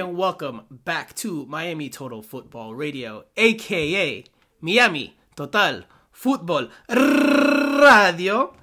[0.00, 4.24] and welcome back to Miami Total Football Radio, aka
[4.62, 8.56] Miami Total Football Radio.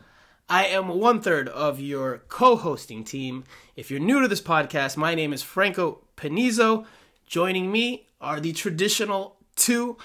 [0.49, 3.43] I am one third of your co hosting team.
[3.75, 6.87] If you're new to this podcast, my name is Franco Panizo.
[7.27, 9.95] Joining me are the traditional two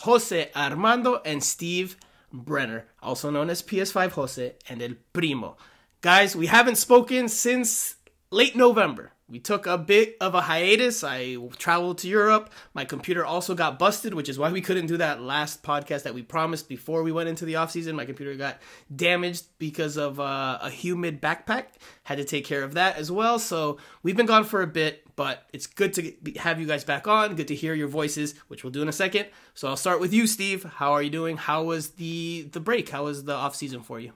[0.00, 1.96] Jose Armando and Steve
[2.30, 5.56] Brenner, also known as PS5 Jose and El Primo.
[6.02, 7.96] Guys, we haven't spoken since
[8.30, 9.13] late November.
[9.26, 11.02] We took a bit of a hiatus.
[11.02, 12.50] I traveled to Europe.
[12.74, 16.12] My computer also got busted, which is why we couldn't do that last podcast that
[16.12, 17.96] we promised before we went into the off season.
[17.96, 18.60] My computer got
[18.94, 21.68] damaged because of uh, a humid backpack.
[22.02, 23.38] Had to take care of that as well.
[23.38, 27.08] So we've been gone for a bit, but it's good to have you guys back
[27.08, 27.34] on.
[27.34, 29.28] Good to hear your voices, which we'll do in a second.
[29.54, 30.64] So I'll start with you, Steve.
[30.64, 31.38] How are you doing?
[31.38, 32.90] How was the the break?
[32.90, 34.12] How was the off season for you?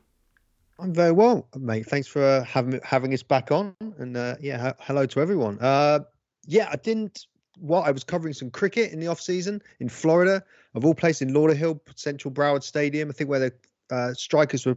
[0.78, 1.86] I'm very well, mate.
[1.86, 5.58] Thanks for uh, having having us back on, and uh, yeah, hello to everyone.
[5.58, 6.00] Uh,
[6.46, 7.26] yeah, I didn't.
[7.58, 11.22] Well, I was covering some cricket in the off season in Florida, of all places
[11.22, 13.08] in Lauderhill Central Broward Stadium.
[13.08, 13.52] I think where the
[13.90, 14.76] uh, strikers were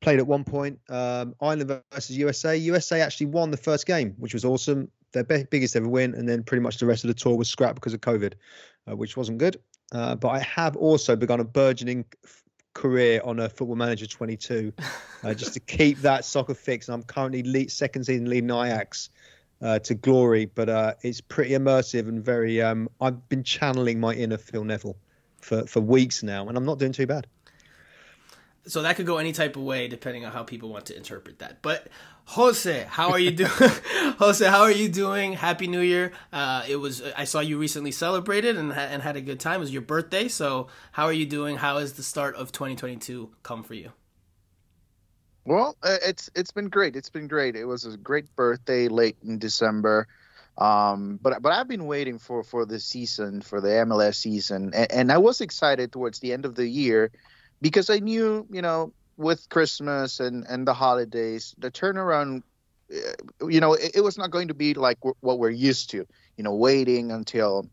[0.00, 0.78] played at one point.
[0.88, 2.56] Um, Ireland versus USA.
[2.56, 4.90] USA actually won the first game, which was awesome.
[5.12, 7.48] Their be- biggest ever win, and then pretty much the rest of the tour was
[7.48, 8.32] scrapped because of COVID,
[8.90, 9.60] uh, which wasn't good.
[9.92, 12.06] Uh, but I have also begun a burgeoning
[12.74, 14.72] career on a Football Manager 22,
[15.22, 16.88] uh, just to keep that soccer fix.
[16.88, 19.10] I'm currently lead, second season leading Ajax
[19.62, 22.60] uh, to glory, but uh, it's pretty immersive and very.
[22.60, 24.96] Um, I've been channeling my inner Phil Neville
[25.40, 27.26] for for weeks now, and I'm not doing too bad.
[28.66, 31.38] So that could go any type of way depending on how people want to interpret
[31.40, 31.60] that.
[31.60, 31.88] But
[32.26, 33.50] Jose, how are you doing?
[34.18, 35.34] Jose, how are you doing?
[35.34, 36.12] Happy New Year!
[36.32, 39.56] Uh, it was I saw you recently celebrated and and had a good time.
[39.56, 41.56] It was your birthday, so how are you doing?
[41.56, 43.92] How has the start of 2022 come for you?
[45.44, 46.96] Well, uh, it's it's been great.
[46.96, 47.56] It's been great.
[47.56, 50.08] It was a great birthday late in December.
[50.56, 54.90] Um, but but I've been waiting for for the season for the MLS season, and,
[54.90, 57.10] and I was excited towards the end of the year
[57.60, 62.42] because I knew, you know, with Christmas and and the holidays, the turnaround,
[62.92, 66.06] uh, you know, it, it was not going to be like what we're used to.
[66.36, 67.68] You know, waiting until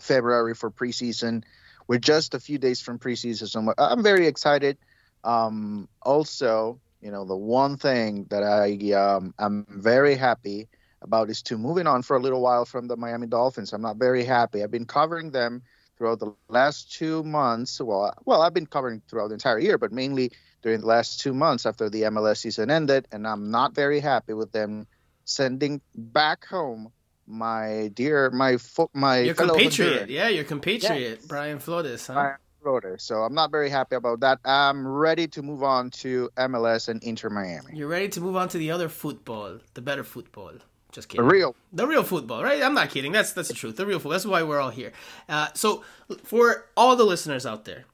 [0.00, 1.44] February for preseason.
[1.86, 4.78] We're just a few days from preseason, so I'm very excited.
[5.24, 10.68] Um, also, you know, the one thing that I um, I'm very happy
[11.02, 13.72] about is to moving on for a little while from the Miami Dolphins.
[13.72, 14.62] I'm not very happy.
[14.62, 15.62] I've been covering them
[16.00, 17.78] throughout the last two months.
[17.78, 21.34] Well, well, I've been covering throughout the entire year, but mainly during the last two
[21.34, 24.86] months after the MLS season ended, and I'm not very happy with them
[25.24, 26.90] sending back home
[27.26, 31.28] my dear, my fo- my your compatriot, yeah, your compatriot.
[31.28, 32.14] Brian Flores, huh?
[32.14, 33.02] Brian Flores.
[33.02, 34.38] So I'm not very happy about that.
[34.44, 37.76] I'm ready to move on to MLS and Inter Miami.
[37.76, 40.54] You're ready to move on to the other football, the better football.
[40.92, 41.26] Just kidding.
[41.26, 42.62] The real, the real football, right?
[42.62, 43.12] I'm not kidding.
[43.12, 43.76] That's that's the truth.
[43.76, 44.12] The real football.
[44.12, 44.92] That's why we're all here.
[45.28, 45.84] Uh, so,
[46.24, 47.84] for all the listeners out there,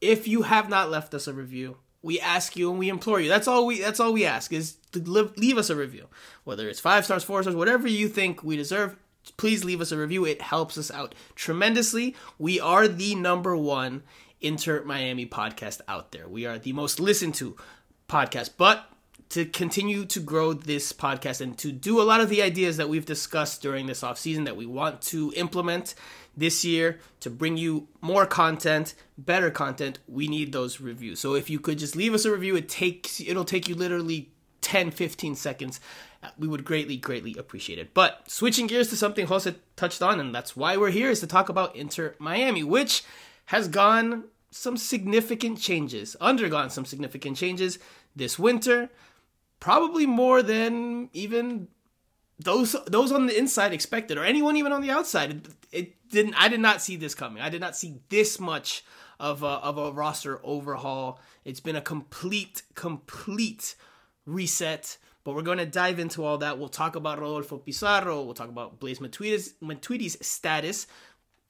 [0.00, 3.28] if you have not left us a review, we ask you and we implore you.
[3.28, 3.80] That's all we.
[3.80, 6.06] That's all we ask is to leave, leave us a review,
[6.44, 8.96] whether it's five stars, four stars, whatever you think we deserve.
[9.36, 10.24] Please leave us a review.
[10.24, 12.14] It helps us out tremendously.
[12.38, 14.04] We are the number one
[14.40, 16.28] Inter Miami podcast out there.
[16.28, 17.56] We are the most listened to
[18.08, 18.88] podcast, but
[19.30, 22.88] to continue to grow this podcast and to do a lot of the ideas that
[22.88, 25.94] we've discussed during this off season that we want to implement
[26.36, 31.20] this year to bring you more content, better content, we need those reviews.
[31.20, 34.30] So if you could just leave us a review, it takes it'll take you literally
[34.60, 35.80] 10 15 seconds.
[36.38, 37.92] We would greatly greatly appreciate it.
[37.92, 41.26] But switching gears to something Jose touched on and that's why we're here is to
[41.26, 43.04] talk about Inter Miami, which
[43.46, 47.78] has gone some significant changes, undergone some significant changes
[48.16, 48.90] this winter
[49.60, 51.68] probably more than even
[52.38, 55.30] those those on the inside expected or anyone even on the outside.
[55.30, 57.42] It, it, didn't i did not see this coming.
[57.42, 58.82] I did not see this much
[59.20, 61.20] of a, of a roster overhaul.
[61.44, 63.74] It's been a complete complete
[64.24, 66.58] reset but we're going to dive into all that.
[66.58, 68.22] We'll talk about rodolfo pizarro.
[68.22, 70.86] We'll talk about blaise matuidi's, matuidi's status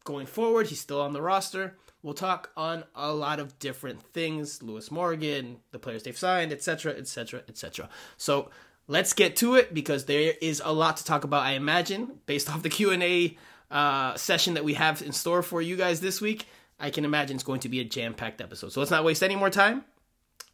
[0.03, 0.67] going forward.
[0.67, 5.59] He's still on the roster We'll talk on a lot of different things, Lewis Morgan,
[5.73, 7.89] the players they've signed, etc., etc., etc.
[8.17, 8.51] So
[8.87, 11.43] let's get to it because there is a lot to talk about.
[11.43, 13.37] I imagine, based off the Q and A
[13.71, 16.47] uh, session that we have in store for you guys this week,
[16.79, 18.73] I can imagine it's going to be a jam-packed episode.
[18.73, 19.85] So let's not waste any more time.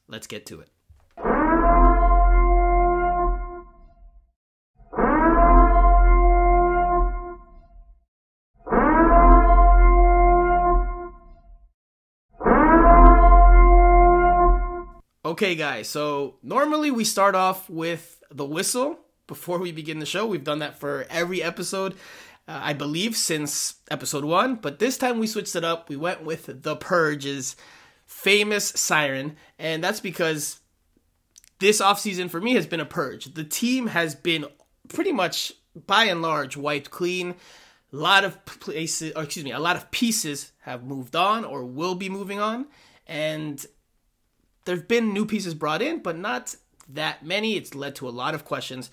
[0.08, 0.68] Let's get to it.
[15.34, 15.88] Okay, guys.
[15.88, 20.24] So normally we start off with the whistle before we begin the show.
[20.24, 21.94] We've done that for every episode,
[22.46, 24.54] uh, I believe, since episode one.
[24.54, 25.88] But this time we switched it up.
[25.88, 27.56] We went with the Purge's
[28.06, 30.60] famous siren, and that's because
[31.58, 33.34] this offseason for me has been a purge.
[33.34, 34.44] The team has been
[34.88, 37.34] pretty much by and large wiped clean.
[37.92, 41.96] A lot of places, excuse me, a lot of pieces have moved on or will
[41.96, 42.66] be moving on,
[43.08, 43.66] and
[44.64, 46.56] there've been new pieces brought in, but not
[46.88, 47.56] that many.
[47.56, 48.90] It's led to a lot of questions.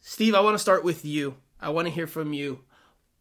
[0.00, 1.36] Steve, I want to start with you.
[1.60, 2.60] I want to hear from you.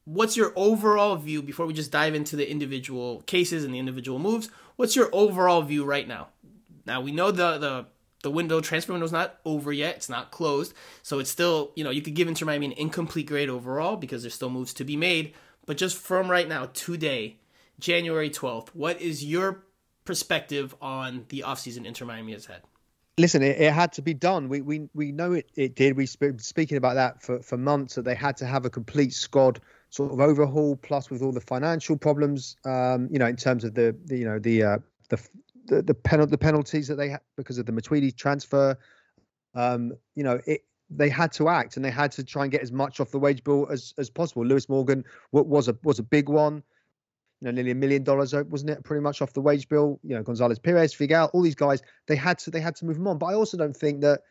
[0.03, 4.19] What's your overall view before we just dive into the individual cases and the individual
[4.19, 4.49] moves?
[4.75, 6.27] What's your overall view right now?
[6.85, 7.85] Now we know the the
[8.21, 9.95] the window transfer window is not over yet.
[9.95, 13.25] It's not closed, so it's still you know you could give Inter Miami an incomplete
[13.25, 15.33] grade overall because there's still moves to be made.
[15.65, 17.37] But just from right now, today,
[17.79, 19.63] January twelfth, what is your
[20.05, 22.61] perspective on the offseason Inter Miami has had?
[23.17, 24.49] Listen, it, it, had to be done.
[24.49, 25.95] We we we know it, it did.
[25.95, 29.13] We've been speaking about that for, for months that they had to have a complete
[29.13, 33.63] squad sort of overhaul, plus with all the financial problems, um, you know, in terms
[33.63, 34.77] of the, the you know the uh,
[35.09, 35.17] the
[35.67, 38.77] the the, the penalties that they had because of the Matuidi transfer.
[39.53, 42.61] Um, you know, it they had to act and they had to try and get
[42.61, 44.45] as much off the wage bill as as possible.
[44.45, 46.63] Lewis Morgan was a was a big one
[47.41, 48.83] you know, nearly a million dollars, uh, wasn't it?
[48.83, 49.99] Pretty much off the wage bill.
[50.03, 52.97] You know, Gonzalez Pirez, Figal, all these guys, they had to they had to move
[52.97, 53.17] them on.
[53.17, 54.21] But I also don't think that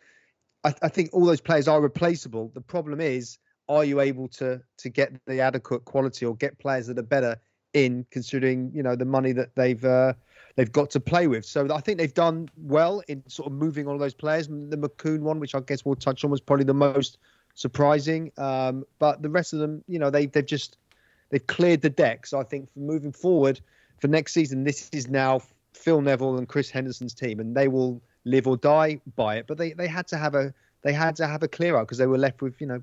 [0.64, 2.50] I, I think all those players are replaceable.
[2.54, 6.86] The problem is, are you able to to get the adequate quality or get players
[6.86, 7.36] that are better
[7.74, 10.14] in considering you know the money that they've uh,
[10.56, 11.44] they've got to play with.
[11.44, 14.48] So I think they've done well in sort of moving all of those players.
[14.48, 17.18] The Makoun one, which I guess we'll touch on, was probably the most
[17.54, 18.32] surprising.
[18.38, 20.78] Um, but the rest of them, you know, they they've just
[21.34, 22.28] they've cleared the deck.
[22.28, 23.60] So I think for moving forward
[24.00, 25.40] for next season, this is now
[25.72, 29.48] Phil Neville and Chris Henderson's team, and they will live or die by it.
[29.48, 31.98] But they, they had to have a they had to have a clear out because
[31.98, 32.80] they were left with you know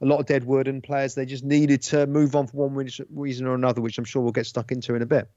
[0.00, 2.88] a lot of dead wood and players they just needed to move on for one
[3.10, 5.28] reason or another, which I'm sure we'll get stuck into in a bit.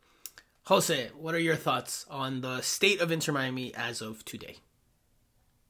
[0.66, 4.58] Jose, what are your thoughts on the state of Inter Miami as of today?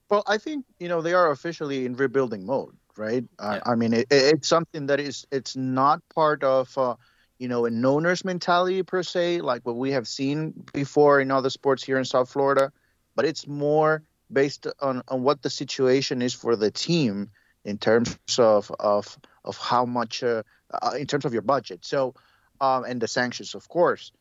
[0.09, 3.23] Well, I think you know they are officially in rebuilding mode right?
[3.39, 3.59] Yeah.
[3.65, 6.95] I, I, mean, it, it's something that is it's not part of uh,
[7.39, 11.49] you know an owner's mentality per se, like what we have seen before in other
[11.49, 12.71] sports here in South Florida,
[13.15, 17.29] but it's more based on, on what the situation is for the team
[17.65, 20.43] in terms of of of how much uh,
[20.81, 21.85] uh, in terms of your budget.
[21.85, 22.15] So
[22.59, 24.11] um, and the sanctions, of course.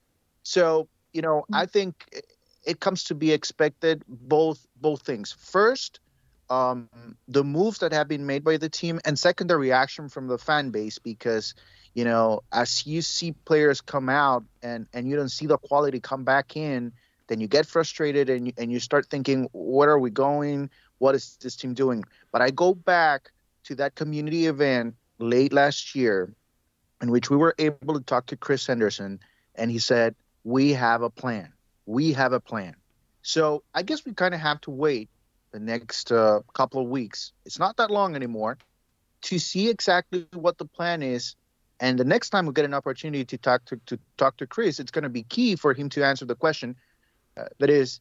[0.43, 1.55] So you know, mm-hmm.
[1.55, 2.05] I think
[2.64, 5.32] it comes to be expected both both things.
[5.32, 6.00] First,
[6.50, 6.88] um,
[7.29, 10.37] the moves that have been made by the team, and second, the reaction from the
[10.37, 11.55] fan base because
[11.94, 16.00] you know as you see players come out and and you don't see the quality
[16.00, 16.93] come back in,
[17.29, 20.69] then you get frustrated and you, and you start thinking, what are we going?
[20.99, 22.05] What is this team doing?
[22.32, 23.31] But I go back
[23.64, 26.35] to that community event late last year,
[27.00, 29.20] in which we were able to talk to Chris Henderson,
[29.55, 31.53] and he said, "We have a plan.
[31.87, 32.75] We have a plan."
[33.23, 35.10] So I guess we kind of have to wait
[35.53, 37.33] the next uh, couple of weeks.
[37.45, 38.59] It's not that long anymore
[39.23, 41.37] to see exactly what the plan is.
[41.81, 44.79] And the next time we get an opportunity to talk to, to talk to Chris,
[44.81, 46.77] it's going to be key for him to answer the question
[47.37, 48.01] uh, that is,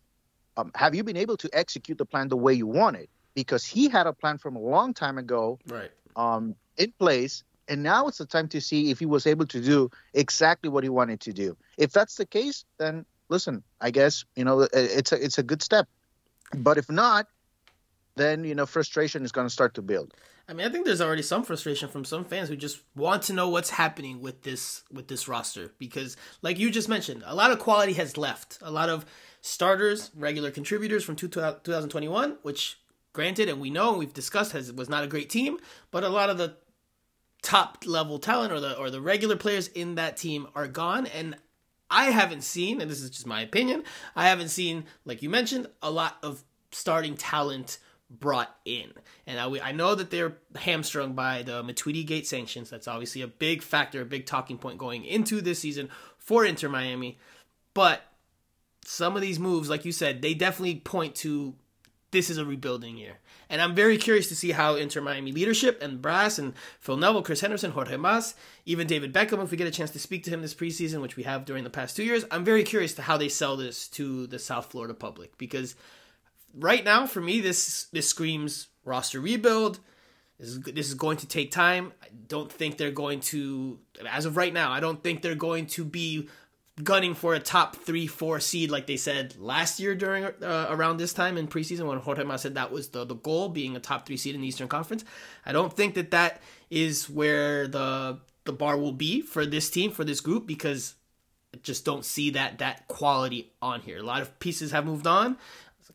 [0.58, 3.08] um, have you been able to execute the plan the way you wanted?
[3.36, 7.84] Because he had a plan from a long time ago, right, um, in place, and
[7.84, 10.90] now it's the time to see if he was able to do exactly what he
[10.90, 11.56] wanted to do.
[11.78, 15.62] If that's the case, then listen, I guess you know it's a it's a good
[15.62, 15.88] step.
[16.58, 17.28] But if not,
[18.20, 20.14] then you know frustration is going to start to build.
[20.48, 23.34] I mean, I think there's already some frustration from some fans who just want to
[23.34, 27.52] know what's happening with this with this roster because, like you just mentioned, a lot
[27.52, 28.58] of quality has left.
[28.62, 29.06] A lot of
[29.42, 32.80] starters, regular contributors from 2021, which
[33.14, 35.60] granted, and we know we've discussed, has was not a great team,
[35.92, 36.56] but a lot of the
[37.42, 41.38] top level talent or the or the regular players in that team are gone, and
[41.92, 43.84] I haven't seen, and this is just my opinion,
[44.16, 48.92] I haven't seen, like you mentioned, a lot of starting talent brought in.
[49.28, 52.70] And I, I know that they're hamstrung by the Matuidi Gate sanctions.
[52.70, 56.70] That's obviously a big factor, a big talking point going into this season for Inter
[56.70, 57.18] Miami.
[57.74, 58.02] But
[58.84, 61.56] some of these moves, like you said, they definitely point to
[62.12, 63.20] this is a rebuilding year.
[63.50, 67.22] And I'm very curious to see how Inter Miami leadership and brass and Phil Neville,
[67.22, 68.36] Chris Henderson, Jorge Mas,
[68.66, 71.16] even David Beckham, if we get a chance to speak to him this preseason, which
[71.16, 73.88] we have during the past two years, I'm very curious to how they sell this
[73.90, 75.76] to the South Florida public because
[76.54, 79.80] right now for me this this screams roster rebuild.
[80.40, 81.94] This is this is going to take time.
[82.02, 83.80] I don't think they're going to
[84.10, 84.72] as of right now.
[84.72, 86.30] I don't think they're going to be
[86.84, 90.98] gunning for a top three, four seed, like they said last year during uh, around
[90.98, 93.80] this time in preseason when Jorge Mas said that was the, the goal, being a
[93.80, 95.04] top three seed in the Eastern Conference.
[95.46, 99.92] I don't think that that is where the the bar will be for this team
[99.92, 100.96] for this group because
[101.54, 104.00] I just don't see that that quality on here.
[104.00, 105.38] A lot of pieces have moved on.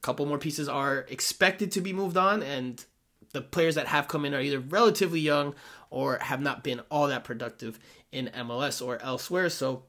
[0.05, 2.85] Couple more pieces are expected to be moved on, and
[3.33, 5.55] the players that have come in are either relatively young
[5.89, 7.79] or have not been all that productive
[8.13, 9.49] in MLS or elsewhere.
[9.49, 9.85] So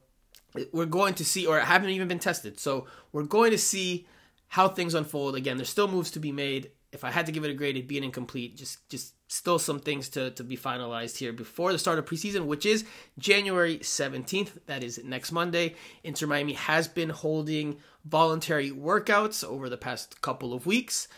[0.72, 2.58] we're going to see, or haven't even been tested.
[2.58, 4.06] So we're going to see
[4.48, 5.36] how things unfold.
[5.36, 6.70] Again, there's still moves to be made.
[6.92, 8.56] If I had to give it a grade, it'd be an incomplete.
[8.56, 12.46] Just, just still some things to, to be finalized here before the start of preseason,
[12.46, 12.86] which is
[13.18, 14.52] January 17th.
[14.64, 15.74] That is next Monday.
[16.04, 21.08] Inter Miami has been holding voluntary workouts over the past couple of weeks.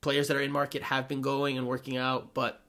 [0.00, 2.60] Players that are in market have been going and working out, but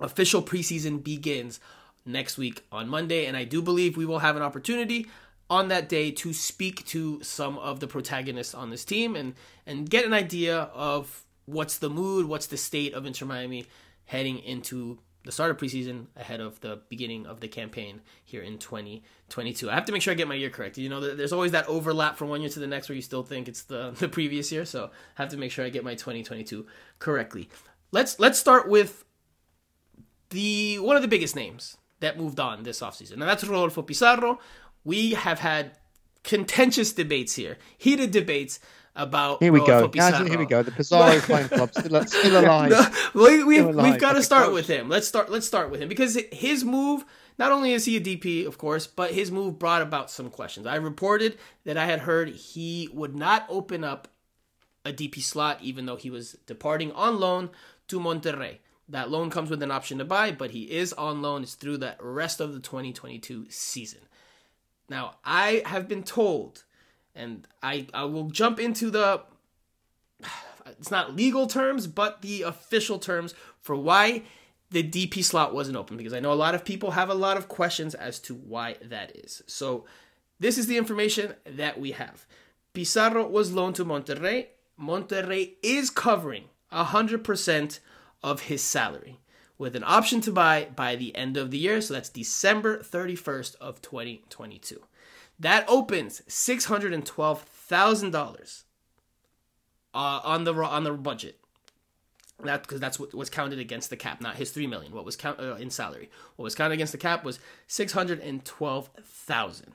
[0.00, 1.60] official preseason begins
[2.04, 5.06] next week on Monday, and I do believe we will have an opportunity
[5.48, 9.34] on that day to speak to some of the protagonists on this team and
[9.66, 13.66] and get an idea of what's the mood, what's the state of Inter Miami
[14.06, 18.58] heading into the start of preseason ahead of the beginning of the campaign here in
[18.58, 19.70] 2022.
[19.70, 20.78] I have to make sure I get my year correct.
[20.78, 23.22] You know, there's always that overlap from one year to the next where you still
[23.22, 25.94] think it's the, the previous year, so I have to make sure I get my
[25.94, 26.66] 2022
[26.98, 27.48] correctly.
[27.92, 29.04] Let's let's start with
[30.30, 33.12] the one of the biggest names that moved on this offseason.
[33.12, 34.40] And that's Rodolfo Pizarro,
[34.84, 35.78] we have had
[36.24, 38.60] contentious debates here, heated debates
[38.94, 39.42] about.
[39.42, 39.88] Here we go.
[39.88, 40.62] here we go.
[40.62, 42.70] The Pizarro Fan Club still, still alive.
[42.70, 43.92] No, we, we, still alive.
[43.92, 44.88] We've got to start with him.
[44.88, 45.30] Let's start.
[45.30, 47.04] Let's start with him because his move.
[47.38, 50.66] Not only is he a DP, of course, but his move brought about some questions.
[50.66, 54.08] I reported that I had heard he would not open up
[54.84, 57.50] a DP slot, even though he was departing on loan
[57.88, 58.58] to Monterrey.
[58.88, 61.42] That loan comes with an option to buy, but he is on loan.
[61.42, 64.00] It's through the rest of the 2022 season.
[64.88, 66.64] Now, I have been told,
[67.14, 69.22] and I, I will jump into the,
[70.66, 74.22] it's not legal terms, but the official terms for why
[74.70, 77.36] the DP slot wasn't open, because I know a lot of people have a lot
[77.36, 79.42] of questions as to why that is.
[79.46, 79.84] So,
[80.40, 82.26] this is the information that we have.
[82.72, 84.46] Pizarro was loaned to Monterrey.
[84.80, 87.78] Monterrey is covering 100%
[88.24, 89.20] of his salary
[89.58, 91.80] with an option to buy by the end of the year.
[91.80, 94.82] So that's December 31st of 2022.
[95.38, 98.62] That opens $612,000
[99.94, 101.38] uh, on the on the budget.
[102.42, 104.92] That because that's what was counted against the cap, not his three million.
[104.92, 106.10] What was count uh, in salary?
[106.36, 109.72] What was counted against the cap was six hundred and twelve thousand.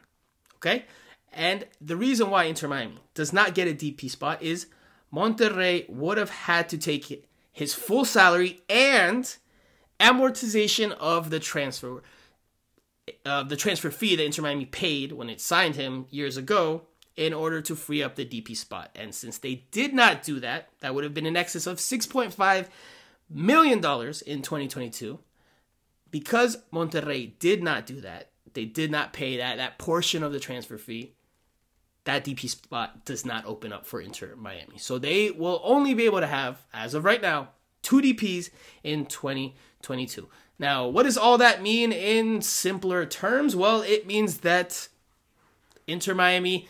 [0.58, 0.86] Okay,
[1.32, 4.68] and the reason why Inter Miami does not get a DP spot is
[5.14, 9.38] Monterrey would have had to take his full salary and
[10.00, 12.04] amortization of the transfer
[13.26, 16.84] uh, the transfer fee that Inter Miami paid when it signed him years ago
[17.16, 18.92] in order to free up the DP spot.
[18.96, 22.68] And since they did not do that, that would have been in excess of $6.5
[23.30, 25.20] million in 2022.
[26.10, 30.40] Because Monterrey did not do that, they did not pay that, that portion of the
[30.40, 31.16] transfer fee,
[32.06, 34.78] that DP spot does not open up for Inter Miami.
[34.78, 37.50] So they will only be able to have, as of right now,
[37.82, 38.50] two DPs
[38.84, 40.30] in 2022.
[40.60, 43.56] Now, what does all that mean in simpler terms?
[43.56, 44.88] Well, it means that
[45.86, 46.68] Inter Miami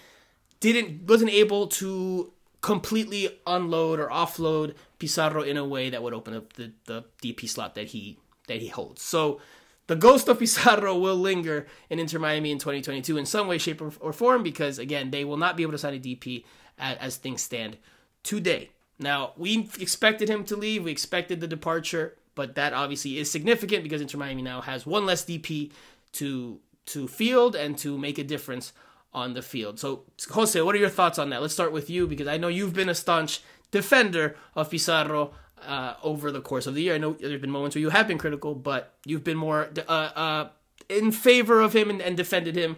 [0.59, 6.33] didn't wasn't able to completely unload or offload Pizarro in a way that would open
[6.33, 9.01] up the, the DP slot that he that he holds.
[9.01, 9.39] So
[9.87, 13.81] the ghost of Pizarro will linger in Inter Miami in 2022 in some way, shape,
[13.81, 16.43] or, or form because again they will not be able to sign a DP
[16.77, 17.77] as, as things stand
[18.23, 18.71] today.
[18.99, 20.83] Now we expected him to leave.
[20.83, 25.05] We expected the departure but that obviously is significant because Inter Miami now has one
[25.05, 25.71] less DP
[26.13, 28.71] to to field and to make a difference
[29.11, 29.79] on the field.
[29.79, 31.41] So, Jose, what are your thoughts on that?
[31.41, 33.41] Let's start with you because I know you've been a staunch
[33.71, 35.33] defender of Pizarro
[35.65, 36.95] uh, over the course of the year.
[36.95, 39.91] I know there's been moments where you have been critical, but you've been more uh,
[39.91, 40.49] uh,
[40.87, 42.77] in favor of him and, and, defended him,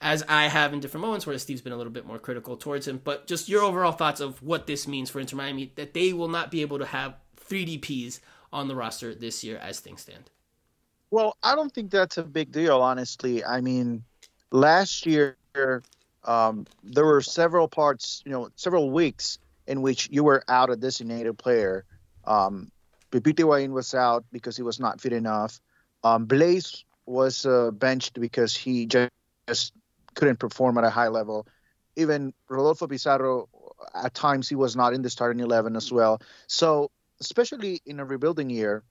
[0.00, 2.86] as I have in different moments where Steve's been a little bit more critical towards
[2.86, 3.00] him.
[3.02, 6.28] But just your overall thoughts of what this means for Inter Miami that they will
[6.28, 8.20] not be able to have three DPs
[8.52, 10.30] on the roster this year as things stand?
[11.10, 13.44] Well, I don't think that's a big deal, honestly.
[13.44, 14.04] I mean,
[14.50, 15.36] last year
[16.24, 20.76] um, there were several parts, you know, several weeks in which you were out a
[20.76, 21.84] designated player.
[22.24, 22.70] Um,
[23.10, 25.60] Pipita Higuain was out because he was not fit enough.
[26.04, 29.10] Um, Blaise was uh, benched because he just,
[29.46, 29.72] just
[30.14, 31.46] couldn't perform at a high level.
[31.96, 33.48] Even Rodolfo Pizarro,
[33.94, 36.20] at times, he was not in the starting 11 as well.
[36.46, 38.82] So especially in a rebuilding year,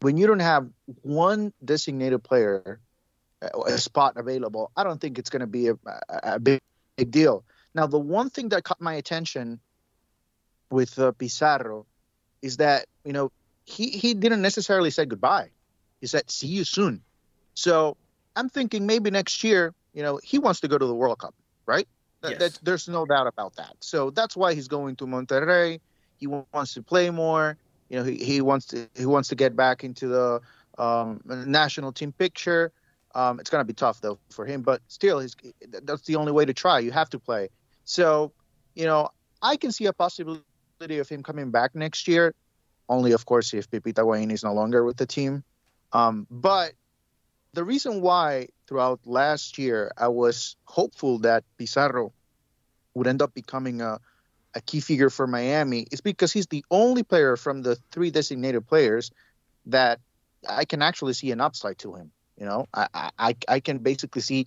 [0.00, 0.68] when you don't have
[1.02, 2.80] one designated player
[3.42, 5.76] a spot available, I don't think it's going to be a,
[6.08, 6.60] a, big,
[6.96, 7.44] big deal.
[7.74, 9.60] Now, the one thing that caught my attention
[10.70, 11.86] with uh, Pizarro
[12.42, 13.30] is that you know
[13.64, 15.50] he he didn't necessarily say goodbye.
[16.00, 17.02] He said see you soon.
[17.54, 17.96] So
[18.34, 21.34] I'm thinking maybe next year, you know, he wants to go to the World Cup,
[21.64, 21.88] right?
[22.22, 22.38] Yes.
[22.38, 23.76] That, there's no doubt about that.
[23.80, 25.80] So that's why he's going to Monterrey.
[26.18, 27.56] He wants to play more.
[27.88, 30.40] You know, he, he wants to he wants to get back into the
[30.78, 32.72] um, national team picture.
[33.14, 35.24] Um, it's going to be tough though for him, but still,
[35.82, 36.80] that's the only way to try.
[36.80, 37.48] You have to play.
[37.84, 38.32] So,
[38.74, 42.34] you know, I can see a possibility of him coming back next year.
[42.88, 45.44] Only, of course, if Pipita Higuain is no longer with the team.
[45.92, 46.72] Um, but
[47.52, 52.12] the reason why throughout last year I was hopeful that Pizarro
[52.94, 53.98] would end up becoming a,
[54.56, 58.66] a key figure for Miami is because he's the only player from the three designated
[58.66, 59.12] players
[59.66, 60.00] that
[60.48, 62.10] I can actually see an upside to him.
[62.40, 64.46] You know, I I, I can basically see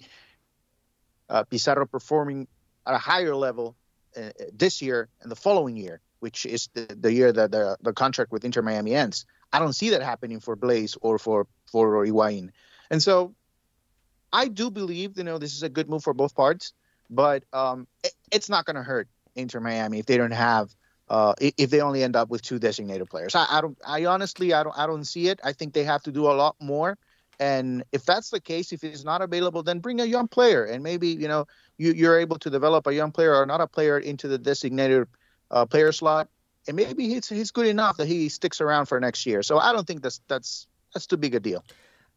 [1.29, 2.47] uh, Pizarro performing
[2.87, 3.75] at a higher level
[4.17, 7.93] uh, this year and the following year, which is the, the year that the, the
[7.93, 9.25] contract with Inter Miami ends.
[9.53, 12.49] I don't see that happening for Blaise or for for Higuain.
[12.89, 13.35] And so
[14.33, 16.73] I do believe, you know, this is a good move for both parts,
[17.11, 19.07] but um, it, it's not going to hurt
[19.39, 20.69] Inter Miami if they don't have,
[21.09, 23.35] uh, if they only end up with two designated players.
[23.35, 25.39] I, I don't, I honestly, I don't, I don't see it.
[25.43, 26.97] I think they have to do a lot more.
[27.39, 30.83] And if that's the case, if he's not available, then bring a young player, and
[30.83, 33.97] maybe you know you, you're able to develop a young player or not a player
[33.97, 35.07] into the designated
[35.49, 36.27] uh, player slot,
[36.67, 39.41] and maybe he's he's good enough that he sticks around for next year.
[39.41, 41.63] So I don't think that's that's that's too big a deal.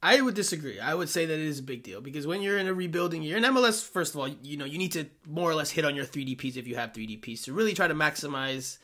[0.02, 0.80] I would disagree.
[0.80, 3.23] I would say that it is a big deal because when you're in a rebuilding
[3.23, 5.85] year, in MLS, first of all, you know you need to more or less hit
[5.85, 8.78] on your 3DPs if you have 3DPs to really try to maximize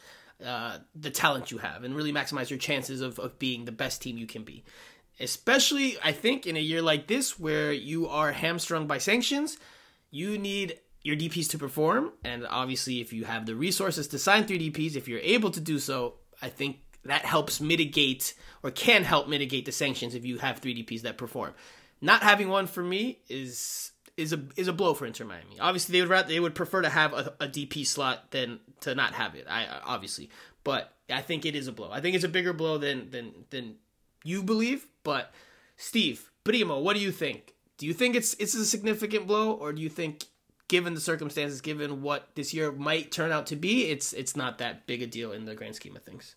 [0.45, 4.01] uh, the talent you have and really maximize your chances of, of being the best
[4.01, 4.65] team you can be.
[5.19, 9.59] Especially, I think, in a year like this where you are hamstrung by sanctions,
[10.13, 12.13] you need your DPs to perform.
[12.25, 15.81] And obviously, if you have the resources to sign 3DPs, if you're able to do
[15.81, 20.61] so, I think that helps mitigate or can help mitigate the sanctions if you have
[20.61, 21.55] 3DPs that perform.
[22.01, 25.59] Not having one for me is is a is a blow for Inter Miami.
[25.61, 28.95] Obviously, they would rather, they would prefer to have a, a DP slot than to
[28.95, 29.47] not have it.
[29.49, 30.29] I obviously,
[30.65, 31.91] but I think it is a blow.
[31.91, 33.77] I think it's a bigger blow than than than
[34.25, 34.87] you believe.
[35.05, 35.33] But
[35.77, 37.55] Steve Primo, what do you think?
[37.79, 40.25] Do you think it's it's a significant blow, or do you think,
[40.67, 44.59] given the circumstances, given what this year might turn out to be, it's it's not
[44.59, 46.35] that big a deal in the grand scheme of things?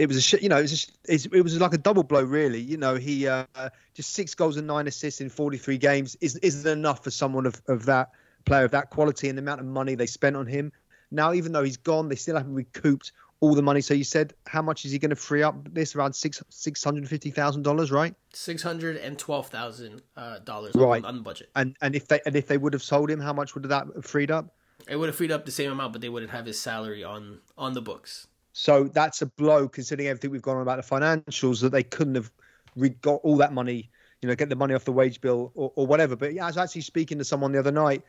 [0.00, 2.58] It was a you know it was a, it was like a double blow really.
[2.58, 3.44] You know he uh,
[3.92, 7.60] just six goals and nine assists in 43 games isn't, isn't enough for someone of,
[7.68, 8.10] of that
[8.46, 10.72] player of that quality and the amount of money they spent on him.
[11.10, 13.82] Now even though he's gone they still haven't recouped all the money.
[13.82, 15.94] So you said how much is he going to free up this?
[15.94, 18.14] Around six six hundred fifty thousand dollars right?
[18.32, 21.04] Six hundred and twelve thousand uh, dollars right.
[21.04, 21.50] on, on budget.
[21.54, 23.86] And and if they and if they would have sold him how much would that
[23.94, 24.54] have freed up?
[24.88, 27.40] It would have freed up the same amount but they wouldn't have his salary on
[27.58, 28.28] on the books
[28.60, 32.14] so that's a blow considering everything we've gone on about the financials that they couldn't
[32.14, 32.30] have
[33.00, 33.88] got all that money,
[34.20, 36.14] you know, get the money off the wage bill or, or whatever.
[36.14, 38.02] But yeah, I was actually speaking to someone the other night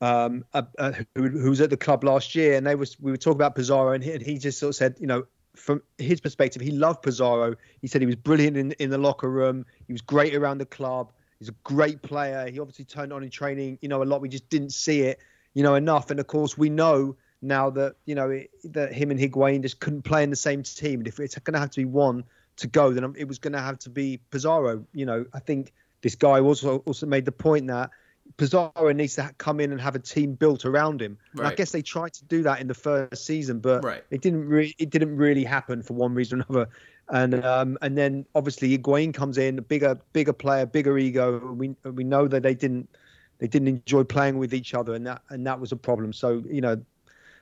[0.00, 3.10] um, uh, uh, who, who, was at the club last year, and they was we
[3.10, 5.82] were talking about Pizarro, and he, and he just sort of said, you know, from
[5.98, 7.54] his perspective, he loved Pizarro.
[7.82, 9.66] He said he was brilliant in in the locker room.
[9.86, 11.12] He was great around the club.
[11.38, 12.50] He's a great player.
[12.50, 14.22] He obviously turned on in training, you know, a lot.
[14.22, 15.18] We just didn't see it,
[15.52, 16.10] you know, enough.
[16.10, 19.80] And of course, we know now that you know it, that him and Higuain just
[19.80, 21.00] couldn't play in the same team.
[21.00, 22.24] And if it's going to have to be one
[22.56, 24.84] to go, then it was going to have to be Pizarro.
[24.92, 25.72] You know, I think
[26.02, 27.90] this guy also also made the point that
[28.36, 31.18] Pizarro needs to come in and have a team built around him.
[31.34, 31.52] Right.
[31.52, 34.04] I guess they tried to do that in the first season, but right.
[34.10, 36.70] it didn't really it didn't really happen for one reason or another.
[37.08, 41.38] And um, and then obviously Higuain comes in, a bigger bigger player, bigger ego.
[41.52, 42.88] We we know that they didn't
[43.38, 46.12] they didn't enjoy playing with each other, and that and that was a problem.
[46.12, 46.80] So you know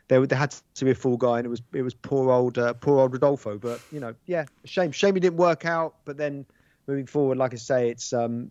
[0.09, 2.59] there, there had to be a full guy, and it was it was poor old
[2.59, 3.59] uh, poor old Rodolfo.
[3.59, 5.97] But you know, yeah, shame shame he didn't work out.
[6.05, 6.47] But then
[6.87, 8.51] moving forward, like I say, it's um,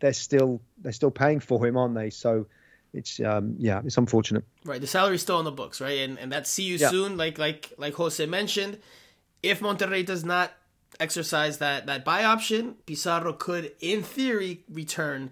[0.00, 2.10] they're still they're still paying for him, aren't they?
[2.10, 2.46] So
[2.94, 4.44] it's um, yeah, it's unfortunate.
[4.64, 5.98] Right, the salary's still on the books, right?
[6.00, 6.90] And and that see you yeah.
[6.90, 8.78] soon, like like like Jose mentioned.
[9.42, 10.52] If Monterrey does not
[11.00, 15.30] exercise that that buy option, Pizarro could, in theory, return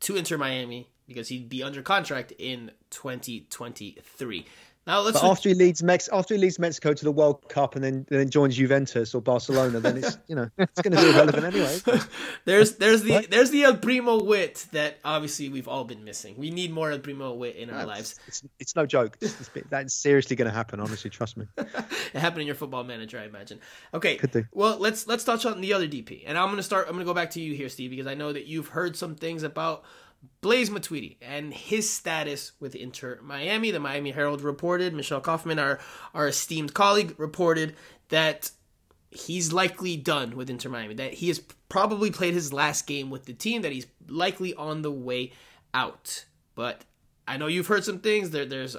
[0.00, 4.46] to Inter Miami because he'd be under contract in 2023.
[4.86, 5.20] Now let's.
[5.20, 8.06] But after he leads Mex, after he leads Mexico to the World Cup and then
[8.10, 11.78] then joins Juventus or Barcelona, then it's you know it's going to be irrelevant anyway.
[12.44, 16.34] there's there's the there's the El Primo wit that obviously we've all been missing.
[16.36, 18.16] We need more El Primo wit in our lives.
[18.26, 19.16] It's, it's, no joke.
[19.20, 20.80] It's, it's, that's seriously going to happen.
[20.80, 21.46] Honestly, trust me.
[21.56, 21.68] it
[22.12, 23.60] happened in your football manager, I imagine.
[23.94, 24.16] Okay.
[24.16, 24.44] Could do.
[24.52, 26.86] Well, let's let's touch on the other DP, and I'm going to start.
[26.88, 28.96] I'm going to go back to you here, Steve, because I know that you've heard
[28.96, 29.84] some things about
[30.40, 33.70] Blaise Matuidi and his status with Inter Miami.
[33.70, 35.80] The Miami Herald reported, Michelle Kaufman, our,
[36.14, 37.74] our esteemed colleague, reported
[38.08, 38.50] that
[39.10, 43.26] he's likely done with Inter Miami, that he has probably played his last game with
[43.26, 45.32] the team, that he's likely on the way
[45.72, 46.24] out.
[46.54, 46.84] But
[47.26, 48.30] I know you've heard some things.
[48.30, 48.76] There, there's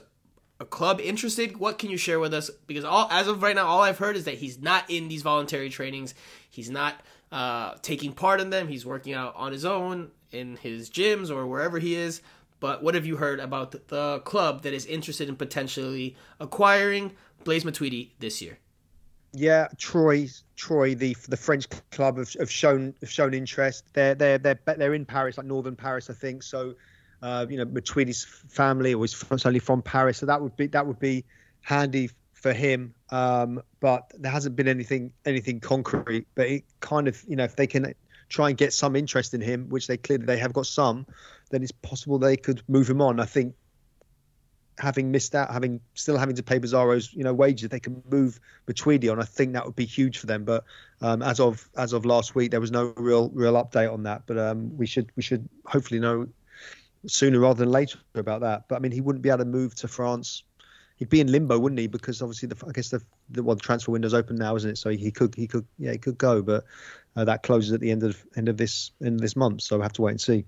[0.59, 1.57] a club interested.
[1.57, 2.49] What can you share with us?
[2.67, 5.21] Because all as of right now, all I've heard is that he's not in these
[5.21, 6.13] voluntary trainings.
[6.49, 6.95] He's not
[7.31, 8.67] uh, taking part in them.
[8.67, 12.21] He's working out on his own in his gyms or wherever he is.
[12.59, 17.11] But what have you heard about the club that is interested in potentially acquiring
[17.43, 18.57] Blaise Matuidi this year?
[19.33, 23.83] Yeah, Troy, Troy, the the French club have, have shown have shown interest.
[23.93, 26.41] They're they're they're they're in Paris, like northern Paris, I think.
[26.41, 26.75] So,
[27.21, 30.99] uh, you know, Matuidi's family was certainly from Paris, so that would be that would
[30.99, 31.25] be
[31.61, 32.93] handy for him.
[33.09, 36.27] Um, but there hasn't been anything anything concrete.
[36.35, 37.93] But it kind of, you know, if they can
[38.29, 41.05] try and get some interest in him, which they clearly they have got some,
[41.51, 43.19] then it's possible they could move him on.
[43.19, 43.55] I think
[44.77, 48.39] having missed out, having still having to pay Pizarro's you know wages, they can move
[48.67, 49.19] Matuidi on.
[49.19, 50.43] I think that would be huge for them.
[50.43, 50.63] But
[51.01, 54.23] um, as of as of last week, there was no real real update on that.
[54.25, 56.27] But um, we should we should hopefully know
[57.07, 58.67] sooner rather than later about that.
[58.67, 60.43] But I mean, he wouldn't be able to move to France.
[60.97, 61.87] He'd be in limbo, wouldn't he?
[61.87, 64.77] Because obviously, the I guess the the, well, the transfer window's open now, isn't it?
[64.77, 66.65] So he could he could yeah he could go, but
[67.15, 69.61] uh, that closes at the end of end of this end of this month.
[69.61, 70.45] So we have to wait and see.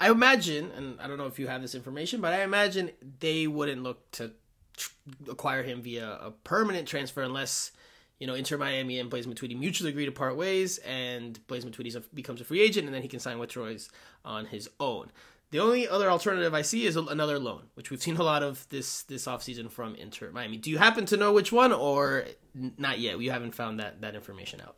[0.00, 3.46] I imagine, and I don't know if you have this information, but I imagine they
[3.46, 4.30] wouldn't look to
[4.76, 4.92] tr-
[5.28, 7.72] acquire him via a permanent transfer unless
[8.20, 12.02] you know Inter Miami and Blaise Matuidi mutually agree to part ways, and Blaise Matuidi
[12.14, 13.90] becomes a free agent, and then he can sign with Troyes
[14.24, 15.10] on his own.
[15.50, 18.68] The only other alternative I see is another loan, which we've seen a lot of
[18.68, 20.58] this this offseason from Inter Miami.
[20.58, 23.20] Do you happen to know which one, or not yet?
[23.20, 24.76] You haven't found that that information out.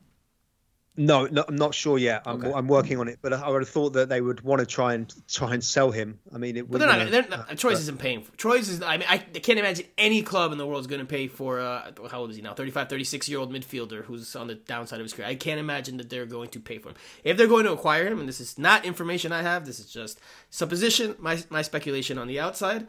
[0.96, 2.22] No, no, I'm not sure yet.
[2.26, 2.52] I'm, okay.
[2.52, 4.94] I'm working on it, but I would have thought that they would want to try
[4.94, 6.18] and try and sell him.
[6.34, 6.68] I mean, it.
[6.68, 7.10] But they're not.
[7.10, 8.24] They're not uh, Troyes isn't paying.
[8.24, 8.82] For, Troyes is.
[8.82, 11.60] I mean, I can't imagine any club in the world is going to pay for.
[11.60, 12.54] Uh, how old is he now?
[12.54, 15.28] 35, 36 year old midfielder who's on the downside of his career.
[15.28, 16.96] I can't imagine that they're going to pay for him.
[17.22, 19.86] If they're going to acquire him, and this is not information I have, this is
[19.86, 22.88] just supposition, my my speculation on the outside.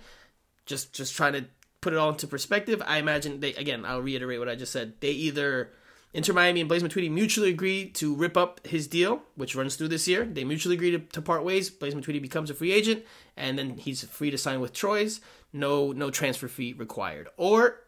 [0.65, 1.45] Just just trying to
[1.81, 2.81] put it all into perspective.
[2.85, 3.85] I imagine they again.
[3.85, 4.95] I'll reiterate what I just said.
[5.01, 5.71] They either
[6.13, 9.87] Inter Miami and Blaise Matuidi mutually agree to rip up his deal, which runs through
[9.87, 10.25] this year.
[10.25, 11.69] They mutually agree to, to part ways.
[11.69, 13.05] Blaise Matuidi becomes a free agent,
[13.37, 15.21] and then he's free to sign with Troyes.
[15.53, 17.29] No, no transfer fee required.
[17.37, 17.81] Or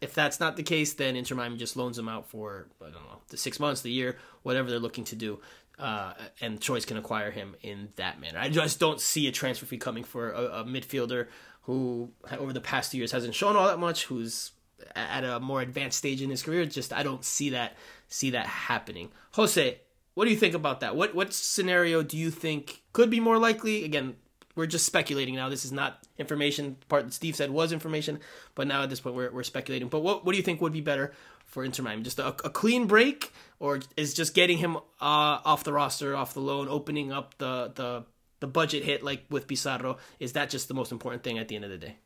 [0.00, 2.94] if that's not the case, then Inter Miami just loans him out for I don't
[2.94, 5.40] know the six months, the year, whatever they're looking to do,
[5.78, 8.38] uh, and Troyes can acquire him in that manner.
[8.38, 11.28] I just don't see a transfer fee coming for a, a midfielder
[11.62, 14.52] who over the past years hasn't shown all that much, who's
[14.94, 16.64] at a more advanced stage in his career.
[16.66, 17.76] Just I don't see that
[18.08, 19.10] see that happening.
[19.32, 19.80] Jose,
[20.14, 20.96] what do you think about that?
[20.96, 23.84] What what scenario do you think could be more likely?
[23.84, 24.16] Again,
[24.54, 25.48] we're just speculating now.
[25.48, 26.76] This is not information.
[26.88, 28.20] Part that Steve said was information,
[28.54, 29.88] but now at this point we're, we're speculating.
[29.88, 31.12] But what what do you think would be better
[31.44, 32.02] for Inter Miami?
[32.02, 34.80] Just a, a clean break, or is just getting him uh,
[35.44, 38.04] off the roster, off the loan, opening up the the
[38.40, 39.96] the budget hit like with Pizarro?
[40.20, 41.96] Is that just the most important thing at the end of the day?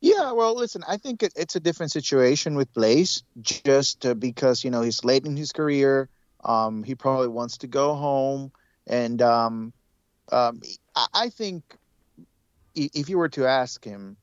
[0.00, 4.62] Yeah, well, listen, I think it, it's a different situation with Blaise, just uh, because
[4.62, 6.08] you know he's late in his career.
[6.44, 8.52] Um, he probably wants to go home,
[8.86, 9.72] and um,
[10.30, 10.60] um,
[10.94, 11.64] I, I, think
[12.76, 14.16] if you were to ask him,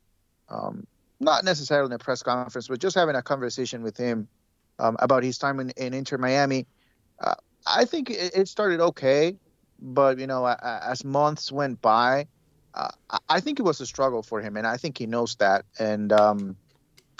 [0.47, 0.87] um,
[1.19, 4.29] not necessarily in a press conference, but just having a conversation with him
[4.79, 6.67] um, about his time in, in Inter Miami,
[7.19, 7.35] uh,
[7.67, 9.35] I think it, it, started okay,
[9.79, 12.27] but you know, as months went by,
[12.75, 12.89] uh,
[13.29, 15.65] I think it was a struggle for him, and I think he knows that.
[15.79, 16.57] And um,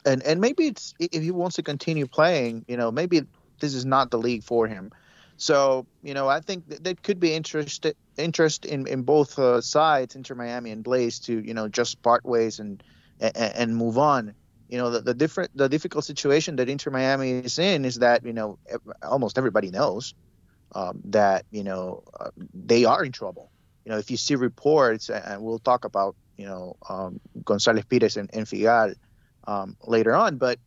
[0.06, 3.22] and and maybe it's if he wants to continue playing, you know, maybe
[3.60, 4.92] this is not the league for him.
[5.38, 7.86] So you know, I think that could be interest
[8.18, 12.26] interest in in both uh, sides, Inter Miami and Blaise, to you know just part
[12.26, 12.84] ways and
[13.20, 14.34] and, and move on.
[14.68, 18.26] You know, the, the different the difficult situation that Inter Miami is in is that
[18.26, 18.60] you know
[19.02, 20.14] almost everybody knows
[20.74, 23.52] um, that you know uh, they are in trouble
[23.86, 28.18] you know, if you see reports, and we'll talk about, you know, um, Gonzalez Pirez
[28.18, 28.96] and, and Figal
[29.48, 30.60] um, later on, but,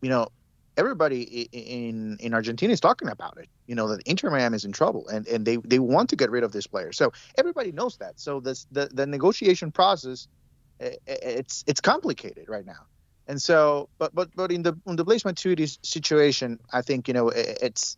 [0.00, 0.28] you know,
[0.76, 3.48] everybody in in Argentina is talking about it.
[3.66, 6.30] You know that Inter Miami is in trouble, and, and they, they want to get
[6.30, 6.92] rid of this player.
[6.92, 8.18] So everybody knows that.
[8.18, 10.28] So this the the negotiation process
[10.80, 12.86] it's it's complicated right now.
[13.26, 17.14] And so, but but but in the in the Blaise Matuidi situation, I think you
[17.14, 17.96] know it's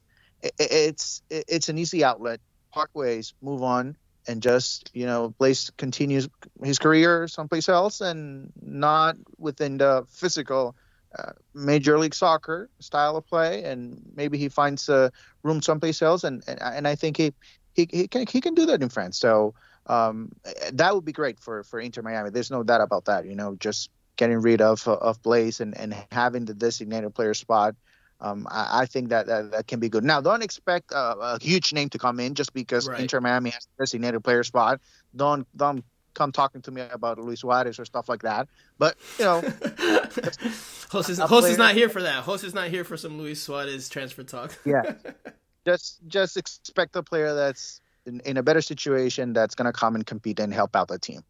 [0.58, 2.40] it's it's an easy outlet.
[2.72, 6.28] Part ways, move on, and just you know, Blaise continues
[6.62, 10.74] his career someplace else, and not within the physical
[11.18, 16.24] uh, Major League Soccer style of play, and maybe he finds a room someplace else,
[16.24, 17.32] and and, and I think he,
[17.74, 19.18] he he can he can do that in France.
[19.18, 19.54] So
[19.86, 20.32] um,
[20.72, 22.30] that would be great for for Inter Miami.
[22.30, 23.26] There's no doubt about that.
[23.26, 27.74] You know, just getting rid of of Blaise and and having the designated player spot.
[28.22, 30.04] Um, I, I, think that, that, that can be good.
[30.04, 33.00] Now, don't expect a, a, huge name to come in just because right.
[33.00, 34.80] Inter Miami has a designated player spot.
[35.16, 38.48] Don't don't come talking to me about Luis Suarez or stuff like that.
[38.78, 39.40] But you know,
[40.90, 42.22] host is, host is not here for that.
[42.22, 44.56] Host is not here for some Luis Suarez transfer talk.
[44.64, 44.92] yeah,
[45.66, 49.96] just just expect a player that's in, in a better situation that's going to come
[49.96, 51.22] and compete and help out the team.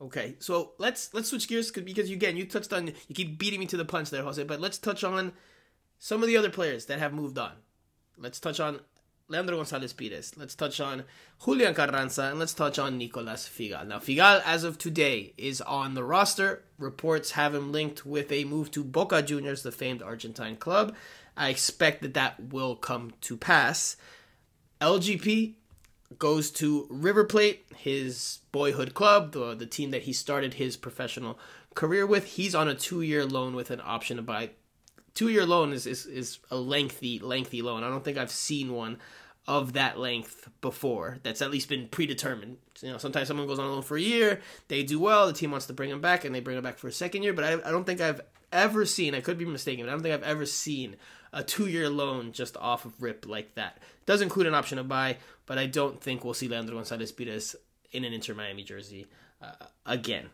[0.00, 3.60] Okay, so let's let's switch gears because you, again you touched on you keep beating
[3.60, 4.42] me to the punch there, Jose.
[4.42, 5.32] But let's touch on
[6.04, 7.52] some of the other players that have moved on.
[8.18, 8.80] Let's touch on
[9.28, 10.32] Leandro Gonzalez Pirez.
[10.36, 11.04] Let's touch on
[11.44, 13.86] Julian Carranza and let's touch on Nicolas Figal.
[13.86, 16.64] Now, Figal, as of today, is on the roster.
[16.76, 20.92] Reports have him linked with a move to Boca Juniors, the famed Argentine club.
[21.36, 23.96] I expect that that will come to pass.
[24.80, 25.54] LGP
[26.18, 31.38] goes to River Plate, his boyhood club, the, the team that he started his professional
[31.76, 32.24] career with.
[32.24, 34.50] He's on a two year loan with an option to buy.
[35.14, 37.84] Two year loan is, is, is a lengthy, lengthy loan.
[37.84, 38.98] I don't think I've seen one
[39.46, 42.58] of that length before that's at least been predetermined.
[42.80, 45.32] You know, sometimes someone goes on a loan for a year, they do well, the
[45.32, 47.32] team wants to bring them back, and they bring them back for a second year.
[47.32, 48.20] But I, I don't think I've
[48.52, 50.96] ever seen, I could be mistaken, but I don't think I've ever seen
[51.32, 53.78] a two year loan just off of rip like that.
[53.78, 57.12] It does include an option to buy, but I don't think we'll see Leandro Gonzalez
[57.12, 57.56] Pirez
[57.90, 59.06] in an Inter Miami jersey
[59.42, 59.52] uh,
[59.86, 60.30] again.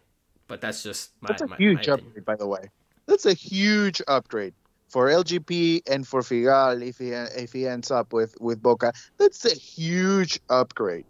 [0.48, 2.70] But that's just my, that's a my, huge my upgrade, by the way.
[3.06, 4.54] That's a huge upgrade
[4.88, 8.92] for LGP and for Figal if he if he ends up with with Boca.
[9.18, 11.04] That's a huge upgrade.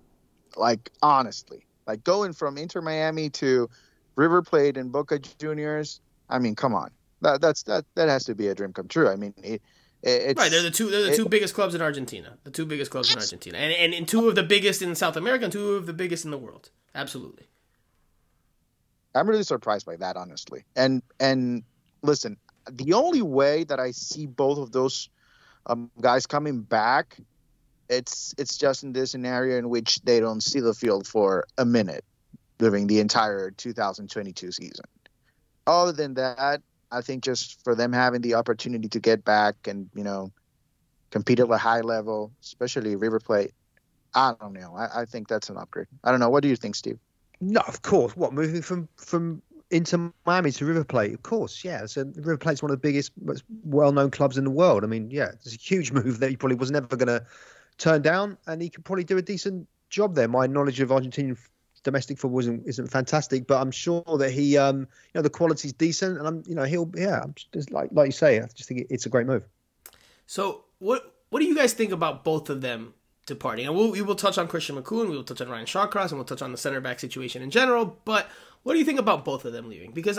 [0.56, 3.70] Like honestly, like going from Inter Miami to
[4.16, 6.00] River Plate and Boca Juniors.
[6.28, 6.90] I mean, come on,
[7.22, 9.08] that that's that that has to be a dream come true.
[9.08, 9.62] I mean, it,
[10.02, 10.90] it's, right, they're the two.
[10.90, 12.36] They're the two biggest clubs in Argentina.
[12.44, 15.16] The two biggest clubs in Argentina, and, and and two of the biggest in South
[15.16, 16.70] America, and two of the biggest in the world.
[16.94, 17.46] Absolutely.
[19.14, 20.64] I'm really surprised by that, honestly.
[20.76, 21.64] And and
[22.02, 22.36] listen,
[22.70, 25.08] the only way that I see both of those
[25.66, 27.18] um, guys coming back,
[27.88, 31.64] it's it's just in this scenario in which they don't see the field for a
[31.64, 32.04] minute
[32.58, 34.84] during the entire 2022 season.
[35.66, 39.88] Other than that, I think just for them having the opportunity to get back and
[39.94, 40.32] you know
[41.10, 43.52] compete at a high level, especially River Plate,
[44.14, 44.74] I don't know.
[44.76, 45.86] I, I think that's an upgrade.
[46.04, 46.30] I don't know.
[46.30, 46.98] What do you think, Steve?
[47.40, 48.16] No, of course.
[48.16, 51.14] What moving from from into Miami to River Plate?
[51.14, 51.86] Of course, yeah.
[51.86, 54.84] So River Plate's one of the biggest, most well-known clubs in the world.
[54.84, 57.24] I mean, yeah, it's a huge move that he probably was never going to
[57.78, 60.28] turn down, and he could probably do a decent job there.
[60.28, 61.36] My knowledge of Argentinian
[61.84, 65.72] domestic football isn't, isn't fantastic, but I'm sure that he, um, you know, the quality's
[65.72, 68.68] decent, and I'm, you know, he'll, yeah, I'm just like like you say, I just
[68.68, 69.46] think it's a great move.
[70.26, 72.94] So, what what do you guys think about both of them
[73.26, 73.66] departing?
[73.66, 76.18] And we'll, we will touch on Christian Makoun, we will touch on Ryan Shawcross, and
[76.18, 77.98] we'll touch on the center back situation in general.
[78.04, 78.28] But
[78.62, 79.92] what do you think about both of them leaving?
[79.92, 80.18] Because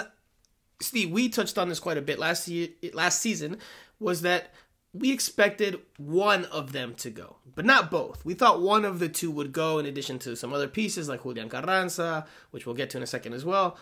[0.81, 3.57] Steve, we touched on this quite a bit last year, last season.
[3.99, 4.53] Was that
[4.93, 8.25] we expected one of them to go, but not both.
[8.25, 11.23] We thought one of the two would go in addition to some other pieces like
[11.23, 13.77] Julian Carranza, which we'll get to in a second as well.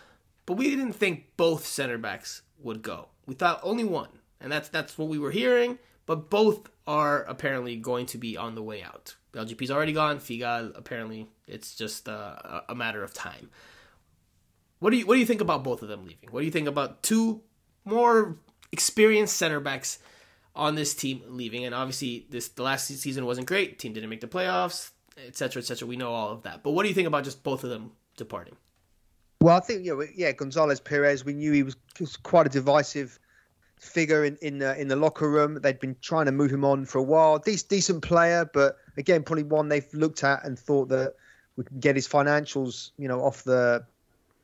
[0.46, 3.10] But we didn't think both center backs would go.
[3.26, 4.10] We thought only one,
[4.41, 5.80] and that's that's what we were hearing.
[6.06, 9.15] But both are apparently going to be on the way out.
[9.34, 10.20] LGP's already gone.
[10.20, 13.50] Figal apparently it's just uh, a matter of time.
[14.80, 16.30] What do you what do you think about both of them leaving?
[16.32, 17.42] What do you think about two
[17.86, 18.38] more
[18.72, 20.00] experienced center backs?
[20.58, 21.63] on this team leaving.
[21.63, 23.80] And obviously, this the last season wasn't great.
[23.80, 24.92] Team didn't make the playoffs,
[25.26, 25.88] etc., etc.
[25.88, 26.63] We know all of that.
[26.63, 28.58] But what do you think about just both of them departing?
[29.40, 31.24] Well, I think you know, yeah, Gonzalez Perez.
[31.24, 33.20] We knew he was, was quite a divisive
[33.78, 35.60] figure in in, uh, in the locker room.
[35.62, 37.38] They'd been trying to move him on for a while.
[37.38, 41.13] Decent, decent player, but again, probably one they've looked at and thought that
[41.56, 43.84] we can get his financials, you know, off the,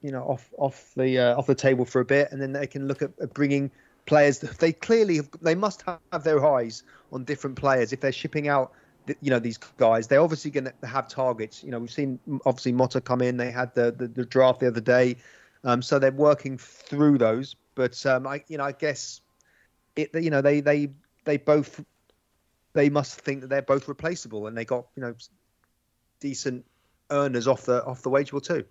[0.03, 2.67] you know, off off the uh, off the table for a bit, and then they
[2.67, 3.71] can look at, bringing
[4.05, 4.39] players.
[4.39, 8.73] They clearly have, they must have their eyes on different players if they're shipping out.
[9.21, 10.07] You know these guys.
[10.07, 11.63] They're obviously going to have targets.
[11.63, 13.37] You know we've seen obviously Mota come in.
[13.37, 15.15] They had the the, the draft the other day,
[15.63, 17.55] um, so they're working through those.
[17.75, 19.21] But um, I you know I guess
[19.95, 20.89] it you know they they
[21.23, 21.83] they both
[22.73, 25.15] they must think that they're both replaceable and they got you know
[26.19, 26.65] decent
[27.11, 28.63] earners off the off the wage bill too.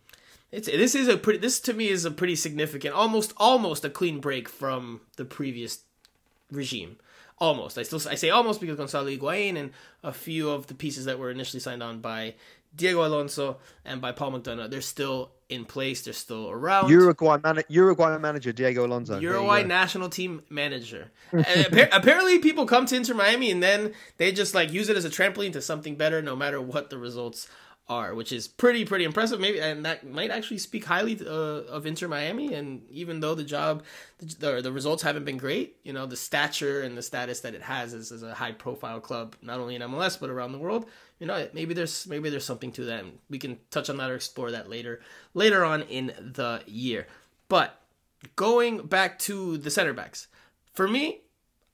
[0.53, 3.91] It's this is a pretty this to me is a pretty significant, almost almost a
[3.91, 5.81] clean break from the previous
[6.51, 6.99] regime.
[7.39, 7.79] Almost.
[7.79, 9.73] I still I say almost because Gonzalo Higuain and
[10.05, 12.35] a few of the pieces that were initially signed on by
[12.77, 16.03] Diego Alonso and by Paul McDonough, they're still in place.
[16.03, 16.91] They're still around.
[16.91, 19.19] Uruguay, man- Uruguay manager Diego Alonso.
[19.19, 21.11] Uruguay national team manager.
[21.35, 25.07] Uh, apparently, people come to Inter Miami and then they just like use it as
[25.07, 27.49] a trampoline to something better, no matter what the results
[27.93, 29.39] are, which is pretty pretty impressive.
[29.41, 31.31] Maybe and that might actually speak highly uh,
[31.77, 32.55] of Inter Miami.
[32.55, 33.83] And even though the job,
[34.19, 37.63] the, the results haven't been great, you know the stature and the status that it
[37.63, 40.87] has as, as a high profile club, not only in MLS but around the world.
[41.19, 43.05] You know, maybe there's maybe there's something to that.
[43.31, 45.01] we can touch on that or explore that later
[45.35, 47.07] later on in the year.
[47.49, 47.79] But
[48.37, 50.29] going back to the center backs,
[50.73, 51.21] for me,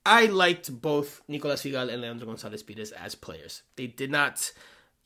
[0.05, 3.63] I liked both Nicolas Figal and Leandro Gonzalez Pirez as players.
[3.75, 4.51] They did not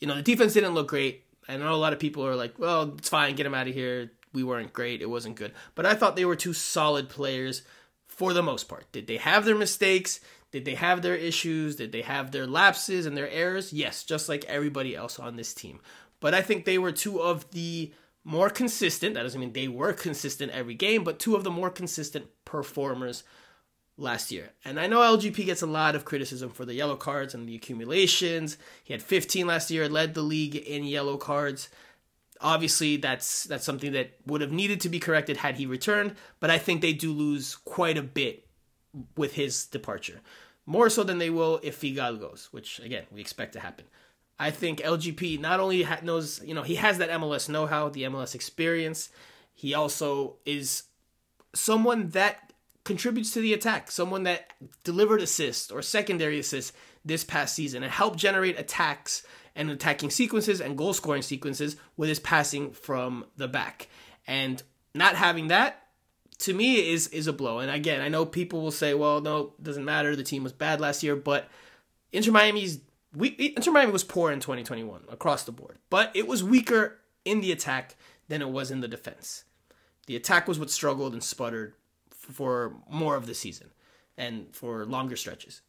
[0.03, 1.23] you know, the defense didn't look great.
[1.47, 3.73] I know a lot of people are like, well, it's fine, get him out of
[3.73, 4.11] here.
[4.33, 5.01] We weren't great.
[5.01, 5.53] It wasn't good.
[5.75, 7.61] But I thought they were two solid players
[8.05, 8.91] for the most part.
[8.91, 10.19] Did they have their mistakes?
[10.51, 11.77] Did they have their issues?
[11.77, 13.71] Did they have their lapses and their errors?
[13.71, 15.79] Yes, just like everybody else on this team.
[16.19, 17.93] But I think they were two of the
[18.25, 21.69] more consistent, that doesn't mean they were consistent every game, but two of the more
[21.69, 23.23] consistent performers
[23.97, 24.49] last year.
[24.65, 27.55] And I know LGP gets a lot of criticism for the yellow cards and the
[27.55, 28.57] accumulations.
[28.83, 31.69] He had 15 last year, led the league in yellow cards.
[32.41, 36.49] Obviously, that's that's something that would have needed to be corrected had he returned, but
[36.49, 38.47] I think they do lose quite a bit
[39.15, 40.19] with his departure.
[40.65, 43.85] More so than they will if Figal goes, which again, we expect to happen.
[44.39, 48.35] I think LGP not only knows, you know, he has that MLS know-how, the MLS
[48.35, 49.09] experience.
[49.53, 50.83] He also is
[51.53, 52.52] someone that
[52.83, 54.51] contributes to the attack, someone that
[54.83, 56.73] delivered assists or secondary assists
[57.05, 59.23] this past season and helped generate attacks
[59.55, 63.87] and attacking sequences and goal scoring sequences with his passing from the back.
[64.27, 64.61] And
[64.93, 65.83] not having that
[66.39, 67.59] to me is is a blow.
[67.59, 70.15] And again, I know people will say, "Well, no, doesn't matter.
[70.15, 71.49] The team was bad last year," but
[72.11, 72.79] Inter Miami's
[73.15, 77.41] we Inter Miami was poor in 2021 across the board, but it was weaker in
[77.41, 77.95] the attack
[78.27, 79.43] than it was in the defense.
[80.07, 81.75] The attack was what struggled and sputtered
[82.31, 83.69] for more of the season
[84.17, 85.61] and for longer stretches.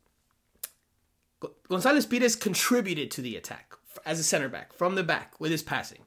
[1.69, 3.75] Gonzalez Pirez contributed to the attack
[4.07, 6.01] as a center back from the back with his passing.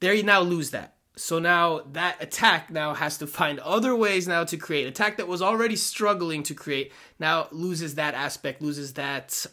[0.00, 0.94] There you now lose that.
[1.16, 4.86] So now that attack now has to find other ways now to create.
[4.86, 9.46] Attack that was already struggling to create now loses that aspect, loses that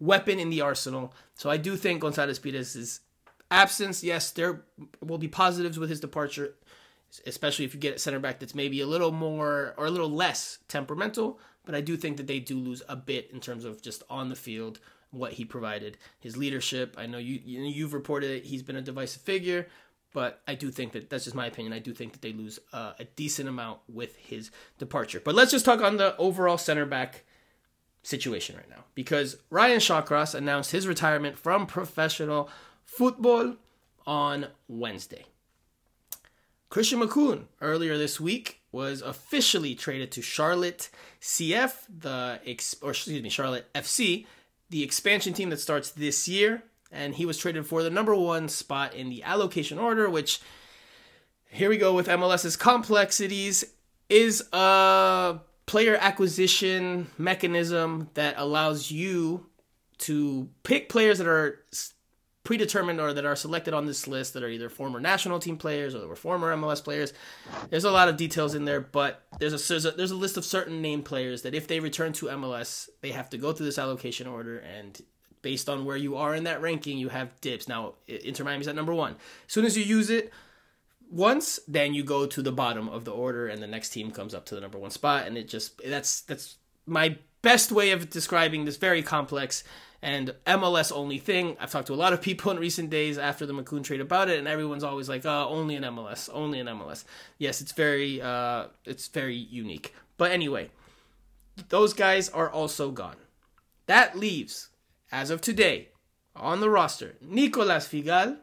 [0.00, 1.14] weapon in the arsenal.
[1.34, 3.00] So I do think Gonzalez Pirez'
[3.50, 4.62] absence, yes, there
[5.00, 6.54] will be positives with his departure
[7.26, 10.10] especially if you get a center back that's maybe a little more or a little
[10.10, 11.38] less temperamental.
[11.64, 14.28] But I do think that they do lose a bit in terms of just on
[14.28, 16.96] the field what he provided, his leadership.
[16.98, 19.68] I know you you've reported that he's been a divisive figure,
[20.12, 21.72] but I do think that that's just my opinion.
[21.72, 25.20] I do think that they lose uh, a decent amount with his departure.
[25.22, 27.24] But let's just talk on the overall center back
[28.02, 32.50] situation right now because Ryan Shawcross announced his retirement from professional
[32.84, 33.56] football
[34.06, 35.26] on Wednesday.
[36.72, 40.88] Christian Makoun earlier this week was officially traded to Charlotte
[41.20, 42.40] CF, the
[42.80, 44.24] or excuse me, Charlotte FC,
[44.70, 48.48] the expansion team that starts this year, and he was traded for the number one
[48.48, 50.40] spot in the allocation order, which
[51.50, 53.66] here we go with MLS's complexities
[54.08, 59.44] is a player acquisition mechanism that allows you
[59.98, 61.66] to pick players that are
[62.44, 65.94] predetermined or that are selected on this list that are either former national team players
[65.94, 67.12] or that were former MLS players.
[67.70, 70.36] There's a lot of details in there, but there's a, there's a there's a list
[70.36, 73.66] of certain named players that if they return to MLS, they have to go through
[73.66, 75.00] this allocation order and
[75.42, 77.68] based on where you are in that ranking, you have dips.
[77.68, 79.12] Now, Inter Miami's at number 1.
[79.12, 80.32] As soon as you use it
[81.10, 84.34] once, then you go to the bottom of the order and the next team comes
[84.34, 88.08] up to the number 1 spot and it just that's that's my best way of
[88.08, 89.64] describing this very complex
[90.02, 91.56] and MLS only thing.
[91.60, 94.28] I've talked to a lot of people in recent days after the Makoun trade about
[94.28, 97.04] it, and everyone's always like, "Oh, only an MLS, only an MLS."
[97.38, 99.94] Yes, it's very, uh, it's very unique.
[100.18, 100.70] But anyway,
[101.68, 103.16] those guys are also gone.
[103.86, 104.70] That leaves,
[105.12, 105.90] as of today,
[106.34, 108.38] on the roster, Nicolas Figal.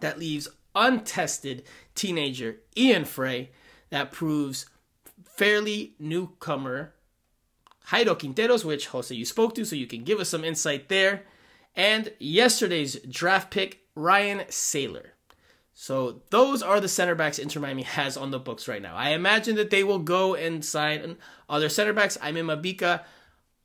[0.00, 1.64] That leaves untested
[1.94, 3.50] teenager Ian Fray.
[3.90, 4.66] That proves
[5.24, 6.94] fairly newcomer
[7.88, 11.24] Jairo Quinteros, which Jose you spoke to, so you can give us some insight there.
[11.74, 15.14] And yesterday's draft pick, Ryan Sailor.
[15.72, 18.94] So those are the center backs Inter Miami has on the books right now.
[18.94, 21.16] I imagine that they will go and sign
[21.48, 22.18] other center backs.
[22.18, 23.02] Aimé Mabika,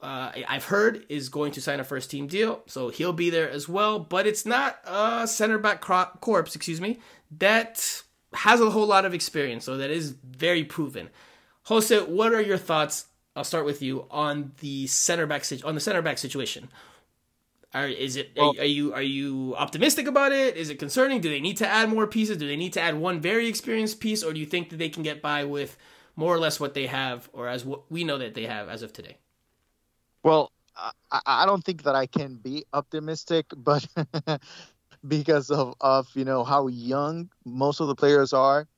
[0.02, 3.50] uh, I've heard, is going to sign a first team deal, so he'll be there
[3.50, 4.00] as well.
[4.00, 7.00] But it's not a center back corpse, excuse me,
[7.38, 8.04] that
[8.34, 11.10] has a whole lot of experience, so that is very proven.
[11.64, 13.08] Jose, what are your thoughts?
[13.36, 16.70] I'll start with you on the center back on the center back situation.
[17.74, 20.56] Are is it well, are, are, you are you optimistic about it?
[20.56, 21.20] Is it concerning?
[21.20, 22.38] Do they need to add more pieces?
[22.38, 24.88] Do they need to add one very experienced piece, or do you think that they
[24.88, 25.76] can get by with
[26.16, 28.82] more or less what they have, or as what we know that they have as
[28.82, 29.18] of today?
[30.24, 33.86] Well, I, I don't think that I can be optimistic, but
[35.06, 38.70] because of of you know how young most of the players are,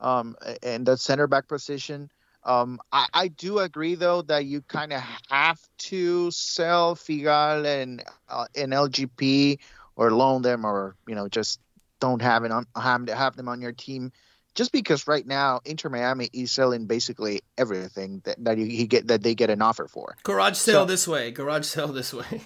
[0.00, 2.08] um, and the center back position.
[2.46, 8.02] Um, I, I, do agree though that you kind of have to sell Figal and
[8.28, 9.60] uh, and LGP
[9.96, 11.58] or loan them or you know just
[12.00, 14.12] don't have it on have, have them on your team
[14.54, 19.22] just because right now Inter Miami is selling basically everything that, that you, get that
[19.22, 20.16] they get an offer for.
[20.22, 21.30] Garage sale so, this way.
[21.30, 22.42] Garage sale this way.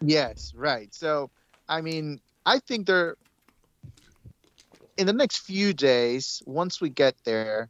[0.00, 0.94] yes, right.
[0.94, 1.30] So
[1.68, 3.16] I mean, I think they're
[4.96, 6.42] in the next few days.
[6.46, 7.68] Once we get there,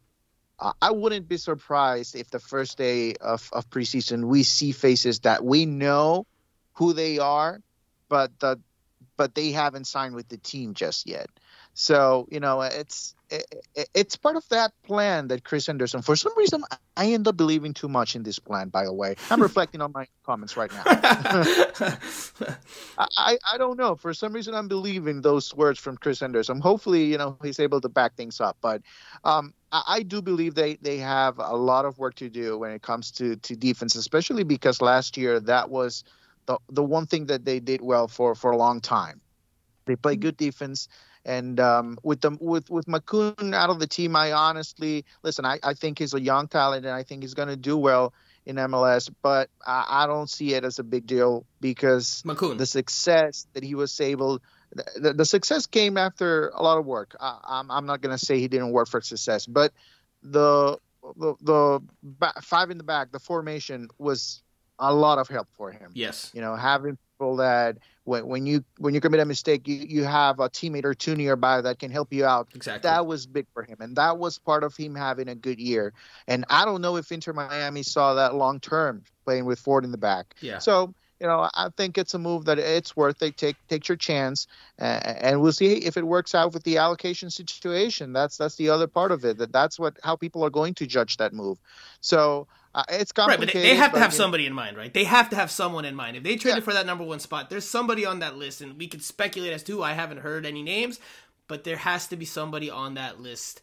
[0.81, 5.43] I wouldn't be surprised if the first day of, of preseason we see faces that
[5.43, 6.25] we know
[6.73, 7.61] who they are,
[8.09, 8.59] but the
[9.15, 11.29] but they haven't signed with the team just yet.
[11.79, 13.45] So you know, it's it,
[13.93, 16.01] it's part of that plan that Chris Henderson.
[16.01, 16.61] For some reason,
[16.97, 18.67] I end up believing too much in this plan.
[18.67, 20.83] By the way, I'm reflecting on my comments right now.
[22.99, 23.95] I I don't know.
[23.95, 26.59] For some reason, I'm believing those words from Chris Henderson.
[26.59, 28.57] Hopefully, you know, he's able to back things up.
[28.59, 28.81] But
[29.23, 32.71] um, I, I do believe they they have a lot of work to do when
[32.71, 36.03] it comes to to defense, especially because last year that was
[36.45, 39.21] the the one thing that they did well for for a long time.
[39.85, 40.89] They play good defense
[41.25, 45.45] and um, with them with with Makoun out of the team, I honestly listen.
[45.45, 48.13] I, I think he's a young talent, and I think he's going to do well
[48.45, 49.09] in MLS.
[49.21, 52.57] But I, I, don't see it as a big deal because Makoun.
[52.57, 54.39] the success that he was able,
[54.95, 57.15] the, the success came after a lot of work.
[57.19, 59.73] I, I'm I'm not going to say he didn't work for success, but
[60.23, 60.77] the
[61.17, 64.41] the, the back, five in the back, the formation was
[64.79, 65.91] a lot of help for him.
[65.93, 69.75] Yes, you know, having people that when, when you when you commit a mistake, you,
[69.75, 72.47] you have a teammate or two nearby that can help you out.
[72.55, 72.89] Exactly.
[72.89, 75.93] That was big for him, and that was part of him having a good year.
[76.27, 79.91] And I don't know if Inter Miami saw that long term playing with Ford in
[79.91, 80.33] the back.
[80.41, 80.59] Yeah.
[80.59, 83.19] So you know, I think it's a move that it's worth.
[83.19, 84.47] They take take your chance,
[84.79, 88.13] uh, and we'll see if it works out with the allocation situation.
[88.13, 89.37] That's that's the other part of it.
[89.37, 91.59] That that's what how people are going to judge that move.
[91.99, 93.47] So uh, it's complicated.
[93.47, 94.93] Right, but they, have to have somebody in mind, right?
[94.93, 96.17] They have to have someone in mind.
[96.17, 96.63] If they traded yeah.
[96.65, 99.63] for that number one spot, there's somebody on that list, and we could speculate as
[99.63, 99.83] to who.
[99.83, 100.99] I haven't heard any names,
[101.47, 103.61] but there has to be somebody on that list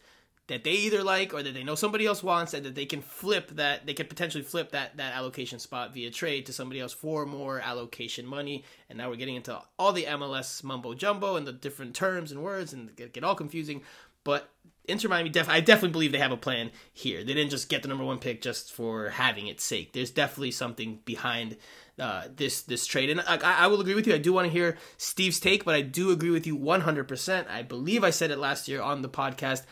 [0.48, 3.00] that they either like or that they know somebody else wants and that they can
[3.00, 6.92] flip that they can potentially flip that that allocation spot via trade to somebody else
[6.92, 11.46] for more allocation money and now we're getting into all the MLS mumbo jumbo and
[11.46, 13.82] the different terms and words and get, get all confusing
[14.22, 14.50] but
[14.88, 17.24] Inter Miami, def- I definitely believe they have a plan here.
[17.24, 19.92] They didn't just get the number one pick just for having its sake.
[19.92, 21.56] There's definitely something behind
[21.98, 24.14] uh, this this trade, and I, I will agree with you.
[24.14, 27.48] I do want to hear Steve's take, but I do agree with you 100%.
[27.48, 29.64] I believe I said it last year on the podcast.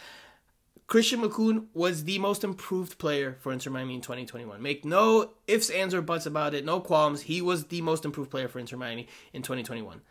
[0.86, 4.60] Christian Makoun was the most improved player for Inter Miami in 2021.
[4.60, 6.64] Make no ifs, ands, or buts about it.
[6.64, 7.22] No qualms.
[7.22, 10.02] He was the most improved player for Inter Miami in 2021.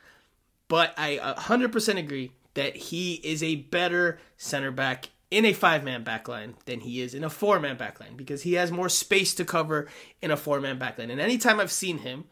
[0.68, 6.04] But I 100% agree that he is a better center back in a five man
[6.04, 9.43] backline than he is in a four man backline because he has more space to
[9.43, 9.88] cover
[10.22, 11.12] in a four man backline.
[11.12, 12.26] And anytime I've seen him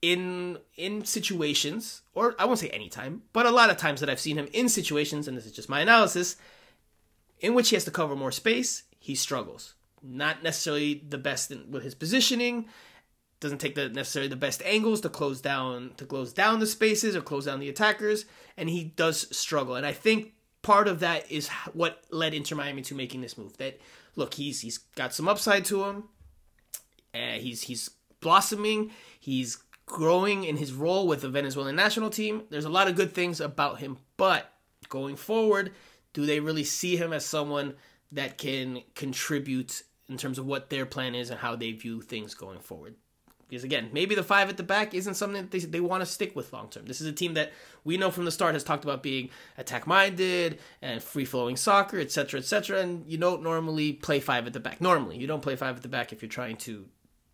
[0.00, 4.20] in in situations, or I won't say anytime, but a lot of times that I've
[4.20, 6.36] seen him in situations, and this is just my analysis,
[7.40, 9.74] in which he has to cover more space, he struggles.
[10.02, 12.66] Not necessarily the best in, with his positioning,
[13.40, 17.16] doesn't take the necessarily the best angles to close down to close down the spaces
[17.16, 18.26] or close down the attackers,
[18.56, 19.74] and he does struggle.
[19.74, 23.56] And I think part of that is what led Inter Miami to making this move.
[23.56, 23.80] That
[24.14, 26.04] look, he's he's got some upside to him.
[27.14, 28.92] Uh, he's he's blossoming.
[29.18, 32.44] He's growing in his role with the Venezuelan national team.
[32.50, 34.52] There's a lot of good things about him, but
[34.88, 35.72] going forward,
[36.12, 37.74] do they really see him as someone
[38.12, 42.34] that can contribute in terms of what their plan is and how they view things
[42.34, 42.94] going forward?
[43.50, 46.06] Because again, maybe the five at the back isn't something that they, they want to
[46.06, 46.86] stick with long term.
[46.86, 47.52] This is a team that
[47.84, 51.98] we know from the start has talked about being attack minded and free flowing soccer,
[51.98, 52.80] etc., etc.
[52.80, 54.80] And you don't normally play five at the back.
[54.80, 56.86] Normally, you don't play five at the back if you're trying to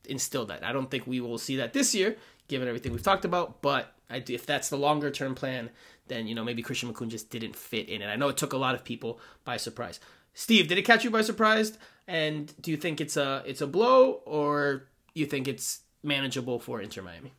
[0.09, 0.65] instill that.
[0.65, 2.17] I don't think we will see that this year,
[2.49, 3.63] given everything we've talked about.
[3.63, 5.71] But I, if that's the longer term plan,
[6.09, 8.07] then you know maybe Christian Makoun just didn't fit in it.
[8.07, 10.01] I know it took a lot of people by surprise.
[10.35, 11.79] Steve, did it catch you by surprise?
[12.07, 16.81] And do you think it's a it's a blow, or you think it's manageable for
[16.81, 17.33] Inter Miami?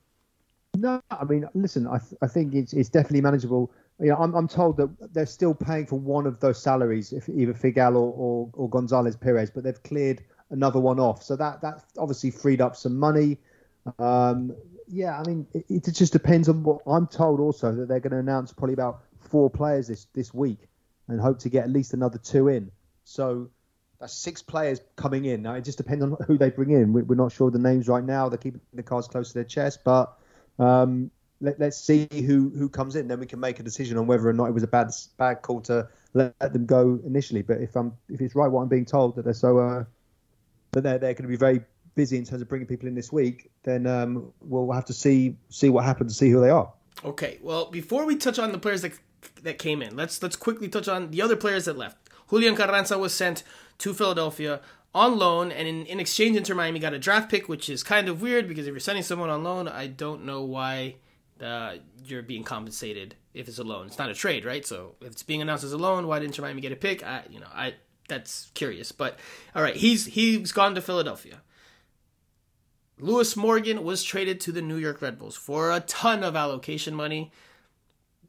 [0.76, 4.36] No, I mean, listen, I, th- I think it's it's definitely manageable you know, I'm,
[4.36, 8.14] I'm told that they're still paying for one of those salaries, if either Figal or,
[8.14, 11.24] or, or Gonzalez Pirez, but they've cleared another one off.
[11.24, 13.38] So that that obviously freed up some money.
[13.98, 14.56] Um,
[14.88, 17.40] yeah, I mean, it, it, just depends on what I'm told.
[17.40, 20.60] Also that they're going to announce probably about four players this this week,
[21.08, 22.72] and hope to get at least another two in.
[23.04, 23.50] So
[24.00, 25.42] that's six players coming in.
[25.42, 26.94] Now it just depends on who they bring in.
[26.94, 28.30] We're not sure the names right now.
[28.30, 30.18] They're keeping the cards close to their chest, but
[30.60, 33.08] um, let, us see who who comes in.
[33.08, 35.42] Then we can make a decision on whether or not it was a bad bad
[35.42, 37.42] call to let, them go initially.
[37.42, 39.84] But if I'm if it's right what I'm being told that they're so uh,
[40.72, 41.62] that they're they're going to be very
[41.96, 45.36] busy in terms of bringing people in this week, then um, we'll have to see
[45.50, 46.72] see what happens, see who they are.
[47.04, 47.40] Okay.
[47.42, 48.94] Well, before we touch on the players that
[49.44, 51.98] that came in, let's let's quickly touch on the other players that left.
[52.30, 53.44] Julian Carranza was sent
[53.80, 54.62] to Philadelphia
[54.94, 58.10] on loan, and in, in exchange, Inter Miami got a draft pick, which is kind
[58.10, 60.96] of weird because if you're sending someone on loan, I don't know why
[61.42, 61.76] uh,
[62.06, 63.88] you're being compensated if it's a loan.
[63.88, 64.66] It's not a trade, right?
[64.66, 67.06] So if it's being announced as a loan, why didn't Inter Miami get a pick?
[67.06, 67.76] I, you know, I
[68.08, 68.92] that's curious.
[68.92, 69.20] But
[69.56, 71.42] all right, he's he's gone to Philadelphia.
[73.00, 76.96] Lewis Morgan was traded to the New York Red Bulls for a ton of allocation
[76.96, 77.32] money.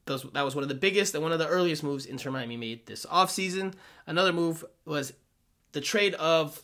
[0.05, 2.57] Those, that was one of the biggest and one of the earliest moves Inter Miami
[2.57, 3.74] made this offseason.
[4.07, 5.12] Another move was
[5.73, 6.62] the trade of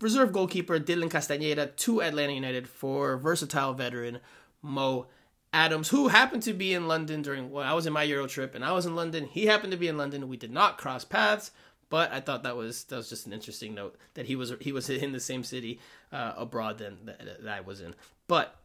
[0.00, 4.20] reserve goalkeeper Dylan Castañeda to Atlanta United for versatile veteran
[4.62, 5.06] Mo
[5.52, 8.54] Adams, who happened to be in London during well, I was in my Euro trip
[8.54, 9.26] and I was in London.
[9.26, 10.28] He happened to be in London.
[10.28, 11.50] We did not cross paths,
[11.88, 14.72] but I thought that was that was just an interesting note that he was he
[14.72, 15.80] was in the same city
[16.12, 17.94] uh, abroad than that, that I was in.
[18.26, 18.56] But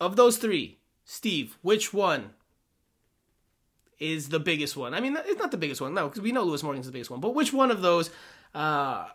[0.00, 2.30] of those three, Steve, which one
[3.98, 4.94] is the biggest one.
[4.94, 7.10] I mean, it's not the biggest one, no, because we know Lewis Morgan's the biggest
[7.10, 7.20] one.
[7.20, 8.10] But which one of those
[8.54, 9.06] uh,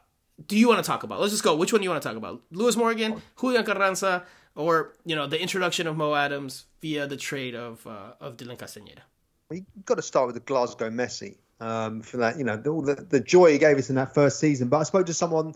[0.48, 1.20] do you want to talk about?
[1.20, 1.56] Let's just go.
[1.56, 2.42] Which one do you want to talk about?
[2.52, 4.24] Lewis Morgan, Julian Carranza,
[4.56, 8.58] or you know the introduction of Mo Adams via the trade of uh, of Dylan
[8.58, 9.02] Castañeda?
[9.50, 12.38] We got to start with the Glasgow Messi um, for that.
[12.38, 14.70] You know, all the, the joy he gave us in that first season.
[14.70, 15.56] But I spoke to someone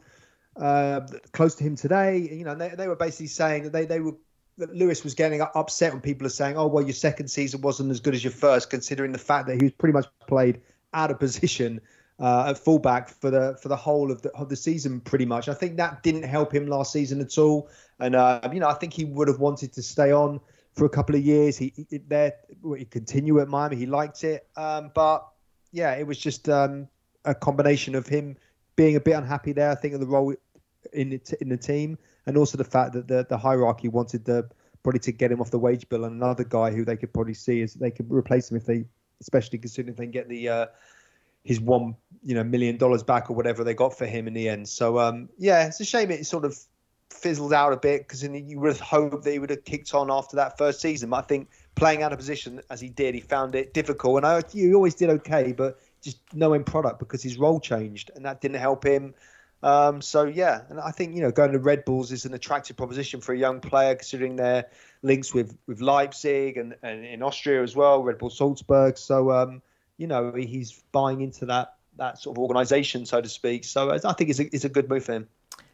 [0.56, 1.02] uh,
[1.32, 2.18] close to him today.
[2.18, 4.16] You know, they, they were basically saying that they, they were
[4.58, 8.00] Lewis was getting upset when people are saying, "Oh, well, your second season wasn't as
[8.00, 10.62] good as your first, considering the fact that he was pretty much played
[10.94, 11.82] out of position
[12.20, 15.50] uh, at fullback for the for the whole of the of the season, pretty much.
[15.50, 18.74] I think that didn't help him last season at all, and uh, you know, I
[18.74, 20.40] think he would have wanted to stay on
[20.74, 21.58] for a couple of years.
[21.58, 22.34] He, he there
[22.78, 23.76] he continue at Miami.
[23.76, 25.28] He liked it, um, but
[25.72, 26.88] yeah, it was just um,
[27.26, 28.38] a combination of him
[28.76, 29.72] being a bit unhappy there.
[29.72, 30.34] I think of the role
[30.92, 34.48] in the, in the team and also the fact that the, the hierarchy wanted the
[34.84, 37.34] probably to get him off the wage bill and another guy who they could probably
[37.34, 38.86] see is they could replace him if they
[39.22, 40.66] especially considering they can get the uh,
[41.44, 44.48] his one you know million dollars back or whatever they got for him in the
[44.50, 44.68] end.
[44.68, 46.58] So um, yeah it's a shame it sort of
[47.10, 50.12] fizzled out a bit because you would have hoped that he would have kicked on
[50.12, 51.10] after that first season.
[51.10, 54.18] But I think playing out of position as he did he found it difficult.
[54.18, 58.12] And I, he always did okay but just no end product because his role changed
[58.16, 59.14] and that didn't help him
[59.64, 62.76] um, so yeah, and I think you know going to Red Bulls is an attractive
[62.76, 64.66] proposition for a young player, considering their
[65.02, 68.98] links with with Leipzig and, and in Austria as well, Red Bull Salzburg.
[68.98, 69.62] So um,
[69.98, 73.64] you know he's buying into that that sort of organisation, so to speak.
[73.64, 75.30] So I think it's a, it's a good move for him.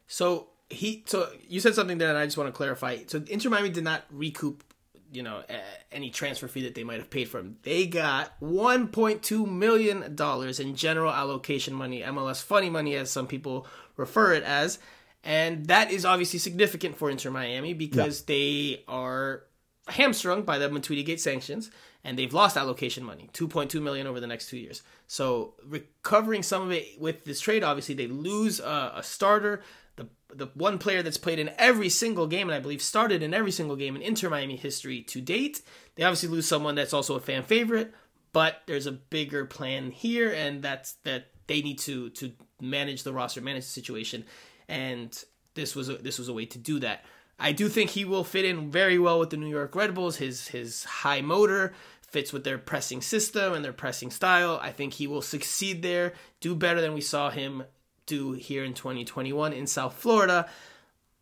[0.08, 2.98] So he, so you said something there, and I just want to clarify.
[3.08, 4.64] So Inter Miami did not recoup
[5.12, 5.43] you know
[5.91, 7.57] any transfer fee that they might have paid for him.
[7.64, 13.68] They got 1.2 million dollars in general allocation money, MLS funny money as some people
[13.97, 14.80] refer it as,
[15.24, 18.26] and that is obviously significant for Inter Miami because yeah.
[18.28, 19.43] they are
[19.88, 21.72] hamstrung by the Matuidi Gate sanctions
[22.03, 24.84] and they've lost allocation money, 2.2 million over the next 2 years.
[25.07, 29.62] So recovering some of it with this trade obviously they lose a, a starter
[30.00, 33.34] the the one player that's played in every single game and I believe started in
[33.34, 35.62] every single game in Inter Miami history to date.
[35.95, 37.93] They obviously lose someone that's also a fan favorite,
[38.32, 42.32] but there's a bigger plan here, and that's that they need to to
[42.62, 44.26] manage the roster, manage the situation,
[44.68, 45.24] and
[45.56, 47.04] this was a, this was a way to do that.
[47.39, 50.18] I do think he will fit in very well with the New York Red Bulls.
[50.18, 54.60] His his high motor fits with their pressing system and their pressing style.
[54.62, 57.64] I think he will succeed there, do better than we saw him
[58.10, 60.49] do here in 2021 in South Florida.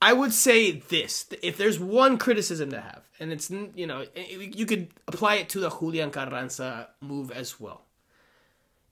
[0.02, 4.66] I would say this: if there's one criticism to have, and it's you know you
[4.66, 7.82] could apply it to the Julian Carranza move as well.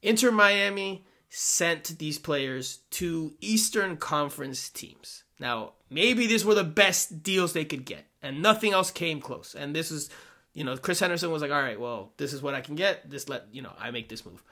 [0.02, 5.24] Inter Miami sent these players to Eastern Conference teams.
[5.39, 9.54] Now, maybe these were the best deals they could get, and nothing else came close.
[9.54, 10.10] And this is,
[10.54, 13.10] you know, Chris Henderson was like, "All right, well, this is what I can get.
[13.10, 14.43] This let you know I make this move."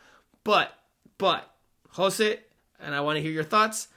[0.43, 0.73] But,
[1.17, 1.49] but
[1.91, 2.39] Jose
[2.79, 3.87] and I want to hear your thoughts.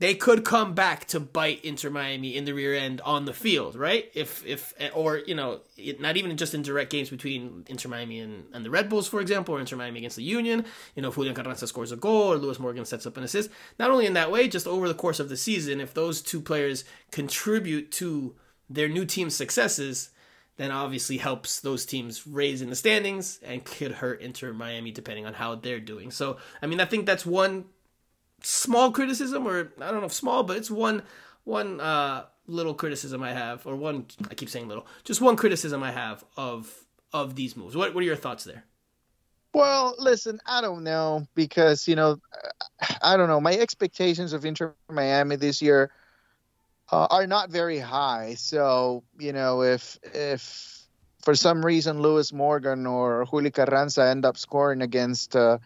[0.00, 3.76] they could come back to bite Inter Miami in the rear end on the field,
[3.76, 4.10] right?
[4.12, 8.18] If if or you know, it, not even just in direct games between Inter Miami
[8.20, 10.64] and, and the Red Bulls, for example, or Inter Miami against the Union.
[10.96, 13.50] You know, if Julian Carranza scores a goal or Lewis Morgan sets up an assist.
[13.78, 16.40] Not only in that way, just over the course of the season, if those two
[16.40, 18.34] players contribute to
[18.68, 20.10] their new team's successes,
[20.56, 25.24] then obviously helps those teams raise in the standings and could hurt Inter Miami depending
[25.24, 26.10] on how they're doing.
[26.10, 27.66] So, I mean, I think that's one
[28.44, 31.02] small criticism, or I don't know if small, but it's one
[31.44, 35.82] one uh, little criticism I have, or one I keep saying little, just one criticism
[35.82, 36.72] I have of
[37.12, 37.76] of these moves.
[37.76, 38.64] What what are your thoughts there?
[39.52, 42.20] Well, listen, I don't know because you know,
[43.02, 43.40] I don't know.
[43.40, 45.90] My expectations of Inter Miami this year
[46.90, 48.34] uh, are not very high.
[48.34, 50.82] So you know, if if
[51.22, 55.58] for some reason Lewis Morgan or Juli Carranza end up scoring against uh,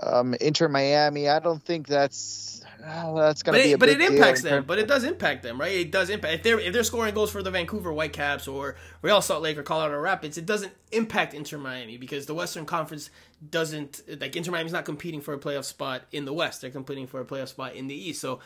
[0.00, 1.28] um, Inter Miami.
[1.28, 3.72] I don't think that's well, that's gonna but be.
[3.72, 4.64] It, but it impacts them.
[4.66, 5.72] But it does impact them, right?
[5.72, 9.22] It does impact if they're if they're scoring goals for the Vancouver Whitecaps or Real
[9.22, 10.36] Salt Lake or Colorado Rapids.
[10.36, 13.10] It doesn't impact Inter Miami because the Western Conference
[13.50, 16.60] doesn't like Inter Miami's not competing for a playoff spot in the West.
[16.60, 18.20] They're competing for a playoff spot in the East.
[18.20, 18.40] So.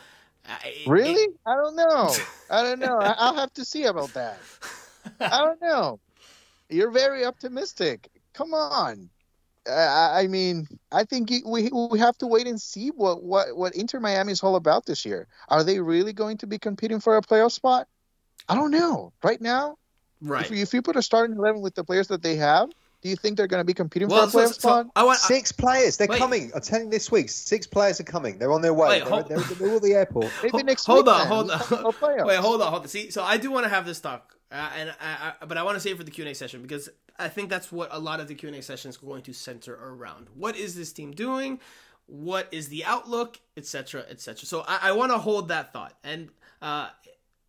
[0.63, 1.13] It, really?
[1.13, 2.13] It, I don't know.
[2.49, 2.99] I don't know.
[3.01, 4.39] I'll have to see about that.
[5.19, 5.99] I don't know.
[6.69, 8.09] You're very optimistic.
[8.33, 9.09] Come on.
[9.69, 13.75] I, I mean, I think we we have to wait and see what, what, what
[13.75, 15.27] Inter Miami is all about this year.
[15.49, 17.87] Are they really going to be competing for a playoff spot?
[18.49, 19.11] I don't know.
[19.23, 19.77] Right now,
[20.21, 20.45] right?
[20.45, 22.69] If, if you put a starting eleven with the players that they have,
[23.01, 24.85] do you think they're going to be competing well, for a playoff so, spot?
[24.85, 25.97] So I want, six players.
[25.97, 26.17] They're wait.
[26.17, 26.51] coming.
[26.55, 27.29] I'm telling you this week.
[27.29, 28.39] Six players are coming.
[28.39, 28.89] They're on their way.
[28.89, 30.31] Wait, they're, hold, they're, they're, at the airport.
[30.43, 31.15] Maybe next hold week.
[31.15, 32.27] On, hold on, hold on.
[32.27, 32.87] Wait, hold on, hold on.
[32.87, 35.63] See, so I do want to have this talk, uh, and I, I, but I
[35.63, 36.89] want to save for the Q and A session because
[37.19, 39.33] I think that's what a lot of the Q and A session is going to
[39.33, 40.27] center around.
[40.35, 41.59] What is this team doing?
[42.05, 44.45] What is the outlook, etc., etc.
[44.45, 46.29] So I, I want to hold that thought, and
[46.61, 46.89] uh,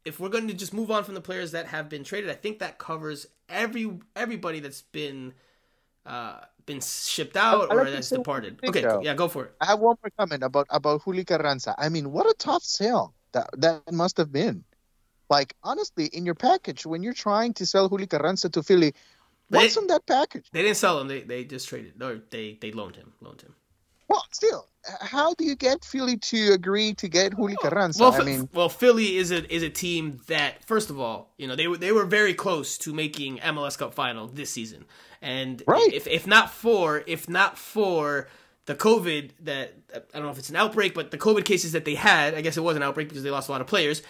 [0.05, 2.35] if we're going to just move on from the players that have been traded, I
[2.35, 5.35] think that covers every everybody that's been
[6.07, 8.59] uh, been shipped out or that's departed.
[8.67, 9.01] Okay, though.
[9.03, 9.55] yeah, go for it.
[9.61, 11.75] I have one more comment about about Juli Carranza.
[11.79, 14.65] I mean, what a tough sale that that must have been.
[15.31, 18.95] Like honestly, in your package when you're trying to sell Juli Carranza to Philly,
[19.49, 20.47] What's they, in that package?
[20.53, 21.09] They didn't sell him.
[21.09, 22.03] They they just traded.
[22.03, 23.13] Or they they loaned him.
[23.21, 23.55] Loaned him.
[24.09, 24.67] Well, still,
[25.01, 28.03] how do you get Philly to agree to get Juli Carranza?
[28.03, 31.47] Well, I mean, well, Philly is a is a team that, first of all, you
[31.47, 34.87] know, they were they were very close to making MLS Cup final this season,
[35.21, 35.93] and right.
[35.93, 38.29] if if not for if not for
[38.65, 41.85] the COVID that I don't know if it's an outbreak, but the COVID cases that
[41.85, 44.03] they had, I guess it was an outbreak because they lost a lot of players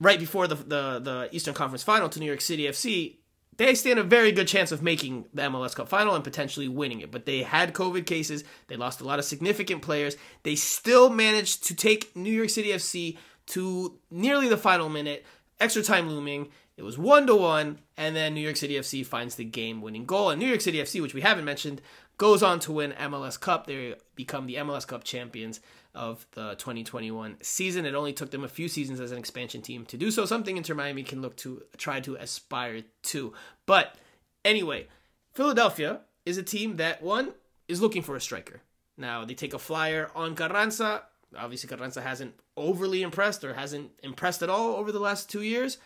[0.00, 3.16] right before the the, the Eastern Conference final to New York City FC
[3.58, 7.00] they stand a very good chance of making the MLS Cup final and potentially winning
[7.00, 7.10] it.
[7.10, 8.44] But they had COVID cases.
[8.68, 10.16] They lost a lot of significant players.
[10.44, 15.26] They still managed to take New York City FC to nearly the final minute,
[15.58, 16.48] extra time looming.
[16.76, 20.06] It was one to one, and then New York City FC finds the game winning
[20.06, 20.30] goal.
[20.30, 21.82] And New York City FC, which we haven't mentioned,
[22.16, 23.66] goes on to win MLS Cup.
[23.66, 25.60] They become the MLS Cup champions
[25.98, 27.84] of the 2021 season.
[27.84, 30.56] It only took them a few seasons as an expansion team to do so, something
[30.56, 33.34] Inter Miami can look to try to aspire to.
[33.66, 33.96] But
[34.44, 34.86] anyway,
[35.34, 37.32] Philadelphia is a team that, one,
[37.66, 38.62] is looking for a striker.
[38.96, 41.02] Now, they take a flyer on Carranza.
[41.36, 45.78] Obviously, Carranza hasn't overly impressed or hasn't impressed at all over the last two years.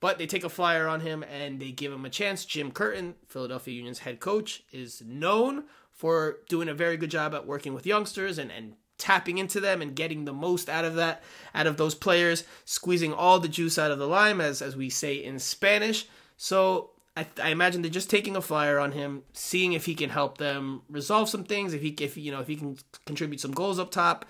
[0.00, 2.44] But they take a flyer on him and they give him a chance.
[2.44, 7.46] Jim Curtin, Philadelphia Union's head coach, is known for doing a very good job at
[7.46, 11.22] working with youngsters and, and tapping into them and getting the most out of that,
[11.54, 14.88] out of those players, squeezing all the juice out of the lime, as, as we
[14.88, 16.06] say in Spanish.
[16.36, 20.10] So I, I, imagine they're just taking a flyer on him, seeing if he can
[20.10, 21.72] help them resolve some things.
[21.72, 22.76] If he, if you know, if he can
[23.06, 24.24] contribute some goals up top,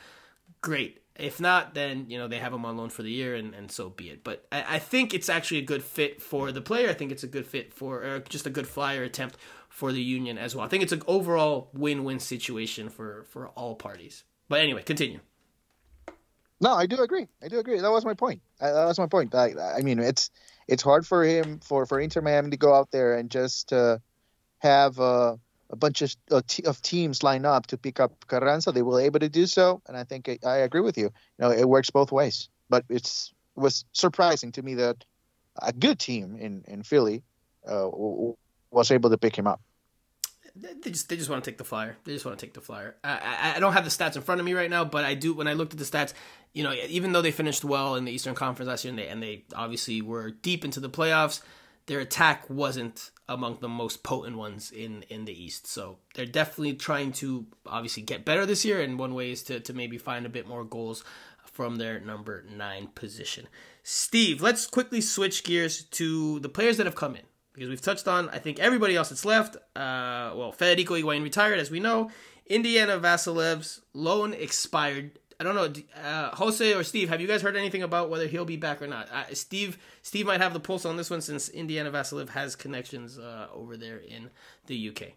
[0.61, 1.01] great.
[1.17, 3.71] If not, then you know they have him on loan for the year, and, and
[3.71, 4.25] so be it.
[4.25, 6.91] But I, I think it's actually a good fit for the player.
[6.91, 9.37] I think it's a good fit for just a good flyer attempt
[9.69, 10.65] for the union as well.
[10.65, 14.25] I think it's an overall win-win situation for for all parties.
[14.49, 15.21] But anyway, continue.
[16.61, 17.27] No, I do agree.
[17.43, 17.81] I do agree.
[17.81, 18.41] That was my point.
[18.61, 19.35] I, that was my point.
[19.35, 20.31] I, I mean, it's
[20.69, 23.99] it's hard for him for for Inter Miami to go out there and just uh,
[24.59, 25.37] have uh,
[25.71, 28.73] a bunch of, of teams line up to pick up Carranza.
[28.73, 31.05] They were able to do so, and I think I, I agree with you.
[31.05, 32.49] You know, it works both ways.
[32.71, 35.05] But it's it was surprising to me that
[35.61, 37.23] a good team in in Philly
[37.69, 37.89] uh,
[38.71, 39.61] was able to pick him up.
[40.57, 41.97] They just they just want to take the flyer.
[42.05, 42.95] They just want to take the flyer.
[43.03, 43.11] I,
[43.53, 45.35] I, I don't have the stats in front of me right now, but I do.
[45.35, 46.13] When I looked at the stats,
[46.53, 49.09] you know, even though they finished well in the Eastern Conference last year, and they
[49.09, 51.43] and they obviously were deep into the playoffs,
[51.87, 55.67] their attack wasn't among the most potent ones in in the East.
[55.67, 59.59] So they're definitely trying to obviously get better this year, and one way is to
[59.59, 61.03] to maybe find a bit more goals
[61.45, 63.49] from their number nine position.
[63.83, 67.23] Steve, let's quickly switch gears to the players that have come in
[67.55, 69.57] because we've touched on, I think, everybody else that's left.
[69.77, 72.11] Uh, well, Federico Higuain retired, as we know.
[72.47, 75.19] Indiana Vasilev's loan expired.
[75.41, 77.09] I don't know, uh, Jose or Steve.
[77.09, 79.09] Have you guys heard anything about whether he'll be back or not?
[79.11, 83.19] Uh, Steve, Steve might have the pulse on this one since Indiana Vasilev has connections
[83.19, 84.31] uh, over there in
[84.67, 85.13] the UK.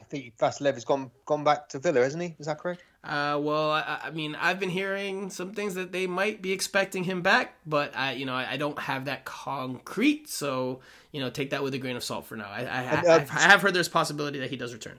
[0.00, 2.34] I think Vasilev has gone gone back to Villa, hasn't he?
[2.38, 2.82] Is that correct?
[3.02, 7.04] Uh, well, I, I, mean, I've been hearing some things that they might be expecting
[7.04, 10.80] him back, but I, you know, I, I don't have that concrete, so
[11.10, 12.48] you know, take that with a grain of salt for now.
[12.50, 14.98] I, I, and, uh, I have heard there's possibility that he does return.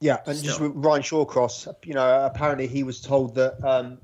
[0.00, 0.48] Yeah, and Still.
[0.48, 3.98] just with Ryan Shawcross, you know, apparently he was told that um,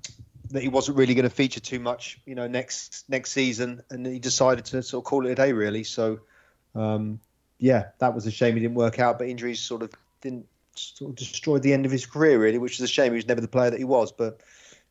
[0.51, 4.07] that he wasn't really going to feature too much, you know, next next season, and
[4.07, 5.85] he decided to sort of call it a day, really.
[5.85, 6.21] So,
[6.75, 7.21] um,
[7.59, 9.93] yeah, that was a shame he didn't work out, but injuries sort of
[10.23, 13.13] didn't sort of destroy the end of his career, really, which is a shame.
[13.13, 14.41] He was never the player that he was, but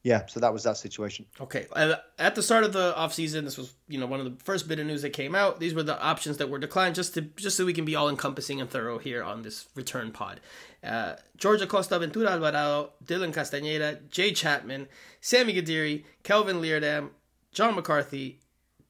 [0.03, 1.25] yeah, so that was that situation.
[1.39, 1.67] Okay.
[2.17, 4.79] At the start of the offseason, this was, you know, one of the first bit
[4.79, 5.59] of news that came out.
[5.59, 8.09] These were the options that were declined just to just so we can be all
[8.09, 10.39] encompassing and thorough here on this return pod.
[10.83, 14.87] Uh, George Acosta, Ventura Alvarado, Dylan Castañeda, Jay Chapman,
[15.19, 17.09] Sami Guediri, Kelvin Leerdam,
[17.51, 18.39] John McCarthy,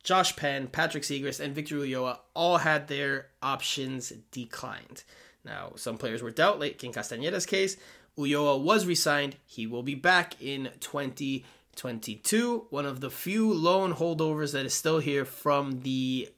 [0.04, 5.04] Josh Penn, Patrick Seagrist, and Victor Ulloa all had their options declined.
[5.44, 7.78] Now, some players were dealt, like in Castañeda's case.
[8.18, 9.38] Ulloa was resigned.
[9.46, 12.68] He will be back in 2022.
[12.70, 16.30] One of the few loan holdovers that is still here from the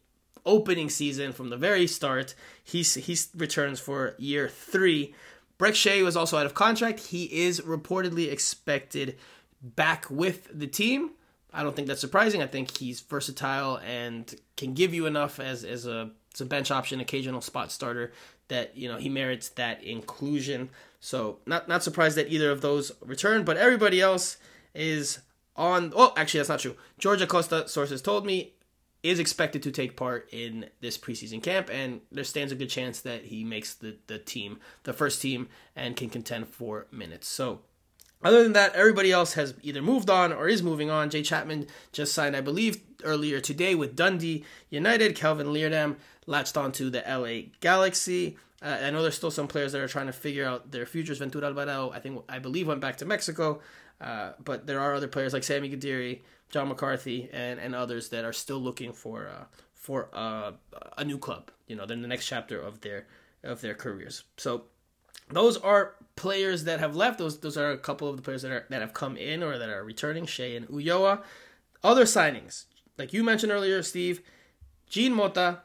[0.46, 2.36] opening season, from the very start.
[2.64, 5.14] He's, he returns for year three.
[5.60, 7.00] Brek Shea was also out of contract.
[7.00, 9.18] He is reportedly expected
[9.62, 11.12] back with the team.
[11.54, 12.42] I don't think that's surprising.
[12.42, 16.72] I think he's versatile and can give you enough as, as a, as a bench
[16.72, 18.12] option, occasional spot starter
[18.48, 20.70] that you know he merits that inclusion.
[21.00, 24.38] So not not surprised that either of those return, but everybody else
[24.74, 25.20] is
[25.56, 25.92] on.
[25.96, 26.76] Oh, actually, that's not true.
[26.98, 28.54] George Acosta sources told me,
[29.02, 33.02] is expected to take part in this preseason camp, and there stands a good chance
[33.02, 37.28] that he makes the the team, the first team, and can contend for minutes.
[37.28, 37.62] So.
[38.24, 41.10] Other than that, everybody else has either moved on or is moving on.
[41.10, 45.16] Jay Chapman just signed, I believe, earlier today with Dundee United.
[45.16, 48.38] Kelvin Leerdam latched onto the LA Galaxy.
[48.62, 51.18] Uh, I know there's still some players that are trying to figure out their futures.
[51.20, 53.60] Ventura Alvarado, I think, I believe, went back to Mexico.
[54.00, 58.26] Uh, but there are other players like Sami Guediri, John McCarthy, and, and others that
[58.26, 60.52] are still looking for uh, for uh,
[60.98, 61.52] a new club.
[61.68, 63.08] You know, they're in the next chapter of their
[63.44, 64.24] of their careers.
[64.38, 64.66] So
[65.36, 67.20] those are players that have left.
[67.20, 69.58] Those those are a couple of the players that are that have come in or
[69.58, 70.26] that are returning.
[70.26, 71.22] Shea and Ulloa.
[71.84, 72.66] Other signings,
[72.98, 74.22] like you mentioned earlier, Steve,
[74.88, 75.62] Jean Mota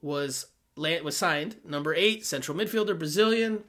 [0.00, 0.46] was
[0.76, 1.56] was signed.
[1.64, 3.64] Number eight, central midfielder, Brazilian.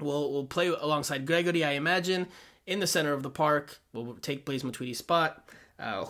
[0.00, 2.26] Will will play alongside Gregore, I imagine,
[2.66, 3.78] in the center of the park.
[3.92, 5.48] Will take Blaise Matuidi's spot.
[5.78, 6.04] Uh,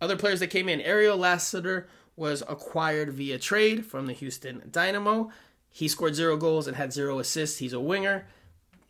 [0.00, 5.30] other players that came in, Ariel Lassiter was acquired via trade from the Houston Dynamo.
[5.70, 7.58] He scored zero goals and had zero assists.
[7.58, 8.26] He's a winger.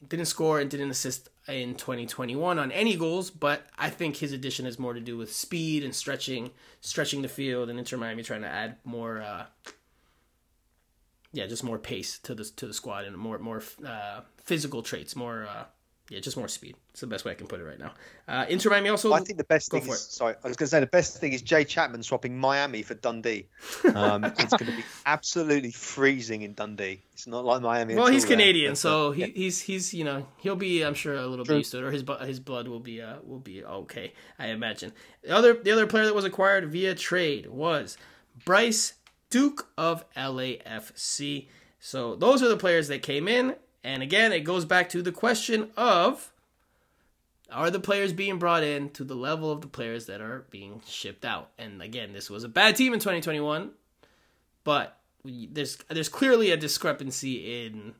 [0.09, 4.65] Didn't score and didn't assist in 2021 on any goals, but I think his addition
[4.65, 8.43] has more to do with speed and stretching, stretching the field, and Inter Miami trying
[8.43, 9.45] to add more uh,
[11.33, 15.15] yeah, just more pace to the to the squad and more more uh, physical traits,
[15.15, 15.65] more uh,
[16.11, 16.75] yeah, just more speed.
[16.91, 17.93] It's the best way I can put it right now.
[18.27, 19.13] Uh, Inter Miami also.
[19.13, 19.97] I think the best thing is it.
[19.97, 22.95] sorry, I was going to say the best thing is Jay Chapman swapping Miami for
[22.95, 23.47] Dundee.
[23.95, 27.01] Um, it's going to be absolutely freezing in Dundee.
[27.13, 27.95] It's not like Miami.
[27.95, 31.45] Well, he's Canadian, so he, he's he's you know he'll be I'm sure a little
[31.45, 31.55] True.
[31.55, 34.13] bit used to it, or his his blood will be uh will be okay.
[34.37, 34.93] I imagine.
[35.23, 37.97] The other the other player that was acquired via trade was
[38.45, 38.95] Bryce
[39.31, 41.47] Duke of LAFC.
[41.79, 43.55] So those are the players that came in.
[43.83, 46.33] And again, it goes back to the question of
[47.51, 50.83] are the players being brought in to the level of the players that are being
[50.87, 51.51] shipped out?
[51.59, 53.71] And again, this was a bad team in 2021,
[54.65, 57.95] but there's there's clearly a discrepancy in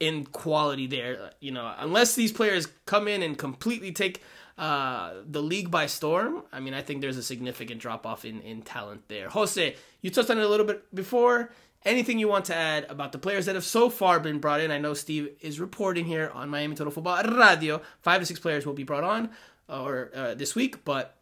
[0.00, 1.32] in quality there.
[1.40, 4.22] You know, unless these players come in and completely take
[4.58, 8.40] uh, the league by storm, I mean, I think there's a significant drop off in,
[8.40, 9.28] in talent there.
[9.28, 11.50] Jose, you touched on it a little bit before.
[11.84, 14.70] Anything you want to add about the players that have so far been brought in?
[14.70, 17.80] I know Steve is reporting here on Miami Total Football Radio.
[18.00, 19.30] Five to six players will be brought on
[19.68, 21.16] uh, or uh, this week, but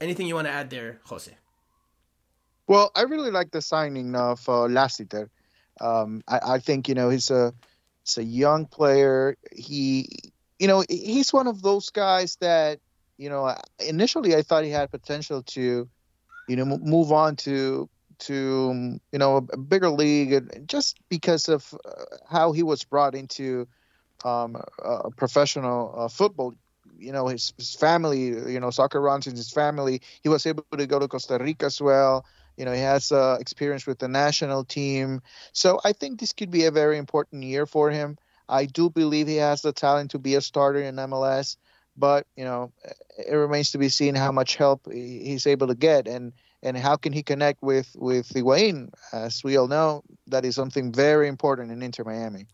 [0.00, 1.32] anything you want to add there, Jose?
[2.66, 5.30] Well, I really like the signing of uh, Lassiter.
[5.80, 7.52] Um, I, I, think you know he's a
[8.04, 9.36] he's a young player.
[9.52, 12.80] He you know, he's one of those guys that,
[13.16, 15.88] you know, initially I thought he had potential to,
[16.48, 17.88] you know, move on to
[18.20, 23.66] to you know a bigger league, just because of uh, how he was brought into
[24.24, 26.54] um, a professional uh, football
[26.98, 30.00] you know his, his family you know soccer runs in his family.
[30.22, 32.12] He was able to go to costa rica as well.
[32.44, 35.20] You know he has uh, experience with the national team.
[35.52, 38.16] So i think this could be a very important year for him.
[38.48, 41.56] I do believe he has the talent to be a starter in mls
[41.96, 42.72] but you know
[43.18, 46.06] it remains to be seen how much help he's able to get.
[46.08, 46.32] And
[46.64, 48.90] and how can he connect with with Higuain?
[49.12, 52.46] As we all know, that is something very important in Inter Miami.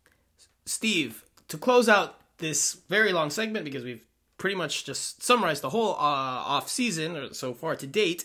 [0.67, 4.05] Steve, to close out this very long segment because we've
[4.37, 8.25] pretty much just summarized the whole uh, off season or so far to date.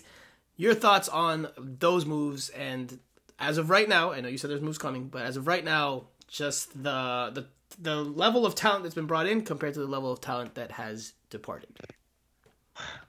[0.58, 3.00] Your thoughts on those moves and
[3.38, 5.64] as of right now, I know you said there's moves coming, but as of right
[5.64, 7.46] now, just the the
[7.80, 10.72] the level of talent that's been brought in compared to the level of talent that
[10.72, 11.78] has departed.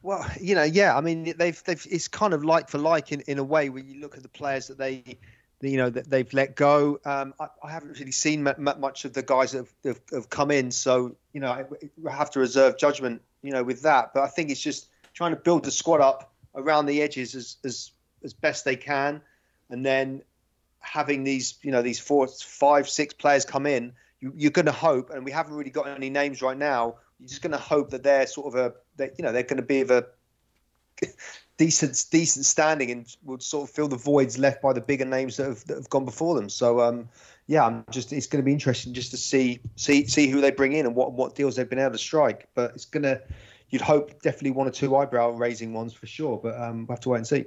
[0.02, 0.96] Well, you know, yeah.
[0.96, 3.88] I mean, they've they've it's kind of like for like in, in a way when
[3.88, 5.18] you look at the players that they,
[5.60, 7.00] you know, that they've let go.
[7.04, 10.70] Um, I, I, haven't really seen much of the guys that have, have, come in,
[10.70, 11.64] so you know, I,
[12.08, 14.14] I have to reserve judgment, you know, with that.
[14.14, 17.56] But I think it's just trying to build the squad up around the edges as
[17.64, 17.90] as
[18.22, 19.20] as best they can,
[19.70, 20.22] and then
[20.78, 23.92] having these, you know, these four, five, six players come in.
[24.20, 27.28] You, you're going to hope, and we haven't really got any names right now you're
[27.28, 29.62] just going to hope that they're sort of a, that you know, they're going to
[29.62, 30.06] be of a
[31.58, 35.36] decent decent standing and would sort of fill the voids left by the bigger names
[35.36, 36.48] that have, that have gone before them.
[36.48, 37.08] So um,
[37.46, 40.50] yeah, I'm just it's going to be interesting just to see see see who they
[40.50, 42.48] bring in and what what deals they've been able to strike.
[42.54, 43.22] But it's going to
[43.70, 46.38] you'd hope definitely one or two eyebrow raising ones for sure.
[46.38, 47.46] But um, we'll have to wait and see.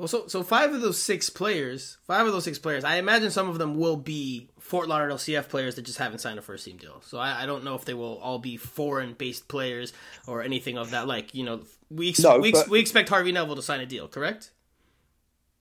[0.00, 3.30] Well, so so five of those six players, five of those six players, I imagine
[3.30, 6.64] some of them will be Fort Lauderdale CF players that just haven't signed a first
[6.64, 7.02] team deal.
[7.04, 9.92] So I, I don't know if they will all be foreign based players
[10.26, 11.06] or anything of that.
[11.06, 13.86] Like you know, we ex- no, we, ex- we expect Harvey Neville to sign a
[13.86, 14.52] deal, correct?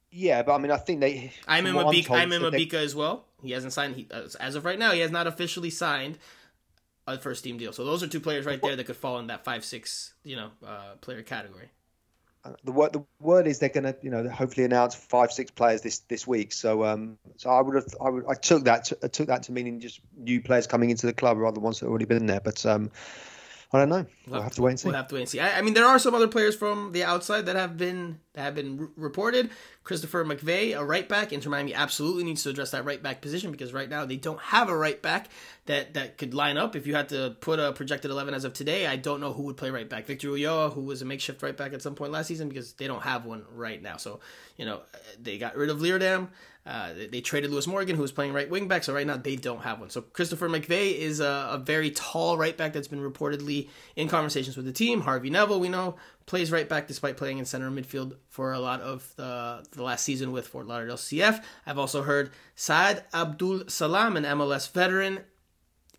[0.10, 1.34] Yeah, but I mean, I think they.
[1.46, 3.26] Aimé Mabika, Aimé Mabika as well.
[3.44, 3.98] He hasn't signed.
[3.98, 4.08] He,
[4.40, 6.18] as of right now, he has not officially signed
[7.06, 7.74] a first team deal.
[7.74, 10.38] So those are two players right there that could fall in that five six you
[10.38, 11.72] know uh, player category
[12.64, 15.82] the word the word is they're going to you know hopefully announce five six players
[15.82, 16.54] this this week.
[16.54, 19.44] So um so I would have I, would, I took that to, I took that
[19.44, 22.06] to meaning just new players coming into the club rather than ones that have already
[22.06, 22.40] been there.
[22.40, 22.92] But um
[23.72, 23.95] I don't know.
[24.26, 24.88] We'll, we'll have, to, wait and see.
[24.88, 25.39] We'll have to wait and see.
[25.39, 28.41] I, I, mean, there are some other players from the outside that have been that
[28.41, 29.51] have been r- reported.
[29.84, 31.32] Christopher McVey, a right back.
[31.32, 34.39] Inter Miami absolutely needs to address that right back position because right now they don't
[34.39, 35.30] have a right back
[35.67, 36.76] that that could line up.
[36.76, 39.43] If you had to put a projected eleven as of today, I don't know who
[39.43, 40.07] would play right back.
[40.07, 42.88] Victor Ulloa, who was a makeshift right back at some point last season, because they
[42.88, 43.97] don't have one right now.
[43.97, 44.20] So
[44.57, 44.82] you know
[45.22, 46.30] they got rid of Leerdam.
[46.70, 49.17] Uh, they, they, traded Lewis Morgan, who was playing right wing back, so right now
[49.17, 49.89] they don't have one.
[49.89, 54.55] So Christopher McVey is a, a, very tall right back that's been reportedly in conversations
[54.55, 55.01] with the team.
[55.01, 55.95] Harvey Neville, we know,
[56.28, 60.05] plays right back despite playing in center midfield for a lot of the, the last
[60.05, 61.43] season with Fort Lauderdale CF.
[61.65, 65.22] I've also heard Saad Abdul Salam, an MLS veteran,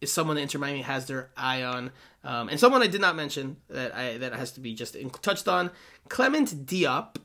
[0.01, 1.91] is someone that Inter Miami has their eye on.
[2.23, 5.49] Um, and someone I did not mention that I, that has to be just touched
[5.49, 5.73] on.
[6.09, 7.17] Clement Diop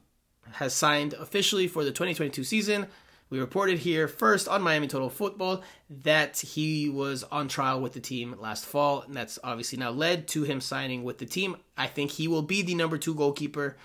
[0.54, 2.88] has signed officially for the 2022 season
[3.30, 5.64] we reported here first on Miami Total Football
[6.04, 10.28] that he was on trial with the team last fall, and that's obviously now led
[10.30, 11.58] to him signing with the team.
[11.76, 13.78] I think he will be the number two goalkeeper.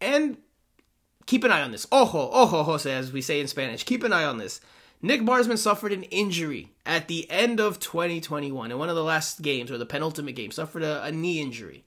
[0.00, 0.38] And
[1.26, 1.86] keep an eye on this.
[1.92, 3.84] Ojo, ojo, Jose, as we say in Spanish.
[3.84, 4.60] Keep an eye on this.
[5.00, 9.40] Nick Marsman suffered an injury at the end of 2021 in one of the last
[9.42, 11.84] games, or the penultimate game, suffered a, a knee injury.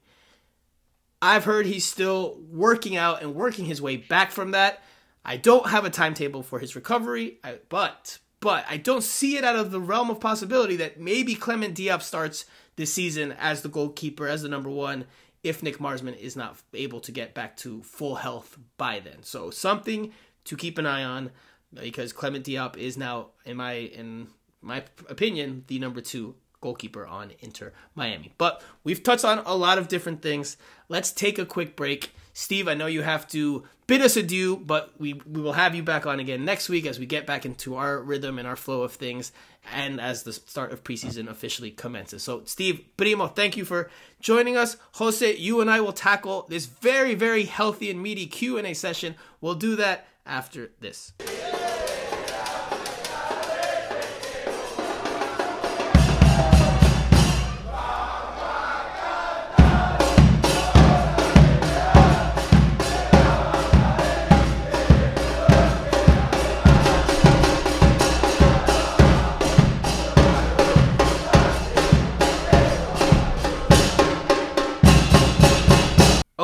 [1.20, 4.82] I've heard he's still working out and working his way back from that.
[5.24, 9.56] I don't have a timetable for his recovery, but but I don't see it out
[9.56, 12.44] of the realm of possibility that maybe Clement Diop starts
[12.76, 15.06] this season as the goalkeeper, as the number one,
[15.42, 19.22] if Nick Marsman is not able to get back to full health by then.
[19.22, 20.12] So something
[20.44, 21.30] to keep an eye on
[21.72, 24.28] because Clement Diop is now, in my in
[24.60, 28.32] my opinion, the number two goalkeeper on Inter Miami.
[28.38, 30.56] But we've touched on a lot of different things.
[30.88, 32.10] Let's take a quick break.
[32.34, 35.84] Steve, I know you have to bid us adieu, but we, we will have you
[35.84, 38.82] back on again next week as we get back into our rhythm and our flow
[38.82, 39.30] of things
[39.72, 42.24] and as the start of preseason officially commences.
[42.24, 43.88] So, Steve, Primo, thank you for
[44.20, 44.76] joining us.
[44.94, 49.14] Jose, you and I will tackle this very, very healthy and meaty Q&A session.
[49.40, 51.12] We'll do that after this.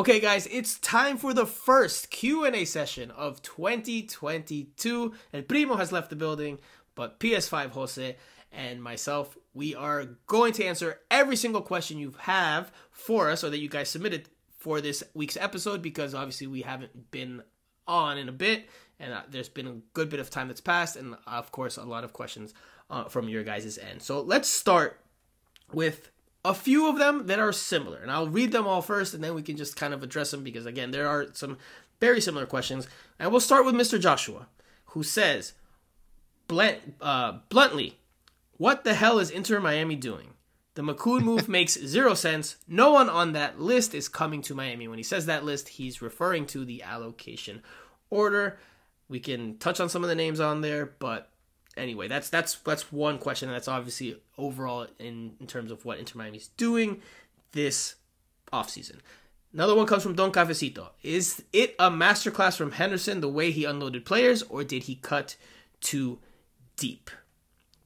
[0.01, 5.13] Okay, guys, it's time for the first Q&A session of 2022.
[5.31, 6.59] And Primo has left the building,
[6.95, 8.17] but PS5 Jose
[8.51, 9.37] and myself.
[9.53, 13.69] We are going to answer every single question you have for us or that you
[13.69, 17.43] guys submitted for this week's episode because obviously we haven't been
[17.87, 20.97] on in a bit and uh, there's been a good bit of time that's passed
[20.97, 22.55] and of course a lot of questions
[22.89, 24.01] uh, from your guys' end.
[24.01, 24.99] So let's start
[25.75, 26.11] with
[26.45, 29.35] a few of them that are similar and I'll read them all first and then
[29.35, 31.59] we can just kind of address them because again there are some
[32.01, 32.89] very similar questions
[33.19, 34.01] and we'll start with Mr.
[34.01, 34.47] Joshua
[34.87, 35.53] who says
[36.49, 37.99] blunt, uh, bluntly
[38.61, 40.35] what the hell is Inter Miami doing?
[40.75, 42.57] The Makoun move makes zero sense.
[42.69, 44.87] No one on that list is coming to Miami.
[44.87, 47.63] When he says that list, he's referring to the allocation
[48.11, 48.59] order.
[49.09, 51.30] We can touch on some of the names on there, but
[51.81, 56.19] anyway, that's that's that's one question, that's obviously overall in, in terms of what Inter
[56.19, 57.01] Miami's doing
[57.53, 57.97] this
[58.53, 58.97] offseason.
[59.53, 60.91] Another one comes from Don Cafecito.
[61.03, 65.37] Is it a masterclass from Henderson the way he unloaded players, or did he cut
[65.81, 66.21] too
[66.77, 67.11] deep?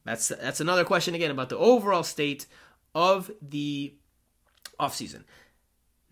[0.04, 2.46] That's that's another question again about the overall state
[2.94, 3.94] of the
[4.78, 5.24] offseason.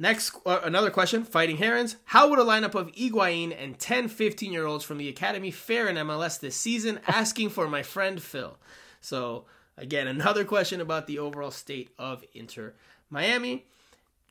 [0.03, 1.95] Next, uh, another question Fighting Herons.
[2.07, 5.87] How would a lineup of Higuain and 10 15 year olds from the academy fare
[5.87, 6.99] in MLS this season?
[7.07, 8.59] Asking for my friend Phil.
[9.01, 9.45] So,
[9.77, 12.75] again, another question about the overall state of Inter
[13.11, 13.65] Miami.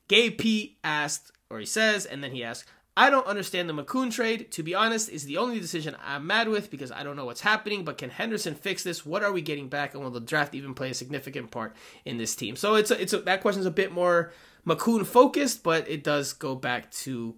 [0.08, 4.12] Gay P asked, or he says, and then he asks, I don't understand the Makoun
[4.12, 4.50] trade.
[4.52, 7.40] To be honest, is the only decision I'm mad with because I don't know what's
[7.40, 7.84] happening.
[7.84, 9.06] But can Henderson fix this?
[9.06, 9.94] What are we getting back?
[9.94, 11.74] And will the draft even play a significant part
[12.04, 12.54] in this team?
[12.56, 14.32] So it's a, it's a, that question's a bit more
[14.66, 17.34] Makoun focused, but it does go back to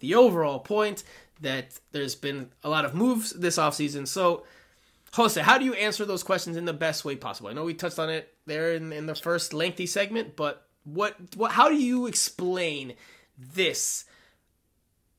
[0.00, 1.02] the overall point
[1.40, 4.06] that there's been a lot of moves this offseason.
[4.06, 4.44] So
[5.14, 7.48] Jose, how do you answer those questions in the best way possible?
[7.48, 11.16] I know we touched on it there in, in the first lengthy segment, but what
[11.36, 12.94] what how do you explain
[13.36, 14.04] this?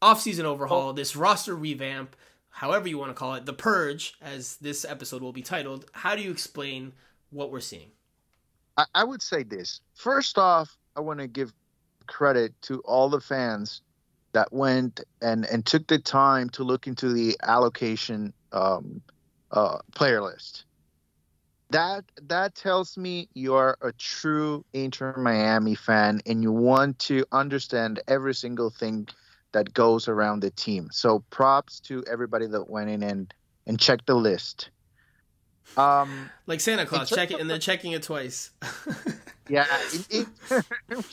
[0.02, 2.16] Offseason overhaul, this roster revamp,
[2.50, 5.86] however you want to call it, the purge, as this episode will be titled.
[5.91, 6.93] How do you explain
[7.30, 7.91] what we're seeing?
[8.78, 9.82] I, I would say this.
[9.93, 11.54] First off, I want to give
[12.08, 13.82] credit to all the fans
[14.34, 19.02] that went and, and took the time to look into the allocation um,
[19.52, 20.66] uh, player list.
[21.72, 28.02] That that tells me you're a true Inter Miami fan and you want to understand
[28.08, 29.08] every single thing
[29.52, 30.89] that goes around the team.
[30.91, 33.34] So props to everybody that went in and
[33.66, 34.70] and checked the list.
[35.78, 38.52] Um, like Santa Claus, check it and they're checking it twice.
[39.50, 39.66] yeah,
[40.10, 40.26] in,
[40.89, 41.04] in,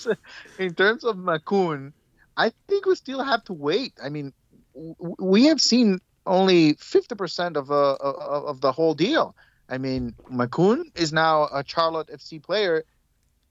[0.58, 1.92] in, terms of Makoun,
[2.36, 3.92] I think we still have to wait.
[4.02, 4.32] I mean,
[4.74, 9.36] we have seen only fifty percent of, uh, of the whole deal.
[9.68, 12.84] I mean, Makoun is now a Charlotte FC player,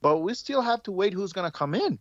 [0.00, 1.98] but we still have to wait who's going to come in.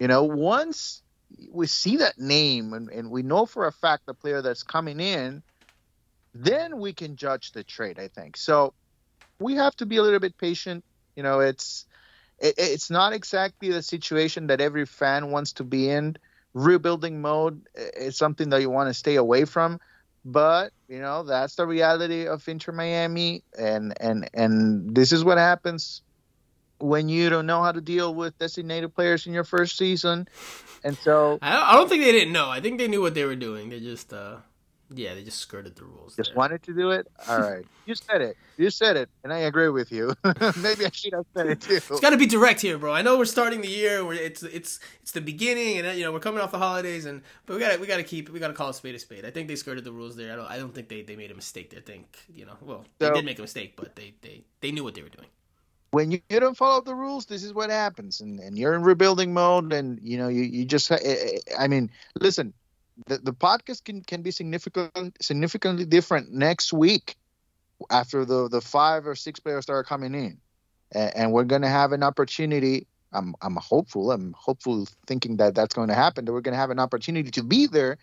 [0.00, 1.02] You know, once
[1.50, 5.00] we see that name and, and we know for a fact the player that's coming
[5.00, 5.42] in,
[6.34, 7.98] then we can judge the trade.
[7.98, 8.74] I think so.
[9.38, 10.84] We have to be a little bit patient.
[11.16, 11.86] You know, it's
[12.38, 16.16] it, it's not exactly the situation that every fan wants to be in.
[16.52, 19.78] Rebuilding mode is something that you want to stay away from,
[20.24, 25.38] but you know that's the reality of Inter Miami, and and and this is what
[25.38, 26.02] happens
[26.80, 30.28] when you don't know how to deal with designated players in your first season.
[30.82, 32.48] And so I don't think they didn't know.
[32.48, 33.68] I think they knew what they were doing.
[33.68, 34.36] They just uh
[34.92, 36.16] yeah, they just skirted the rules.
[36.16, 36.36] Just there.
[36.36, 37.06] wanted to do it.
[37.28, 38.36] All right, you said it.
[38.56, 40.14] You said it, and I agree with you.
[40.24, 41.76] Maybe I should have said it too.
[41.76, 42.92] It's got to be direct here, bro.
[42.92, 44.04] I know we're starting the year.
[44.04, 47.22] Where it's it's it's the beginning, and you know we're coming off the holidays, and
[47.46, 48.98] but we got to we got to keep we got to call a spade a
[48.98, 49.24] spade.
[49.24, 50.32] I think they skirted the rules there.
[50.32, 51.70] I don't I don't think they, they made a mistake.
[51.70, 51.78] There.
[51.78, 54.72] I think you know well they so, did make a mistake, but they they they
[54.72, 55.28] knew what they were doing
[55.90, 58.82] when you, you don't follow the rules, this is what happens, and, and you're in
[58.82, 62.52] rebuilding mode, and you know you, you just eh, eh, eh, I mean, listen,
[63.06, 67.16] the, the podcast can, can be significant significantly different next week
[67.90, 70.38] after the the five or six players start coming in,
[70.92, 72.86] and, and we're gonna have an opportunity.
[73.12, 74.12] I'm I'm hopeful.
[74.12, 76.24] I'm hopeful thinking that that's going to happen.
[76.24, 77.98] That we're to have an opportunity to be there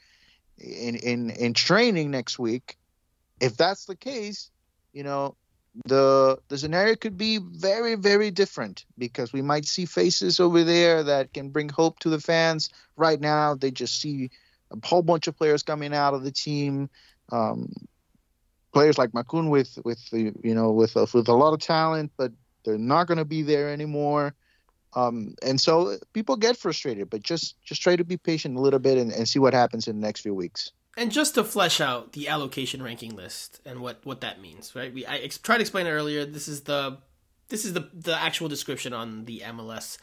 [0.58, 2.78] in in in training next week.
[3.40, 4.50] If that's the case,
[4.92, 5.38] you know,
[5.86, 11.04] the the scenario could be very very different because we might see faces over there
[11.04, 12.70] that can bring hope to the fans.
[12.96, 14.30] Right now they just see
[14.72, 16.90] a whole bunch of players coming out of the team.
[17.32, 17.72] Um,
[18.74, 22.12] players like Makoun with with the you know with a, with a lot of talent
[22.18, 22.32] but
[22.66, 24.34] they're not going to be there anymore.
[24.94, 28.80] Um, and so people get frustrated but just just try to be patient a little
[28.80, 31.80] bit and, and see what happens in the next few weeks and just to flesh
[31.80, 34.92] out the allocation ranking list and what what that means, right?
[34.94, 36.26] We I ex- tried to explain it earlier.
[36.26, 36.98] This is the
[37.50, 40.00] this is the the actual description on the MLS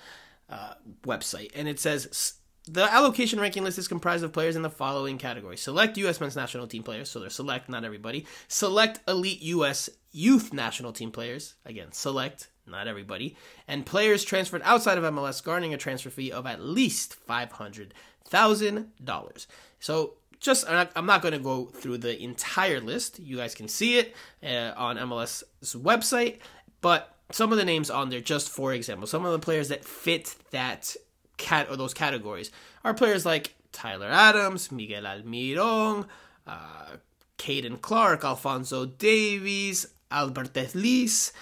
[0.49, 2.35] uh, website, and it says
[2.67, 6.21] the allocation ranking list is comprised of players in the following categories: select U.S.
[6.21, 8.25] men's national team players, so they're select, not everybody.
[8.47, 9.91] Select elite U.S.
[10.13, 13.37] youth national team players, again, select, not everybody,
[13.67, 19.47] and players transferred outside of MLS garnering a transfer fee of at least $500,000.
[19.81, 20.15] So
[20.45, 23.19] just I'm not going to go through the entire list.
[23.19, 26.39] You guys can see it uh, on MLS's website,
[26.81, 29.85] but some of the names on there, just for example, some of the players that
[29.85, 30.95] fit that
[31.39, 32.51] cat or those categories
[32.85, 36.07] are players like Tyler Adams, Miguel Almiron,
[36.47, 36.97] uh,
[37.39, 41.33] Caden Clark, Alfonso Davies, Alberth Elis,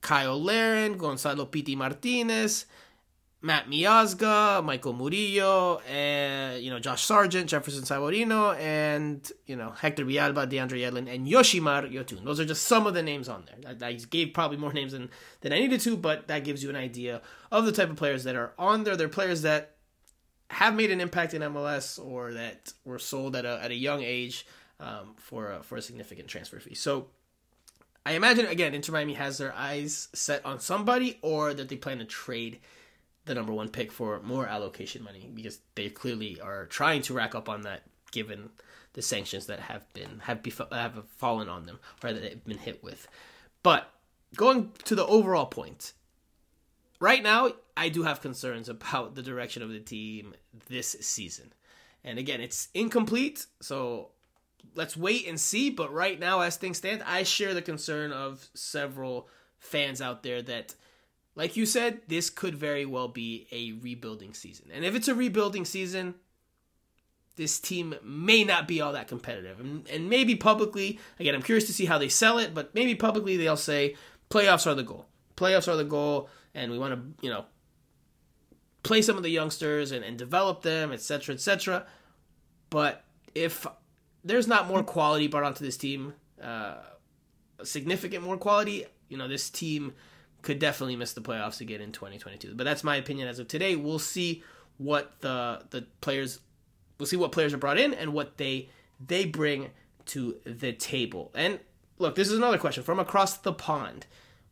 [0.00, 2.64] Kyle Larin, Gonzalo Piti Martinez,
[3.46, 10.04] Matt Miazga, Michael Murillo, and you know Josh Sargent, Jefferson Savarino, and you know Hector
[10.04, 12.24] Villalba, DeAndre Yedlin, and Yoshimar Yotun.
[12.24, 13.76] Those are just some of the names on there.
[13.80, 15.10] I, I, gave probably more names than
[15.42, 17.22] than I needed to, but that gives you an idea
[17.52, 18.96] of the type of players that are on there.
[18.96, 19.76] They're players that
[20.50, 24.02] have made an impact in MLS or that were sold at a at a young
[24.02, 24.44] age
[24.80, 26.74] um, for a, for a significant transfer fee.
[26.74, 27.08] So.
[28.04, 31.98] I imagine again, Inter Miami has their eyes set on somebody, or that they plan
[31.98, 32.60] to trade
[33.26, 37.34] the number one pick for more allocation money because they clearly are trying to rack
[37.34, 38.50] up on that given
[38.94, 42.58] the sanctions that have been have bef- have fallen on them or that they've been
[42.58, 43.06] hit with.
[43.62, 43.90] But
[44.36, 45.92] going to the overall point,
[47.00, 50.34] right now I do have concerns about the direction of the team
[50.68, 51.52] this season.
[52.02, 54.10] And again, it's incomplete, so
[54.76, 55.70] let's wait and see.
[55.70, 60.40] But right now, as things stand, I share the concern of several fans out there
[60.42, 60.76] that
[61.36, 64.70] like you said, this could very well be a rebuilding season.
[64.72, 66.14] And if it's a rebuilding season,
[67.36, 69.60] this team may not be all that competitive.
[69.60, 72.94] And, and, maybe publicly, again, I'm curious to see how they sell it, but maybe
[72.94, 73.94] publicly they'll say
[74.30, 75.06] playoffs are the goal.
[75.36, 77.44] Playoffs are the goal, and we want to, you know,
[78.82, 81.84] play some of the youngsters and, and develop them, etc., etc.
[82.70, 83.66] But if
[84.24, 86.76] there's not more quality brought onto this team, uh,
[87.62, 89.92] significant more quality, you know, this team
[90.46, 92.54] could definitely miss the playoffs again in 2022.
[92.54, 93.74] But that's my opinion as of today.
[93.74, 94.44] We'll see
[94.78, 96.40] what the the players
[96.98, 98.70] we'll see what players are brought in and what they
[99.04, 99.70] they bring
[100.06, 101.32] to the table.
[101.34, 101.58] And
[101.98, 104.06] look, this is another question from across the pond.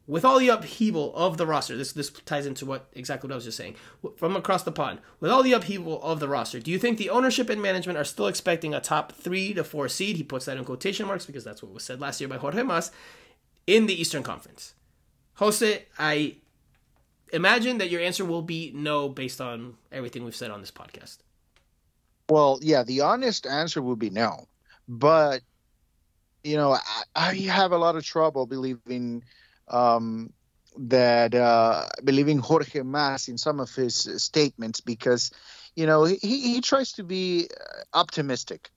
[0.06, 3.36] With all the upheaval of the roster, this this ties into what exactly what I
[3.36, 3.76] was just saying.
[4.16, 7.08] From across the pond, with all the upheaval of the roster, do you think the
[7.08, 10.16] ownership and management are still expecting a top three to four seed?
[10.16, 12.64] He puts that in quotation marks because that's what was said last year by Jorge
[12.64, 12.90] Mas
[13.66, 14.74] in the Eastern Conference.
[15.34, 16.36] Jose, I
[17.32, 21.18] imagine that your answer will be no based on everything we've said on this podcast.
[22.28, 24.48] Well, yeah, the honest answer would be no.
[24.88, 25.42] But,
[26.42, 29.24] you know, I, I have a lot of trouble believing
[29.68, 30.32] um,
[30.78, 35.30] that, uh, believing Jorge Mas in some of his statements because,
[35.74, 37.48] you know, he, he tries to be
[37.92, 38.70] optimistic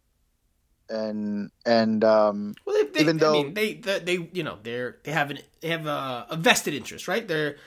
[0.90, 4.58] and and um, well, they, they, even though I mean, they, they, they you know
[4.64, 7.28] they're they have an they have a, a, vested interest, right?
[7.28, 7.58] They're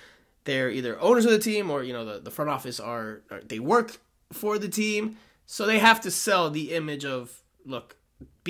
[0.44, 3.40] they're either owners of the team or you know the, the front office are, are
[3.42, 3.98] they work
[4.32, 5.16] for the team,
[5.46, 7.96] so they have to sell the image of look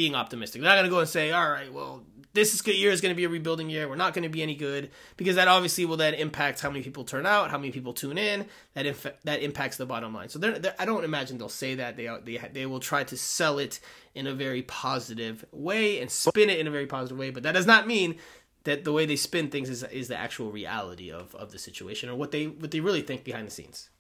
[0.01, 0.63] being optimistic.
[0.63, 3.03] They're not going to go and say, all right, well, this is good year is
[3.03, 3.87] going to be a rebuilding year.
[3.87, 6.83] We're not going to be any good because that obviously will then impact how many
[6.83, 8.47] people turn out, how many people tune in.
[8.73, 10.31] That inf- that impacts the bottom line.
[10.31, 11.99] So they're, they're, I don't imagine they'll say that.
[11.99, 13.79] They they they will try to sell it
[14.15, 17.29] in a very positive way and spin it in a very positive way.
[17.29, 18.17] But that does not mean
[18.65, 22.09] that the way they spin things is is the actual reality of, of the situation
[22.09, 23.91] or what they what they really think behind the scenes.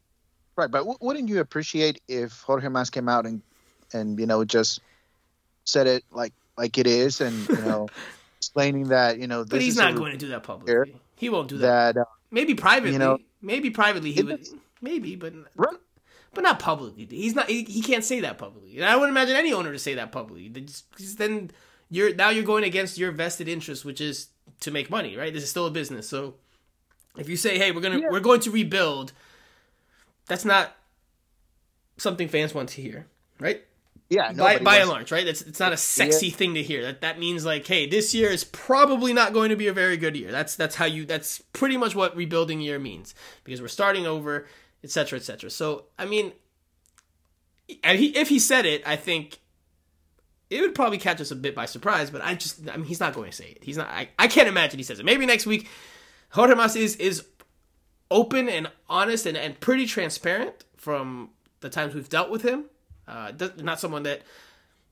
[0.56, 3.42] Right, but w- wouldn't you appreciate if Jorge Mas came out and
[3.92, 4.80] and you know just
[5.64, 7.88] said it like like it is and you know
[8.38, 9.44] explaining that you know.
[9.44, 10.94] but he's not going to do that publicly.
[11.16, 11.94] He won't do that.
[11.94, 12.92] that uh, maybe privately.
[12.92, 14.46] You know, maybe privately he would.
[14.80, 15.76] Maybe, but right.
[16.32, 17.06] but not publicly.
[17.10, 17.50] He's not.
[17.50, 18.76] He, he, can't say that publicly.
[18.76, 20.48] And I wouldn't imagine any owner to say that publicly.
[21.18, 21.50] then
[21.90, 24.28] you're now you're going against your vested interest, which is
[24.60, 25.16] to make money.
[25.16, 25.32] Right.
[25.32, 26.08] This is still a business.
[26.08, 26.36] So
[27.18, 28.08] if you say, "Hey, we're gonna yeah.
[28.10, 29.12] we're going to rebuild,"
[30.26, 30.74] that's not
[31.98, 33.06] something fans want to hear.
[33.38, 33.64] Right.
[34.10, 35.24] Yeah, by, by and large, right?
[35.24, 36.34] It's it's not a sexy yeah.
[36.34, 36.82] thing to hear.
[36.82, 39.96] That that means like, hey, this year is probably not going to be a very
[39.96, 40.32] good year.
[40.32, 41.06] That's that's how you.
[41.06, 43.14] That's pretty much what rebuilding year means
[43.44, 44.48] because we're starting over,
[44.82, 45.48] etc., etc.
[45.48, 46.32] So I mean,
[47.84, 49.38] and he if he said it, I think
[50.50, 52.10] it would probably catch us a bit by surprise.
[52.10, 53.62] But I just, I mean, he's not going to say it.
[53.62, 53.86] He's not.
[53.90, 55.06] I, I can't imagine he says it.
[55.06, 55.68] Maybe next week,
[56.30, 57.24] Jorge Mas is is
[58.10, 61.30] open and honest and and pretty transparent from
[61.60, 62.64] the times we've dealt with him
[63.10, 64.22] uh, not someone that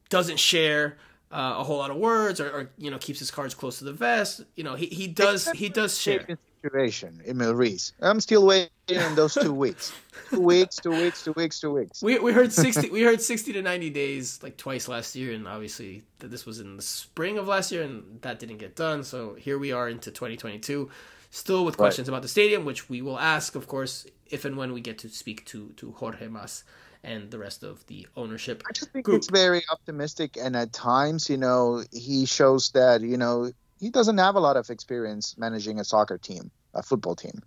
[0.08, 0.96] doesn't share
[1.30, 3.84] uh, a whole lot of words or, or, you know keeps his cards close to
[3.84, 4.42] the vest.
[4.56, 6.26] You know, he, he does he does share.
[6.62, 7.92] situation, Emil Reese.
[8.00, 9.92] I'm still waiting on those two weeks.
[10.30, 12.02] Two weeks, two weeks, two weeks, two weeks.
[12.02, 12.90] We, we heard sixty.
[12.90, 16.76] we heard sixty to ninety days like twice last year, and obviously this was in
[16.76, 19.04] the spring of last year, and that didn't get done.
[19.04, 20.90] So here we are into 2022,
[21.30, 22.14] still with questions right.
[22.14, 25.08] about the stadium, which we will ask, of course, if and when we get to
[25.08, 26.64] speak to to Jorge Mas
[27.04, 28.62] and the rest of the ownership.
[28.68, 29.18] I just think group.
[29.18, 34.18] it's very optimistic, and at times, you know, he shows that you know he doesn't
[34.18, 37.42] have a lot of experience managing a soccer team, a football team.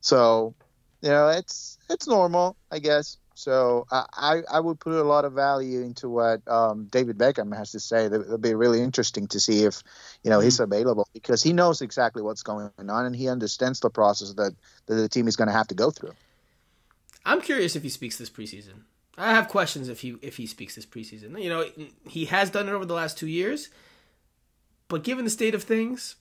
[0.00, 0.54] So,
[1.02, 3.18] you know, it's it's normal, I guess.
[3.34, 7.72] So I, I would put a lot of value into what um, David Beckham has
[7.72, 8.06] to say.
[8.06, 9.82] It'll be really interesting to see if
[10.22, 10.72] you know he's mm-hmm.
[10.72, 14.54] available because he knows exactly what's going on and he understands the process that,
[14.86, 16.12] that the team is going to have to go through.
[17.24, 18.82] I'm curious if he speaks this preseason.
[19.18, 21.40] I have questions if he if he speaks this preseason.
[21.42, 21.64] You know,
[22.08, 23.68] he has done it over the last two years,
[24.88, 26.14] but given the state of things,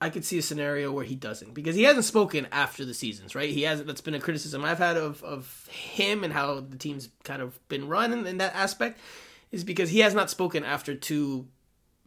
[0.00, 3.34] I could see a scenario where he doesn't because he hasn't spoken after the seasons,
[3.34, 3.50] right?
[3.50, 3.86] He hasn't.
[3.86, 7.58] That's been a criticism I've had of of him and how the team's kind of
[7.68, 8.98] been run in, in that aspect,
[9.52, 11.46] is because he has not spoken after two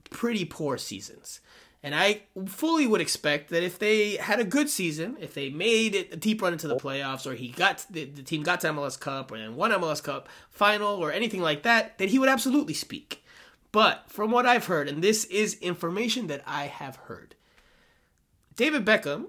[0.09, 1.39] pretty poor seasons.
[1.85, 5.93] And I fully would expect that if they had a good season, if they made
[5.93, 8.69] it a deep run into the playoffs, or he got the, the team got to
[8.69, 12.29] MLS Cup or then won MLS Cup final or anything like that, that he would
[12.29, 13.21] absolutely speak.
[13.73, 17.35] But from what I've heard, and this is information that I have heard,
[18.55, 19.25] David Beckham,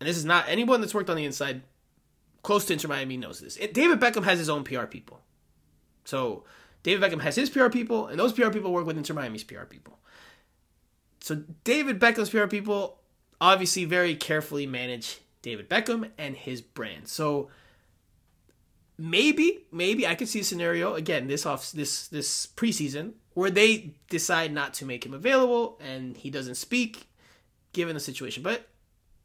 [0.00, 1.62] and this is not anyone that's worked on the inside
[2.42, 3.56] close to Inter Miami knows this.
[3.56, 5.20] David Beckham has his own PR people.
[6.04, 6.44] So
[6.82, 9.64] David Beckham has his PR people, and those PR people work with Inter Miami's PR
[9.64, 9.98] people.
[11.20, 12.98] So David Beckham's PR people
[13.40, 17.08] obviously very carefully manage David Beckham and his brand.
[17.08, 17.48] So
[18.98, 23.94] maybe, maybe I could see a scenario again this off this this preseason where they
[24.10, 27.06] decide not to make him available and he doesn't speak
[27.72, 28.42] given the situation.
[28.42, 28.68] But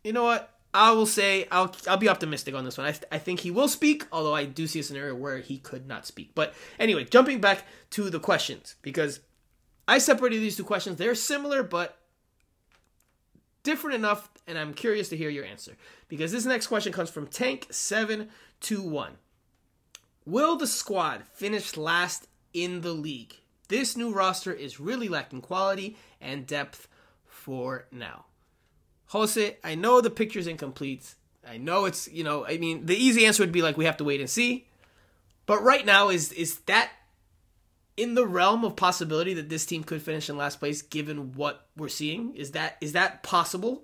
[0.03, 0.53] you know what?
[0.73, 2.87] I will say I'll I'll be optimistic on this one.
[2.87, 5.57] I, th- I think he will speak, although I do see a scenario where he
[5.57, 6.31] could not speak.
[6.35, 9.21] But anyway, jumping back to the questions because
[9.87, 10.97] I separated these two questions.
[10.97, 11.97] They're similar but
[13.63, 15.75] different enough, and I'm curious to hear your answer
[16.09, 18.29] because this next question comes from Tank Seven
[18.59, 19.13] Two One.
[20.25, 23.35] Will the squad finish last in the league?
[23.69, 26.87] This new roster is really lacking quality and depth
[27.25, 28.25] for now.
[29.07, 31.15] Jose, I know the picture's incomplete.
[31.47, 33.97] I know it's, you know, I mean, the easy answer would be like we have
[33.97, 34.67] to wait and see.
[35.45, 36.91] But right now is is that
[37.95, 41.67] in the realm of possibility that this team could finish in last place given what
[41.77, 42.35] we're seeing?
[42.35, 43.83] Is that is that possible?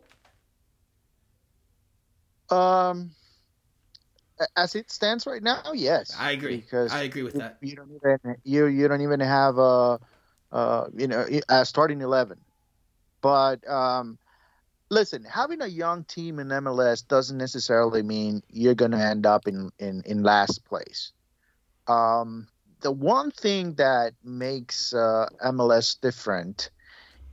[2.49, 3.11] Um
[4.57, 6.15] as it stands right now, yes.
[6.19, 6.57] I agree.
[6.57, 7.57] Because I agree with that.
[7.61, 9.99] You don't even you you don't even have a,
[10.51, 12.39] uh, you know a starting eleven.
[13.21, 14.17] But um,
[14.93, 19.47] listen, having a young team in MLS doesn't necessarily mean you're going to end up
[19.47, 21.11] in in in last place.
[21.87, 22.47] Um,
[22.81, 26.69] the one thing that makes uh, MLS different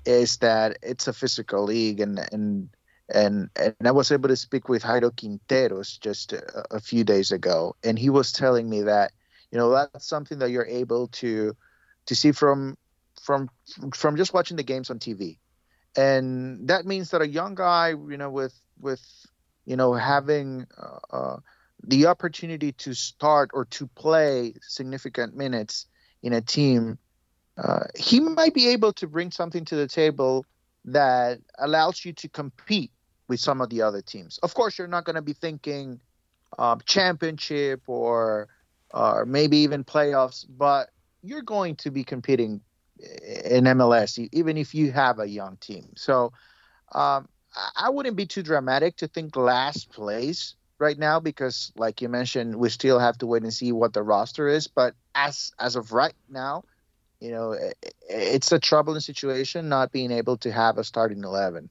[0.06, 2.70] is that it's a physical league and and
[3.12, 7.32] and and I was able to speak with Jairo Quinteros just a, a, few days
[7.32, 9.12] ago, and he was telling me that
[9.50, 11.56] you know that's something that you're able to
[12.06, 12.76] to see from
[13.20, 13.50] from
[13.94, 15.38] from just watching the games on TV,
[15.96, 19.02] and that means that a young guy, you know, with with
[19.64, 21.36] you know having uh, uh,
[21.84, 25.86] the opportunity to start or to play significant minutes
[26.22, 26.98] in a team,
[27.56, 30.44] uh, he might be able to bring something to the table
[30.84, 32.90] that allows you to compete
[33.28, 34.38] with some of the other teams.
[34.38, 36.00] Of course, you're not going to be thinking
[36.58, 38.48] um, championship or
[38.92, 40.90] or maybe even playoffs, but
[41.22, 42.60] you're going to be competing
[43.44, 45.88] in MLS even if you have a young team.
[45.96, 46.32] So
[46.92, 47.28] um,
[47.76, 52.56] I wouldn't be too dramatic to think last place right now because, like you mentioned,
[52.56, 54.66] we still have to wait and see what the roster is.
[54.66, 56.64] But as as of right now,
[57.20, 57.56] you know,
[58.08, 61.68] it's a troubling situation not being able to have a starting eleven.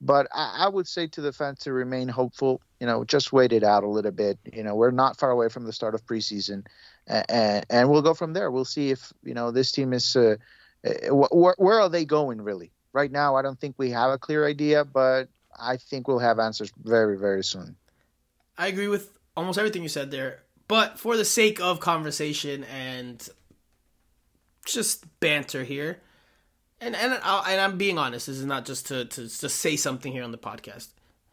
[0.00, 2.60] But I, I, would say to the fans to remain hopeful.
[2.80, 4.38] You know, just wait it out a little bit.
[4.52, 6.66] You know, we're not far away from the start of preseason,
[7.06, 8.50] and, and we'll go from there.
[8.50, 10.16] We'll see if you know this team is.
[10.16, 10.36] Uh,
[10.86, 12.70] Eh, where, where are they going really?
[12.92, 16.38] Right now, I don't think we have a clear idea, but I think we'll have
[16.38, 17.76] answers very, very soon.
[18.56, 23.28] I agree with almost everything you said there, but for the sake of conversation and
[24.64, 26.00] just banter here,
[26.80, 28.26] and and i I'm being honest.
[28.26, 30.88] This is not just to, to say something here on the podcast,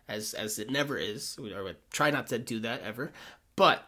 [0.07, 1.37] as as it never is.
[1.41, 1.55] We
[1.91, 3.13] try not to do that ever,
[3.55, 3.87] but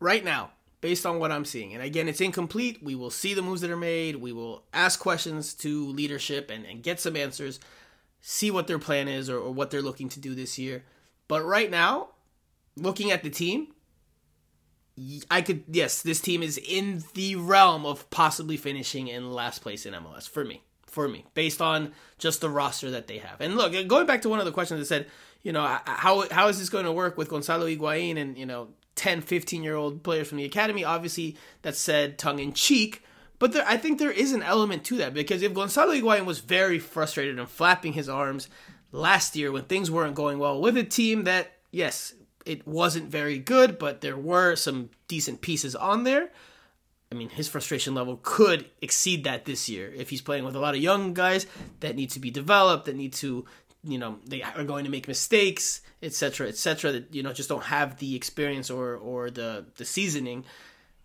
[0.00, 0.50] right now,
[0.82, 2.82] based on what I'm seeing, and again, it's incomplete.
[2.82, 4.16] We will see the moves that are made.
[4.16, 7.58] We will ask questions to leadership and and get some answers.
[8.20, 10.84] see what their plan is or, or what they're looking to do this year.
[11.28, 12.10] But right now,
[12.76, 13.68] looking at the team,
[15.30, 19.86] I could yes, this team is in the realm of possibly finishing in last place
[19.86, 20.62] in MLS for me.
[20.86, 23.40] For me, based on just the roster that they have.
[23.40, 25.06] And look, going back to one of the questions that said,
[25.42, 28.68] you know, how how is this going to work with Gonzalo Higuain and, you know,
[28.96, 30.84] 10, 15 year old players from the academy?
[30.84, 33.02] Obviously, that's said tongue in cheek,
[33.42, 36.38] but there, I think there is an element to that because if Gonzalo Higuain was
[36.38, 38.48] very frustrated and flapping his arms
[38.92, 42.14] last year when things weren't going well with a team that, yes,
[42.46, 46.30] it wasn't very good, but there were some decent pieces on there.
[47.10, 50.60] I mean, his frustration level could exceed that this year if he's playing with a
[50.60, 51.46] lot of young guys
[51.80, 53.44] that need to be developed, that need to,
[53.84, 56.92] you know, they are going to make mistakes, etc., etc.
[56.92, 60.44] That you know just don't have the experience or or the the seasoning.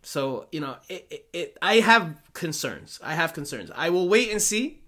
[0.04, 3.00] So you know, it, it, it I have concerns.
[3.04, 3.72] I have concerns.
[3.76, 4.82] I will wait and see,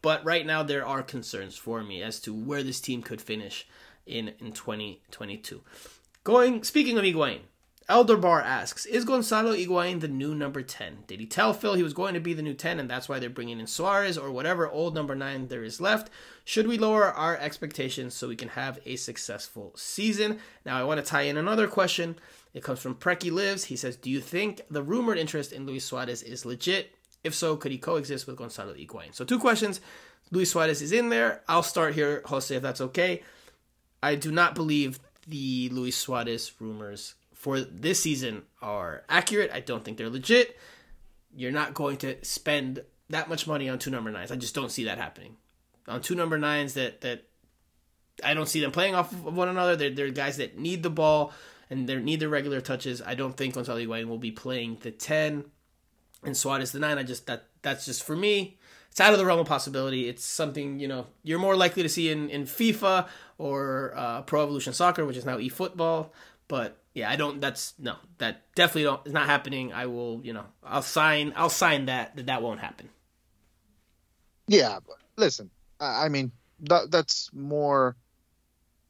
[0.00, 3.66] but right now there are concerns for me as to where this team could finish
[4.06, 5.60] in in 2022.
[6.22, 7.40] Going speaking of Higuain,
[7.88, 11.04] Elderbar asks, is Gonzalo Higuain the new number 10?
[11.06, 13.18] Did he tell Phil he was going to be the new 10 and that's why
[13.18, 16.08] they're bringing in Suarez or whatever old number 9 there is left?
[16.46, 20.40] Should we lower our expectations so we can have a successful season?
[20.66, 22.16] Now, I want to tie in another question.
[22.52, 23.64] It comes from Preki Lives.
[23.64, 26.94] He says, Do you think the rumored interest in Luis Suarez is legit?
[27.24, 29.14] If so, could he coexist with Gonzalo Higuain?
[29.14, 29.80] So, two questions.
[30.30, 31.42] Luis Suarez is in there.
[31.48, 33.22] I'll start here, Jose, if that's okay.
[34.02, 39.50] I do not believe the Luis Suarez rumors for this season are accurate.
[39.52, 40.58] I don't think they're legit.
[41.34, 44.30] You're not going to spend that much money on two number nines.
[44.30, 45.36] I just don't see that happening.
[45.86, 47.24] On two number nines that that
[48.22, 49.76] I don't see them playing off of one another.
[49.76, 51.32] They're, they're guys that need the ball
[51.68, 53.02] and they need their regular touches.
[53.02, 55.44] I don't think Gonzalo Higuain will be playing the ten
[56.22, 56.98] and Suarez the nine.
[56.98, 58.58] I just that that's just for me
[58.94, 60.08] it's out of the realm of possibility.
[60.08, 63.08] It's something you know you're more likely to see in in FIFA
[63.38, 66.10] or uh, Pro Evolution Soccer, which is now eFootball.
[66.46, 67.40] But yeah, I don't.
[67.40, 69.00] That's no, that definitely don't.
[69.04, 69.72] It's not happening.
[69.72, 71.32] I will, you know, I'll sign.
[71.34, 72.88] I'll sign that that that won't happen.
[74.46, 77.96] Yeah, but listen, I mean that that's more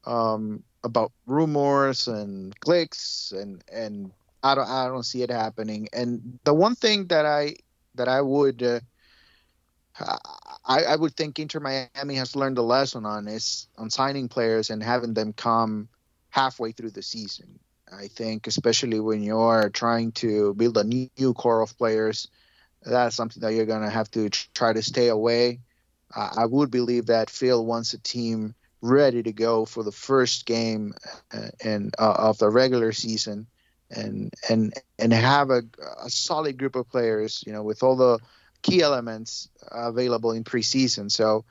[0.04, 4.12] um, about rumors and clicks and and
[4.42, 5.88] I don't I don't see it happening.
[5.92, 7.56] And the one thing that I
[7.94, 8.80] that I would uh,
[10.64, 14.70] I, I would think Inter Miami has learned a lesson on is on signing players
[14.70, 15.88] and having them come
[16.30, 17.58] halfway through the season.
[17.92, 22.28] I think, especially when you're trying to build a new core of players,
[22.82, 25.60] that's something that you're to have to try to stay away.
[26.14, 30.46] Uh, I would believe that Phil wants a team ready to go for the first
[30.46, 30.94] game
[31.32, 33.46] uh, and uh, of the regular season,
[33.90, 35.62] and and and have a,
[36.04, 38.18] a solid group of players, you know, with all the
[38.62, 41.10] key elements available in preseason.
[41.10, 41.44] So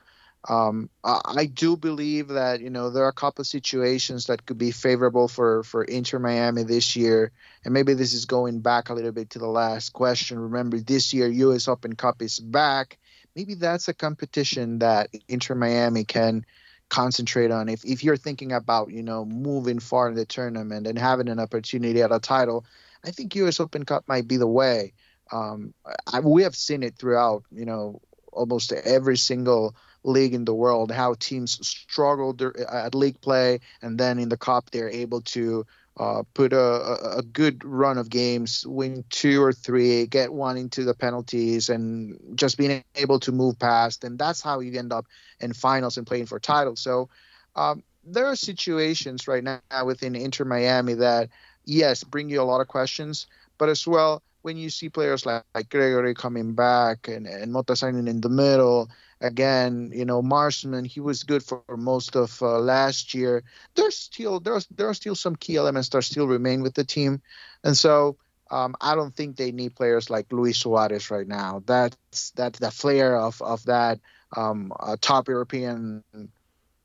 [0.48, 4.58] um, I do believe that you know there are a couple of situations that could
[4.58, 7.32] be favorable for for Inter Miami this year,
[7.64, 10.38] and maybe this is going back a little bit to the last question.
[10.38, 11.66] Remember, this year U.S.
[11.66, 12.98] Open Cup is back.
[13.36, 16.44] Maybe that's a competition that Inter Miami can
[16.88, 17.68] concentrate on.
[17.68, 21.40] If if you're thinking about you know moving far in the tournament and having an
[21.40, 22.64] opportunity at a title,
[23.04, 23.60] I think U.S.
[23.60, 24.92] Open Cup might be the way.
[25.32, 25.74] Um,
[26.12, 28.00] I, we have seen it throughout, you know,
[28.32, 29.74] almost every single
[30.04, 32.36] league in the world how teams struggle
[32.70, 35.64] at league play and then in the cup they're able to
[35.98, 40.82] uh, put a, a, good run of games, win two or three, get one into
[40.82, 44.02] the penalties, and just being able to move past.
[44.02, 45.06] And that's how you end up
[45.38, 46.80] in finals and playing for titles.
[46.80, 47.08] So
[47.54, 51.28] um, there are situations right now within Inter Miami that,
[51.64, 55.44] yes, bring you a lot of questions, but as well, when you see players like,
[55.54, 58.90] like Gregore coming back and, and Mota signing in the middle,
[59.24, 63.42] again, you know, Marsman, he was good for most of uh, last year.
[63.74, 67.22] There's still there's there are still some key elements that still remain with the team,
[67.64, 68.18] and so
[68.50, 71.62] um, I don't think they need players like Luis Suarez right now.
[71.64, 73.98] That's that's the flair of of that
[74.36, 76.04] um, uh, top European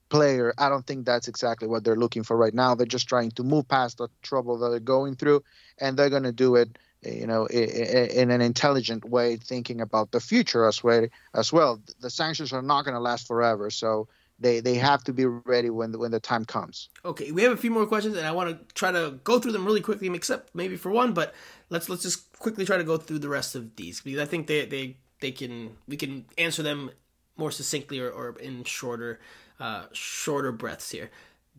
[0.07, 0.53] player.
[0.57, 2.73] I don't think that's exactly what they're looking for right now.
[2.73, 5.43] They're just trying to move past the trouble that they're going through,
[5.77, 10.19] and they're going to do it you know, in an intelligent way, thinking about the
[10.19, 11.07] future as well.
[11.33, 14.07] As well, the sanctions are not going to last forever, so
[14.39, 16.89] they they have to be ready when the, when the time comes.
[17.05, 19.53] Okay, we have a few more questions, and I want to try to go through
[19.53, 21.13] them really quickly, except maybe for one.
[21.13, 21.33] But
[21.69, 24.47] let's let's just quickly try to go through the rest of these because I think
[24.47, 26.91] they they they can we can answer them
[27.37, 29.19] more succinctly or, or in shorter
[29.59, 31.09] uh, shorter breaths here.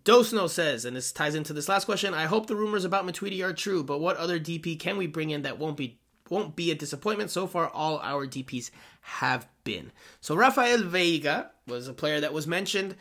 [0.05, 2.15] Dosno says, and this ties into this last question.
[2.15, 5.31] I hope the rumors about Matuidi are true, but what other DP can we bring
[5.31, 5.99] in that won't be
[6.29, 7.31] won't be a disappointment.
[7.31, 8.71] So far, all our DPS
[9.01, 9.91] have been.
[10.21, 12.95] So Raphael Veiga was a player that was mentioned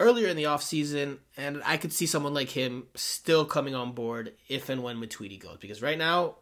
[0.00, 4.32] earlier in the offseason, and I could see someone like him still coming on board
[4.48, 5.58] if and when Matuidi goes.
[5.60, 6.36] Because right now,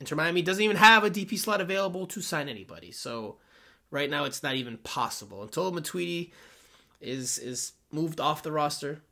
[0.00, 2.90] Inter Miami doesn't even have a DP slot available to sign anybody.
[2.90, 3.36] So
[3.90, 6.32] right now, it's not even possible until Matuidi
[7.00, 9.02] is is moved off the roster.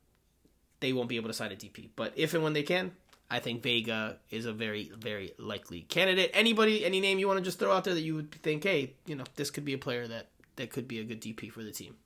[0.85, 1.89] They won't be able to sign a DP.
[1.97, 2.93] But if and when they can,
[3.31, 6.31] I think Veiga is a very, very likely candidate.
[6.35, 8.93] Anybody, any name you want to just throw out there that you would think, hey,
[9.07, 11.63] you know, this could be a player that that could be a good DP for
[11.63, 11.97] the team,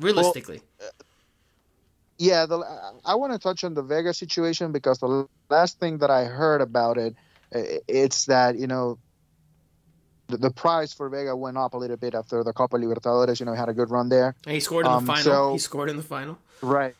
[0.00, 0.62] realistically.
[0.80, 1.04] Well, uh,
[2.18, 2.58] yeah, the,
[3.04, 6.60] I want to touch on the Veiga situation because the last thing that I heard
[6.60, 7.14] about it,
[7.52, 8.98] it's that you know
[10.26, 13.38] the, the, price for Veiga went up a little bit after the Copa Libertadores.
[13.38, 14.34] You know, had a good run there.
[14.44, 15.22] And he scored in the um, final.
[15.22, 16.36] So, he scored in the final.
[16.60, 16.96] Right,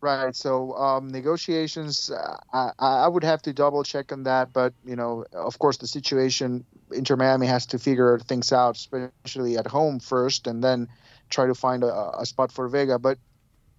[0.00, 0.34] right.
[0.34, 4.52] So um, negotiations, uh, I, I would have to double check on that.
[4.52, 9.56] But you know, of course, the situation Inter Miami has to figure things out, especially
[9.56, 10.88] at home first, and then
[11.30, 13.00] try to find a, a spot for Veiga.
[13.00, 13.18] But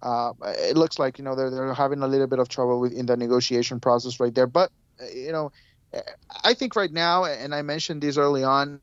[0.02, 2.92] uh, it looks like you know they're they're having a little bit of trouble with
[2.92, 4.46] in the negotiation process right there.
[4.46, 4.70] But
[5.00, 5.52] uh, you know,
[6.44, 8.80] I think right now, and I mentioned this early on,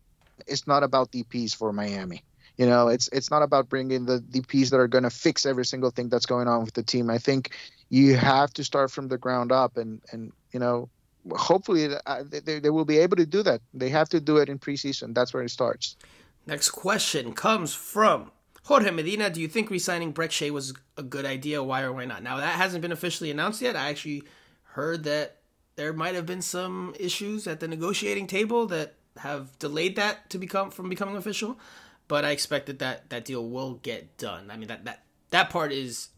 [0.47, 2.23] it's not about DPS for Miami.
[2.57, 5.65] You know, it's it's not about bringing the DPS that are going to fix every
[5.65, 7.09] single thing that's going on with the team.
[7.09, 7.51] I think
[7.89, 10.89] you have to start from the ground up, and and you know,
[11.31, 13.61] hopefully uh, they, they will be able to do that.
[13.73, 15.13] They have to do it in preseason.
[15.13, 15.97] That's where it starts.
[16.47, 18.31] Next question comes from
[18.63, 19.29] Jorge Medina.
[19.29, 21.61] Do you think re-signing Brek Shea was a good idea?
[21.61, 22.23] Why or why not?
[22.23, 23.75] Now that hasn't been officially announced yet.
[23.75, 24.23] I actually
[24.75, 25.37] heard that
[25.75, 30.37] there might have been some issues at the negotiating table that have delayed that to
[30.37, 31.57] become from becoming official,
[32.07, 34.49] but I expect that that, that deal will get done.
[34.51, 36.09] I mean that that that part is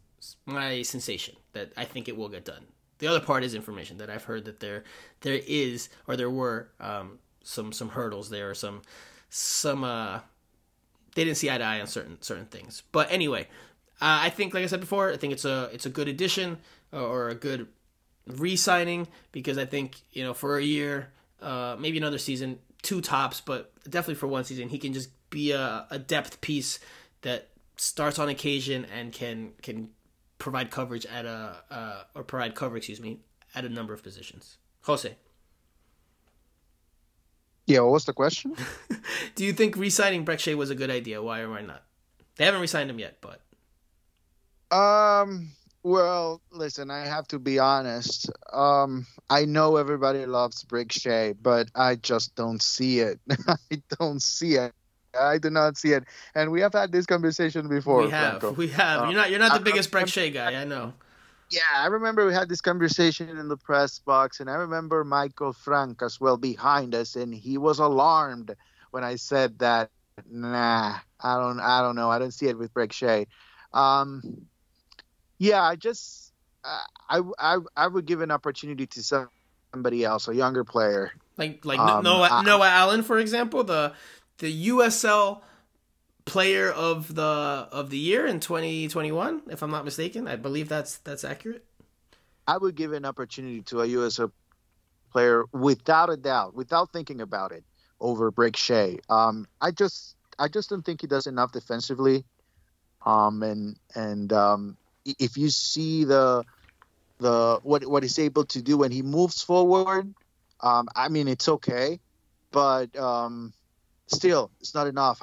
[0.45, 2.65] my sensation that I think it will get done.
[2.99, 4.84] The other part is information that I've heard that there
[5.22, 8.81] there is or there were um, some some hurdles there or some
[9.30, 10.19] some uh
[11.15, 12.84] they didn't see eye to eye on certain certain things.
[12.91, 13.47] But anyway,
[13.99, 16.59] uh, I think like I said before, I think it's a it's a good addition
[16.91, 17.68] or a good
[18.27, 21.09] re-signing because I think you know for a year,
[21.41, 25.52] uh, maybe another season, two tops, but definitely for one season, he can just be
[25.52, 26.80] a, a depth piece
[27.22, 29.90] that starts on occasion and can can
[30.38, 33.20] provide coverage at a uh, or provide cover, excuse me,
[33.56, 34.58] at a number of positions.
[34.82, 35.16] Jose.
[37.66, 38.56] Yeah, what was the question?
[39.36, 41.22] Do you think re-signing Shea was a good idea?
[41.22, 41.84] Why or why not?
[42.38, 43.41] They haven't re-signed him yet, but
[44.72, 45.52] um,
[45.84, 48.30] well, listen, I have to be honest.
[48.52, 53.20] Um, I know everybody loves Brek Shea, but I just don't see it.
[53.48, 54.74] I don't see it.
[55.19, 56.03] I do not see it.
[56.35, 58.03] And we have had this conversation before.
[58.03, 58.39] We have.
[58.39, 58.52] Franco.
[58.52, 59.06] We have.
[59.06, 59.30] you're not.
[59.30, 60.60] You're not the I, biggest Brek Shea guy.
[60.60, 60.94] I know.
[61.49, 65.53] Yeah, I remember we had this conversation in the press box, and I remember Michael
[65.53, 68.56] Frank as well behind us, and he was alarmed
[68.91, 69.89] when I said that.
[70.30, 71.60] Nah, I don't.
[71.60, 72.10] I don't know.
[72.10, 73.27] I don't see it with Brek Shea.
[73.73, 74.48] Um,
[75.38, 76.34] yeah, I just
[76.64, 76.80] uh,
[77.10, 81.80] I, I I would give an opportunity to somebody else, a younger player, like like
[81.80, 83.94] um, Noah I, Noah Allen, for example, the
[84.38, 85.41] the USL
[86.26, 87.23] player of the
[87.72, 90.27] of the year in 2021, if I'm not mistaken.
[90.27, 91.64] I believe that's that's accurate.
[92.47, 94.31] I would give an opportunity to a USL
[95.11, 97.64] player without a doubt, without thinking about it,
[97.99, 98.99] over Brek Shea.
[99.09, 102.23] Um, I just I just don't think he does enough defensively.
[103.05, 106.43] Um, and and um, if you see the
[107.19, 110.14] the what what he's able to do when he moves forward,
[110.61, 111.99] um, I mean it's okay,
[112.51, 113.53] but um,
[114.07, 115.21] still it's not enough.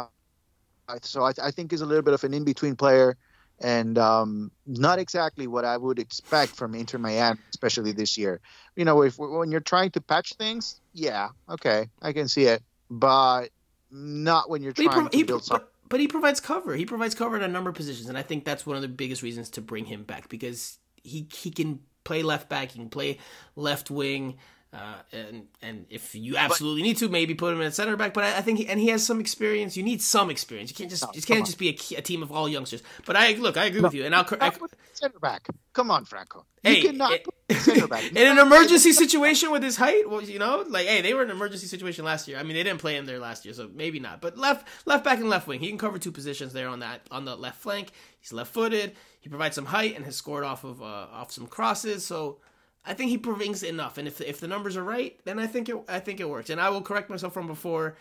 [1.03, 3.17] So I, I, think he's a little bit of an in between player,
[3.61, 8.41] and um, not exactly what I would expect from Inter Miami, especially this year.
[8.77, 12.63] You know, if when you're trying to patch things, yeah, okay, I can see it,
[12.91, 13.49] but
[13.91, 16.75] not when you're trying pro- to build something but he provides cover.
[16.75, 18.89] He provides cover at a number of positions, and I think that's one of the
[18.89, 22.91] biggest reasons to bring him back because he he can play left back, he can
[22.91, 23.19] play
[23.57, 24.37] left wing,
[24.75, 28.13] uh, and and if you absolutely but, need to, maybe put him at center back.
[28.13, 29.77] But I, I, think he, and he has some experience.
[29.77, 30.71] You need some experience.
[30.71, 32.83] You can't just you can't just be a, a, team of all youngsters.
[33.07, 34.51] But I look, I agree no, with you, and I'll I,
[34.93, 35.47] center back.
[35.75, 36.45] Come on, Franco.
[36.65, 38.05] You cannot it, put center back.
[38.11, 41.31] in an emergency situation with his height, well, you know, like hey, they were in
[41.31, 42.39] an emergency situation last year.
[42.39, 44.21] I mean, they didn't play him there last year, so maybe not.
[44.21, 47.03] But left left back and left wing, he can cover two positions there on that
[47.13, 47.93] on the left flank.
[48.19, 48.97] He's left footed.
[49.21, 52.05] He provides some height and has scored off of uh, off some crosses.
[52.05, 52.39] So
[52.87, 55.69] I think he brings enough, and if if the numbers are right, then I think
[55.69, 56.51] it I think it works.
[56.51, 57.97] And I will correct myself from before.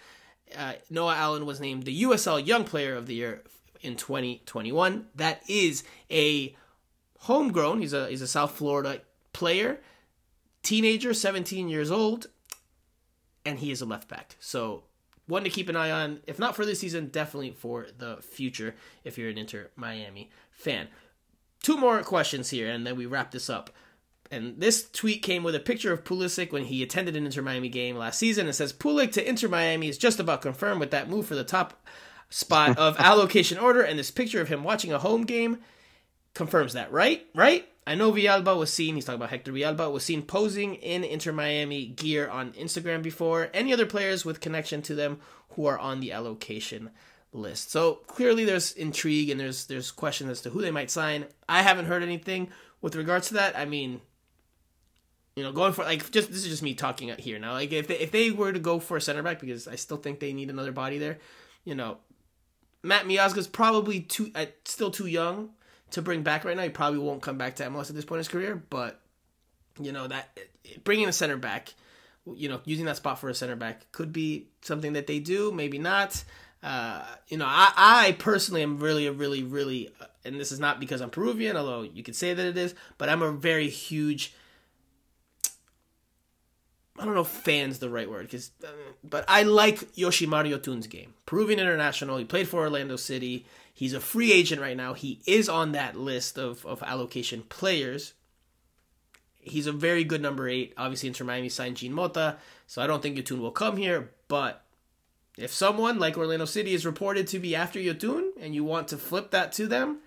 [0.57, 3.43] Uh, Noah Allen was named the USL Young Player of the Year
[3.81, 5.07] in 2021.
[5.15, 6.55] That is a
[7.21, 7.79] homegrown.
[7.79, 9.01] He's a he's a South Florida
[9.31, 9.79] player,
[10.61, 12.27] teenager, 17 years old.
[13.45, 14.35] and he is a left back.
[14.39, 14.83] So
[15.27, 18.75] one to keep an eye on, if not for this season, definitely for the future
[19.03, 20.87] if you're an Inter Miami fan.
[21.61, 23.69] Two more questions here, and then we wrap this up.
[24.33, 27.69] And this tweet came with a picture of Pulisic when he attended an Inter Miami
[27.69, 28.47] game last season.
[28.47, 31.43] It says Pulisic to Inter Miami is just about confirmed with that move for the
[31.43, 31.85] top
[32.29, 35.59] spot of allocation order, and this picture of him watching a home game
[36.33, 37.25] confirms that, right?
[37.35, 37.67] Right?
[37.85, 41.31] I know Villalba was seen, he's talking about Hector Villalba, was seen posing in Inter
[41.31, 43.49] Miami gear on Instagram before.
[43.53, 45.19] Any other players with connection to them
[45.49, 46.89] who are on the allocation
[47.33, 47.71] list?
[47.71, 51.25] So clearly there's intrigue and there's there's question as to who they might sign.
[51.47, 52.49] I haven't heard anything
[52.81, 53.57] with regards to that.
[53.57, 53.99] I mean,
[55.35, 57.53] you know, going for like just this is just me talking out here now.
[57.53, 59.97] Like if they, if they were to go for a center back because I still
[59.97, 61.19] think they need another body there,
[61.63, 61.97] you know,
[62.83, 65.49] Matt Miazga's probably too uh, still too young
[65.91, 66.63] to bring back right now.
[66.63, 68.99] He probably won't come back to MLS at this point in his career, but
[69.79, 70.37] you know that
[70.83, 71.73] bringing a center back,
[72.25, 75.51] you know, using that spot for a center back could be something that they do.
[75.51, 76.23] Maybe not.
[76.61, 80.79] Uh, you know, I, I personally am really, really, really, uh, and this is not
[80.79, 84.33] because I'm Peruvian, although you could say that it is, but I'm a very huge.
[86.99, 88.67] I don't know if fan's the right word, cause, uh,
[89.03, 91.15] but I like Yoshimar Yotun's game.
[91.25, 92.17] Peruvian international.
[92.17, 93.47] He played for Orlando City.
[93.73, 94.93] He's a free agent right now.
[94.93, 98.13] He is on that list of, of allocation players.
[99.39, 100.73] He's a very good number eight.
[100.77, 102.37] Obviously, Inter Miami signed Jean Mota,
[102.67, 104.11] so I don't think Yotun will come here.
[104.27, 104.63] But
[105.37, 108.97] if someone like Orlando City is reported to be after Yotun and you want to
[108.97, 109.99] flip that to them,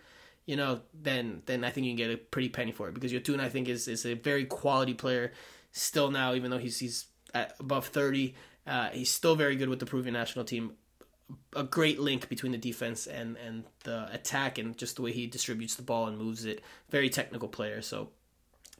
[0.47, 3.13] you know, then then I think you can get a pretty penny for it because
[3.13, 5.33] Yotun I think is is a very quality player
[5.77, 8.35] still now, even though he's he's above thirty.
[8.67, 10.73] Uh, he's still very good with the Peruvian national team
[11.55, 15.27] a great link between the defense and and the attack and just the way he
[15.27, 16.63] distributes the ball and moves it.
[16.91, 17.83] Very technical player.
[17.83, 18.11] So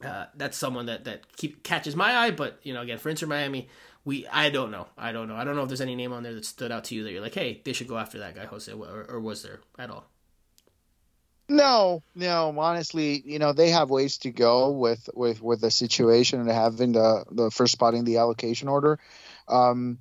[0.03, 2.31] uh, that's someone that that keep, catches my eye.
[2.31, 3.67] But you know, again, for Inter Miami,
[4.05, 4.87] we I don't know.
[4.97, 5.35] I don't know.
[5.35, 7.11] I don't know if there's any name on there that stood out to you that
[7.11, 9.89] you're like, hey, they should go after that guy, Jose, or, or was there at
[9.89, 10.09] all?
[11.49, 12.53] No, no.
[12.59, 16.91] Honestly, you know they have ways to go with with with the situation and having
[16.91, 18.99] the the first spot in the allocation order.
[19.47, 19.99] Um,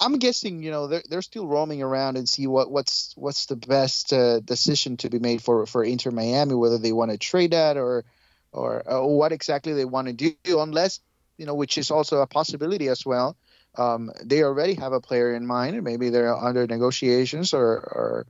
[0.00, 3.56] I'm guessing, you know, they're they're still roaming around and see what what's what's the
[3.56, 7.52] best uh, decision to be made for for Inter Miami, whether they want to trade
[7.52, 8.04] that or
[8.52, 11.00] or uh, what exactly they want to do, unless
[11.36, 13.36] you know, which is also a possibility as well.
[13.76, 18.26] Um, they already have a player in mind, and maybe they're under negotiations, or or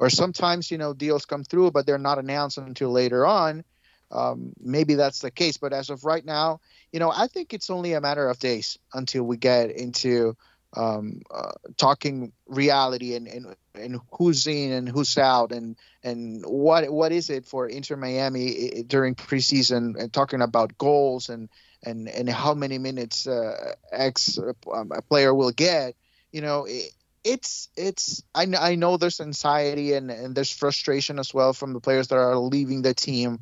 [0.00, 3.62] or sometimes you know deals come through, but they're not announced until later on.
[4.10, 6.58] Um, maybe that's the case, but as of right now,
[6.90, 10.36] you know, I think it's only a matter of days until we get into
[10.76, 16.90] um, uh, talking reality and, and and who's in and who's out and and what
[16.90, 21.48] what is it for Inter Miami during preseason and talking about goals and
[21.84, 24.38] and and how many minutes uh, X
[24.72, 25.94] um, a player will get.
[26.32, 26.92] You know, it,
[27.24, 31.80] it's it's I, I know there's anxiety and and there's frustration as well from the
[31.80, 33.40] players that are leaving the team,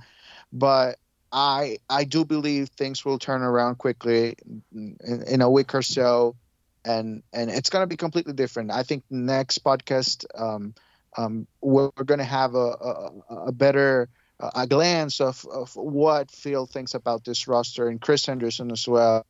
[0.53, 0.99] but
[1.31, 4.37] I I do believe things will turn around quickly
[4.73, 6.37] in, in a week or so
[6.85, 8.71] and and it's going to be completely different.
[8.71, 10.75] I think next podcast um,
[11.17, 14.09] um, we're, to have a, a, a better
[14.41, 19.25] a glance of, of what Phil thinks about this roster and Chris Henderson as well,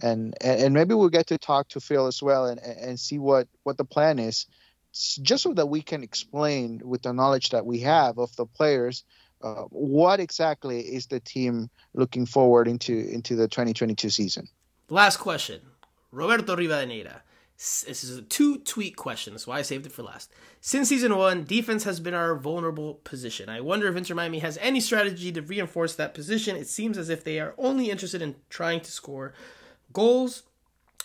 [0.00, 3.48] and and maybe we'll get to talk to Phil as well and and see what
[3.62, 4.46] what the plan is,
[4.92, 9.04] just so that we can explain with the knowledge that we have of the players.
[9.42, 14.48] Uh, what exactly is the team looking forward into into the 2022 season?
[14.88, 15.60] Last question.
[16.10, 17.20] Roberto Rivadeneira.
[17.56, 19.32] This is a two tweet question.
[19.32, 20.30] That's why I saved it for last.
[20.60, 23.48] Since season one, defense has been our vulnerable position.
[23.48, 26.56] I wonder if Inter Miami has any strategy to reinforce that position.
[26.56, 29.32] It seems as if they are only interested in trying to score
[29.96, 30.42] goals.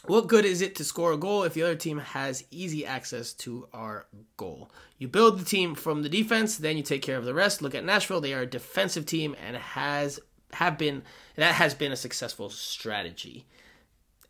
[0.06, 3.34] What good is it to score a goal if the other team has easy access
[3.34, 4.70] to our goal?
[4.98, 7.62] You build the team from the defense, then you take care of the rest.
[7.62, 10.20] Look at Nashville; they are a defensive team and has
[10.54, 11.04] have been
[11.38, 13.46] that has been a successful strategy.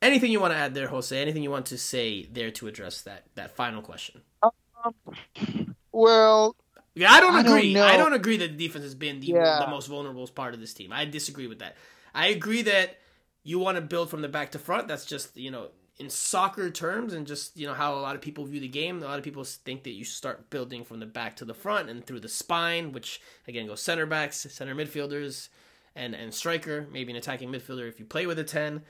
[0.02, 1.20] Anything you want to add there, Jose?
[1.20, 4.22] Anything you want to say there to address that that final question?
[4.44, 6.56] Um, well,
[6.94, 7.74] yeah, I don't I agree.
[7.74, 9.60] Don't I don't agree that the defense has been the, yeah.
[9.66, 10.94] the most vulnerable part of this team.
[10.94, 11.78] I disagree with that.
[12.14, 12.98] I agree that
[13.44, 14.88] you want to build from the back to front.
[14.88, 18.22] That's just you know in soccer terms and just you know how a lot of
[18.22, 19.02] people view the game.
[19.02, 21.90] A lot of people think that you start building from the back to the front
[21.90, 25.50] and through the spine, which again goes center backs, center midfielders,
[25.96, 28.84] and and striker, maybe an attacking midfielder if you play with a ten.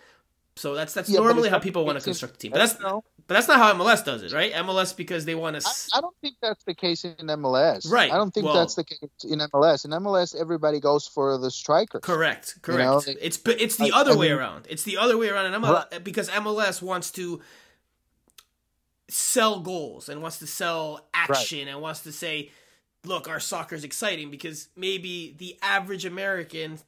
[0.58, 2.52] So that's that's Yeah, normally how people want to construct a team.
[2.52, 3.04] But that's No.
[3.26, 4.52] but that's not how MLS does it, right?
[4.54, 5.66] MLS because they want to.
[5.66, 7.90] I, I don't think that's the case in MLS.
[7.90, 8.12] Right.
[8.12, 9.86] I don't think Well- that's the case in MLS.
[9.86, 12.00] In MLS, everybody goes for the striker.
[12.02, 12.82] Correct, correct.
[13.08, 14.68] know, it's it's the I- other I way mean- around.
[14.70, 17.42] It's the other way around in MLS because MLS wants to
[19.08, 22.52] sell goals and wants to sell action and wants to say,
[23.06, 26.80] "Look, our soccer's exciting." Because maybe the average American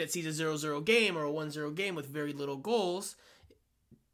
[0.00, 3.16] that sees a 0-0 game or a 1-0 game with very little goals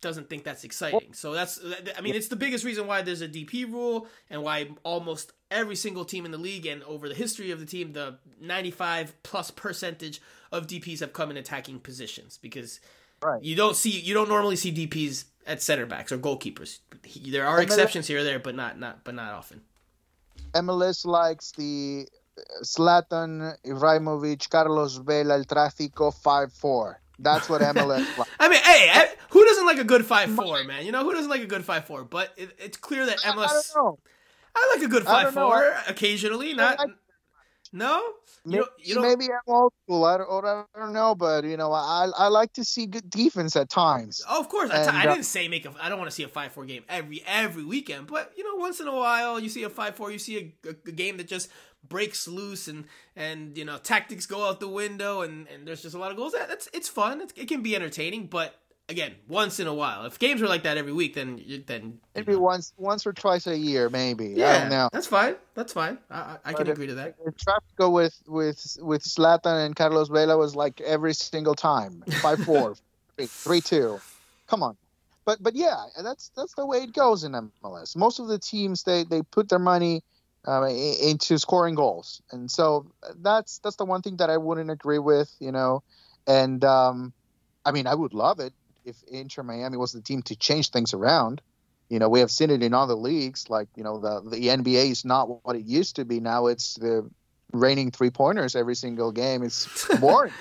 [0.03, 1.15] doesn't think that's exciting.
[1.15, 1.59] So that's
[1.97, 5.75] I mean it's the biggest reason why there's a DP rule and why almost every
[5.77, 9.51] single team in the league and over the history of the team the 95 plus
[9.51, 10.21] percentage
[10.53, 12.79] of DPs have come in attacking positions because
[13.23, 13.43] Right.
[13.43, 16.81] you don't see you don't normally see DPs at center backs or goalkeepers.
[17.27, 19.63] There are then- exceptions here or there but not not but not often.
[20.55, 22.07] MLS likes the
[22.63, 26.97] Zlatan Ibrahimovic, Carlos Vela, El Tráfico 5-4.
[27.19, 28.07] That's what MLS.
[28.41, 30.85] I mean, hey, I- who doesn't like a good 5-4, man?
[30.85, 32.09] You know, who doesn't like a good 5-4?
[32.11, 33.99] But it, it's clear that MLS I don't know.
[34.55, 36.55] I like a good 5 4 occasionally.
[36.55, 36.91] Not like-
[37.73, 38.03] no.
[38.49, 40.05] You don't, you Maybe I'm old school.
[40.05, 43.11] I don't, or I don't know, but you know, I I like to see good
[43.11, 44.23] defense at times.
[44.29, 44.71] Oh, of course.
[44.71, 45.73] And, I uh, didn't say make a.
[45.81, 48.55] I don't want to see a five four game every every weekend, but you know,
[48.55, 50.13] once in a while, you see a five four.
[50.13, 51.51] You see a, a, a game that just
[51.89, 52.85] breaks loose and
[53.15, 56.17] and you know tactics go out the window and and there's just a lot of
[56.17, 56.33] goals.
[56.33, 57.21] That, that's it's fun.
[57.21, 58.55] It's, it can be entertaining, but
[58.89, 60.05] again, once in a while.
[60.05, 62.41] If games are like that every week, then then Maybe know.
[62.41, 64.35] once once or twice a year, maybe.
[64.35, 64.89] I yeah, don't know.
[64.93, 65.37] that's fine.
[65.55, 65.99] That's fine.
[66.11, 67.17] I, I, can if- agree to that.
[67.25, 72.43] The Tráfico with with with Zlatan and Carlos Vela was like every single time five
[72.45, 72.75] four,
[73.19, 74.01] three two.
[74.47, 74.77] Come on,
[75.25, 77.97] but but yeah, that's that's the way it goes in MLS.
[77.97, 80.03] Most of the teams they they put their money
[80.47, 82.87] uh, into scoring goals, and so
[83.17, 85.83] that's that's the one thing that I wouldn't agree with, you know.
[86.27, 87.13] And um,
[87.65, 88.53] I mean, I would love it
[88.85, 91.41] if Inter Miami was the team to change things around.
[91.89, 94.91] You know, we have seen it in other leagues, like you know the the NBA
[94.91, 96.21] is not what it used to be.
[96.21, 97.09] Now it's the
[97.53, 99.43] raining three pointers every single game.
[99.43, 100.33] It's boring.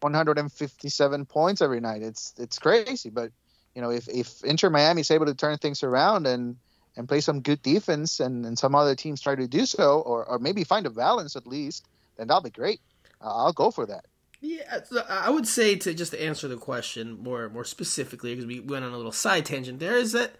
[0.00, 2.02] 157 points every night.
[2.02, 3.10] It's it's crazy.
[3.10, 3.30] But
[3.74, 6.56] you know, if if Inter Miami is able to turn things around and
[6.96, 10.24] and play some good defense, and, and some other teams try to do so, or
[10.24, 11.86] or maybe find a balance at least,
[12.16, 12.80] then that'll be great.
[13.20, 14.04] Uh, I'll go for that.
[14.44, 18.58] Yeah, I would say to just to answer the question more more specifically because we
[18.58, 20.32] went on a little side tangent there is that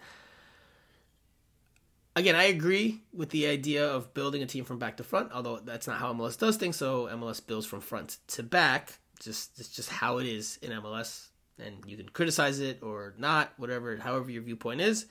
[2.13, 5.59] again I agree with the idea of building a team from back to front although
[5.59, 9.69] that's not how MLS does things so MLS builds from front to back just it's
[9.69, 11.27] just how it is in MLS
[11.57, 15.05] and you can criticize it or not whatever however your viewpoint is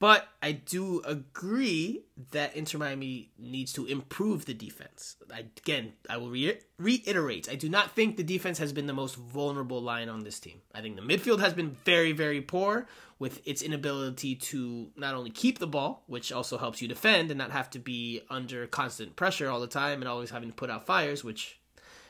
[0.00, 5.16] but I do agree that Inter Miami needs to improve the defense.
[5.32, 7.50] I, again, I will re- reiterate.
[7.50, 10.62] I do not think the defense has been the most vulnerable line on this team.
[10.74, 12.86] I think the midfield has been very, very poor
[13.18, 17.36] with its inability to not only keep the ball, which also helps you defend and
[17.36, 20.70] not have to be under constant pressure all the time and always having to put
[20.70, 21.60] out fires, which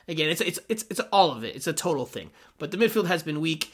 [0.07, 1.57] again, it's it's it's it's all of it.
[1.57, 2.31] It's a total thing.
[2.57, 3.73] But the midfield has been weak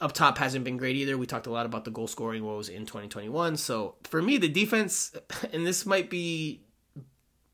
[0.00, 1.18] up top hasn't been great either.
[1.18, 3.56] We talked a lot about the goal scoring woes in 2021.
[3.56, 5.14] So for me, the defense,
[5.52, 6.62] and this might be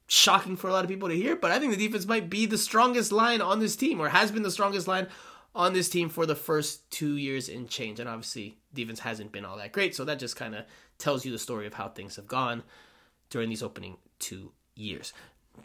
[0.08, 2.46] shocking for a lot of people to hear, but I think the defense might be
[2.46, 5.08] the strongest line on this team, or has been the strongest line
[5.54, 7.98] on this team for the first two years in change.
[7.98, 9.96] And obviously, defense hasn't been all that great.
[9.96, 10.64] So that just kind of
[10.98, 12.62] tells you the story of how things have gone
[13.30, 15.12] during these opening two years.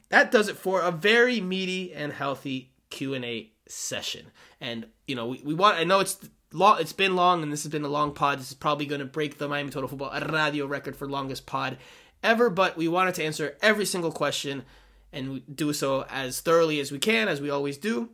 [0.10, 4.32] That does it for a very meaty and healthy Q&A session.
[4.60, 6.18] And, you know, we, we want, I know it's
[6.53, 8.40] long, it's been long and this has been a long pod.
[8.40, 11.78] This is probably going to break the Miami Total Football Radio record for longest pod
[12.23, 14.64] ever, but we wanted to answer every single question
[15.14, 18.10] and do so as thoroughly as we can, as we always do,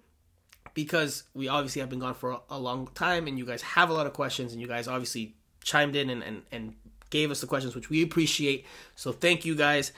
[0.74, 3.90] because we obviously have been gone for a, a long time and you guys have
[3.90, 6.76] a lot of questions and you guys obviously chimed in and, and, and
[7.10, 8.66] gave us the questions, which we appreciate.
[8.96, 9.92] So thank you guys.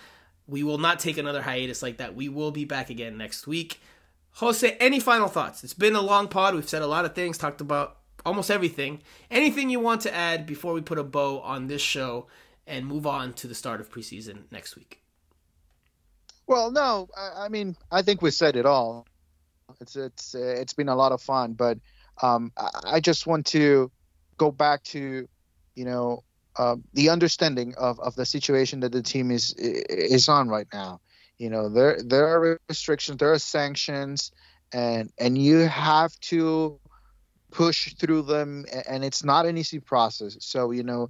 [0.47, 2.15] We will not take another hiatus like that.
[2.15, 3.79] We will be back again next week.
[4.33, 5.63] Jose, any final thoughts?
[5.63, 6.55] It's been a long pod.
[6.55, 9.01] We've said a lot of things, talked about almost everything.
[9.31, 12.27] Anything you want to add before we put a bow on this show
[12.67, 15.01] and move on to the start of preseason next week?
[16.47, 19.05] Well, no, I, I mean, I think we said it all.
[19.79, 21.77] It's it's uh, it's been a lot of fun, but
[22.21, 23.91] um, I, I just want to
[24.37, 25.27] go back to,
[25.75, 26.23] you know,
[26.57, 31.01] uh, the understanding of, of the situation that the team is is on right now.
[31.37, 34.31] You know, there there are restrictions, there are sanctions,
[34.73, 36.79] and and you have to
[37.51, 40.37] push through them, and it's not an easy process.
[40.39, 41.09] So you know,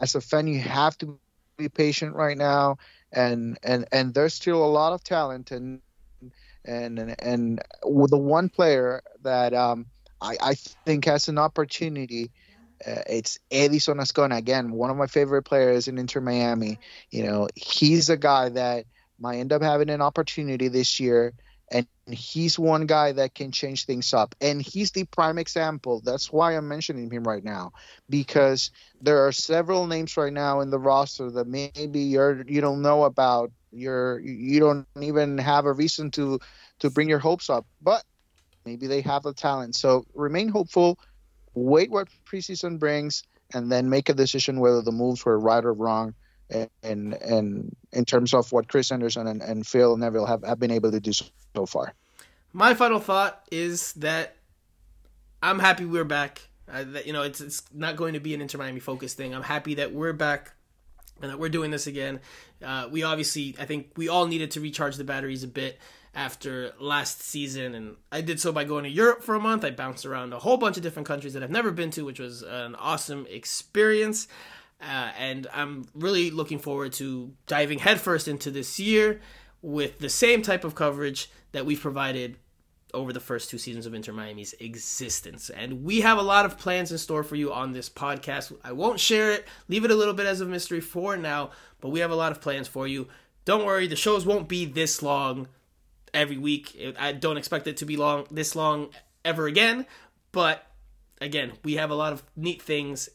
[0.00, 1.18] as a fan, you have to
[1.56, 2.76] be patient right now
[3.12, 5.80] and and and there's still a lot of talent and
[6.64, 7.62] and and, and
[8.08, 9.86] the one player that um,
[10.20, 12.30] I, I think has an opportunity.
[12.86, 16.78] Uh, it's Edison Azcona again, one of my favorite players in Inter Miami.
[17.10, 18.84] You know, he's a guy that
[19.18, 21.32] might end up having an opportunity this year,
[21.70, 24.34] and he's one guy that can change things up.
[24.40, 26.00] And he's the prime example.
[26.04, 27.72] That's why I'm mentioning him right now
[28.08, 28.70] because
[29.00, 33.04] there are several names right now in the roster that maybe you're you don't know
[33.04, 33.50] about.
[33.72, 36.38] You're you don't even have a reason to
[36.80, 38.04] to bring your hopes up, but
[38.64, 39.74] maybe they have the talent.
[39.74, 40.98] So remain hopeful.
[41.54, 45.72] Wait what preseason brings, and then make a decision whether the moves were right or
[45.72, 46.14] wrong
[46.50, 50.70] and and in terms of what Chris Henderson and, and Phil Neville have, have been
[50.70, 51.94] able to do so, far.
[52.52, 54.36] My final thought is that
[55.42, 56.42] I'm happy we're back.
[56.66, 59.34] That, you know, it's it's not going to be an Inter Miami focus thing.
[59.34, 60.52] I'm happy that we're back
[61.20, 62.20] and that we're doing this again.
[62.64, 65.78] Uh, we obviously, I think we all needed to recharge the batteries a bit
[66.14, 69.64] after last season, and I did so by going to Europe for a month.
[69.64, 72.18] I bounced around a whole bunch of different countries that I've never been to, which
[72.18, 74.26] was an awesome experience.
[74.80, 79.20] Uh, and I'm really looking forward to diving headfirst into this year
[79.62, 82.36] with the same type of coverage that we've provided
[82.94, 85.50] over the first two seasons of Inter Miami's existence.
[85.50, 88.56] And we have a lot of plans in store for you on this podcast.
[88.64, 91.50] I won't share it, leave it a little bit as a mystery for now,
[91.80, 93.08] but we have a lot of plans for you.
[93.44, 95.48] Don't worry, the shows won't be this long
[96.14, 96.94] every week.
[96.98, 98.88] I don't expect it to be long this long
[99.24, 99.86] ever again,
[100.32, 100.66] but
[101.20, 103.08] again, we have a lot of neat things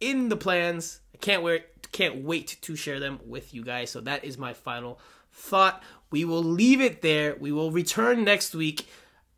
[0.00, 1.00] in the plans.
[1.14, 3.90] I can't wait can't wait to share them with you guys.
[3.90, 5.00] So that is my final
[5.32, 5.82] thought.
[6.10, 7.36] We will leave it there.
[7.38, 8.86] We will return next week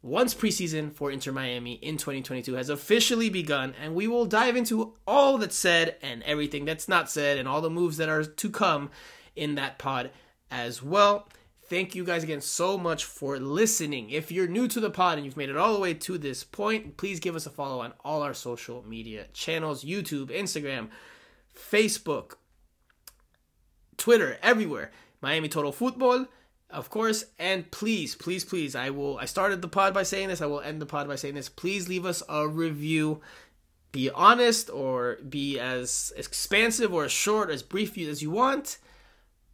[0.02, 4.94] once preseason for Inter Miami in 2022 has officially begun, and we will dive into
[5.06, 8.50] all that's said and everything that's not said and all the moves that are to
[8.50, 8.90] come
[9.34, 10.10] in that pod
[10.50, 11.28] as well.
[11.68, 14.08] Thank you guys again so much for listening.
[14.08, 16.42] If you're new to the pod and you've made it all the way to this
[16.42, 20.88] point, please give us a follow on all our social media channels YouTube, Instagram,
[21.54, 22.36] Facebook,
[23.98, 24.90] Twitter, everywhere.
[25.20, 26.26] Miami Total Football,
[26.70, 27.26] of course.
[27.38, 29.18] And please, please, please, I will.
[29.18, 30.40] I started the pod by saying this.
[30.40, 31.50] I will end the pod by saying this.
[31.50, 33.20] Please leave us a review.
[33.92, 38.78] Be honest or be as expansive or as short, as brief as you want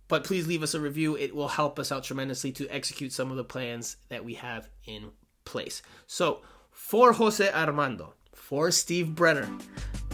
[0.08, 1.16] but please leave us a review.
[1.16, 4.68] It will help us out tremendously to execute some of the plans that we have
[4.86, 5.10] in
[5.44, 5.82] place.
[6.06, 9.48] So, for Jose Armando, for Steve Brenner,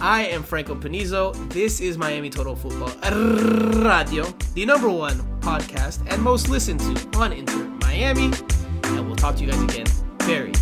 [0.01, 1.35] I am Franco Panizo.
[1.51, 2.89] This is Miami Total Football
[3.83, 8.31] Radio, the number one podcast and most listened to on Inter Miami.
[8.85, 9.87] And we'll talk to you guys again
[10.21, 10.53] very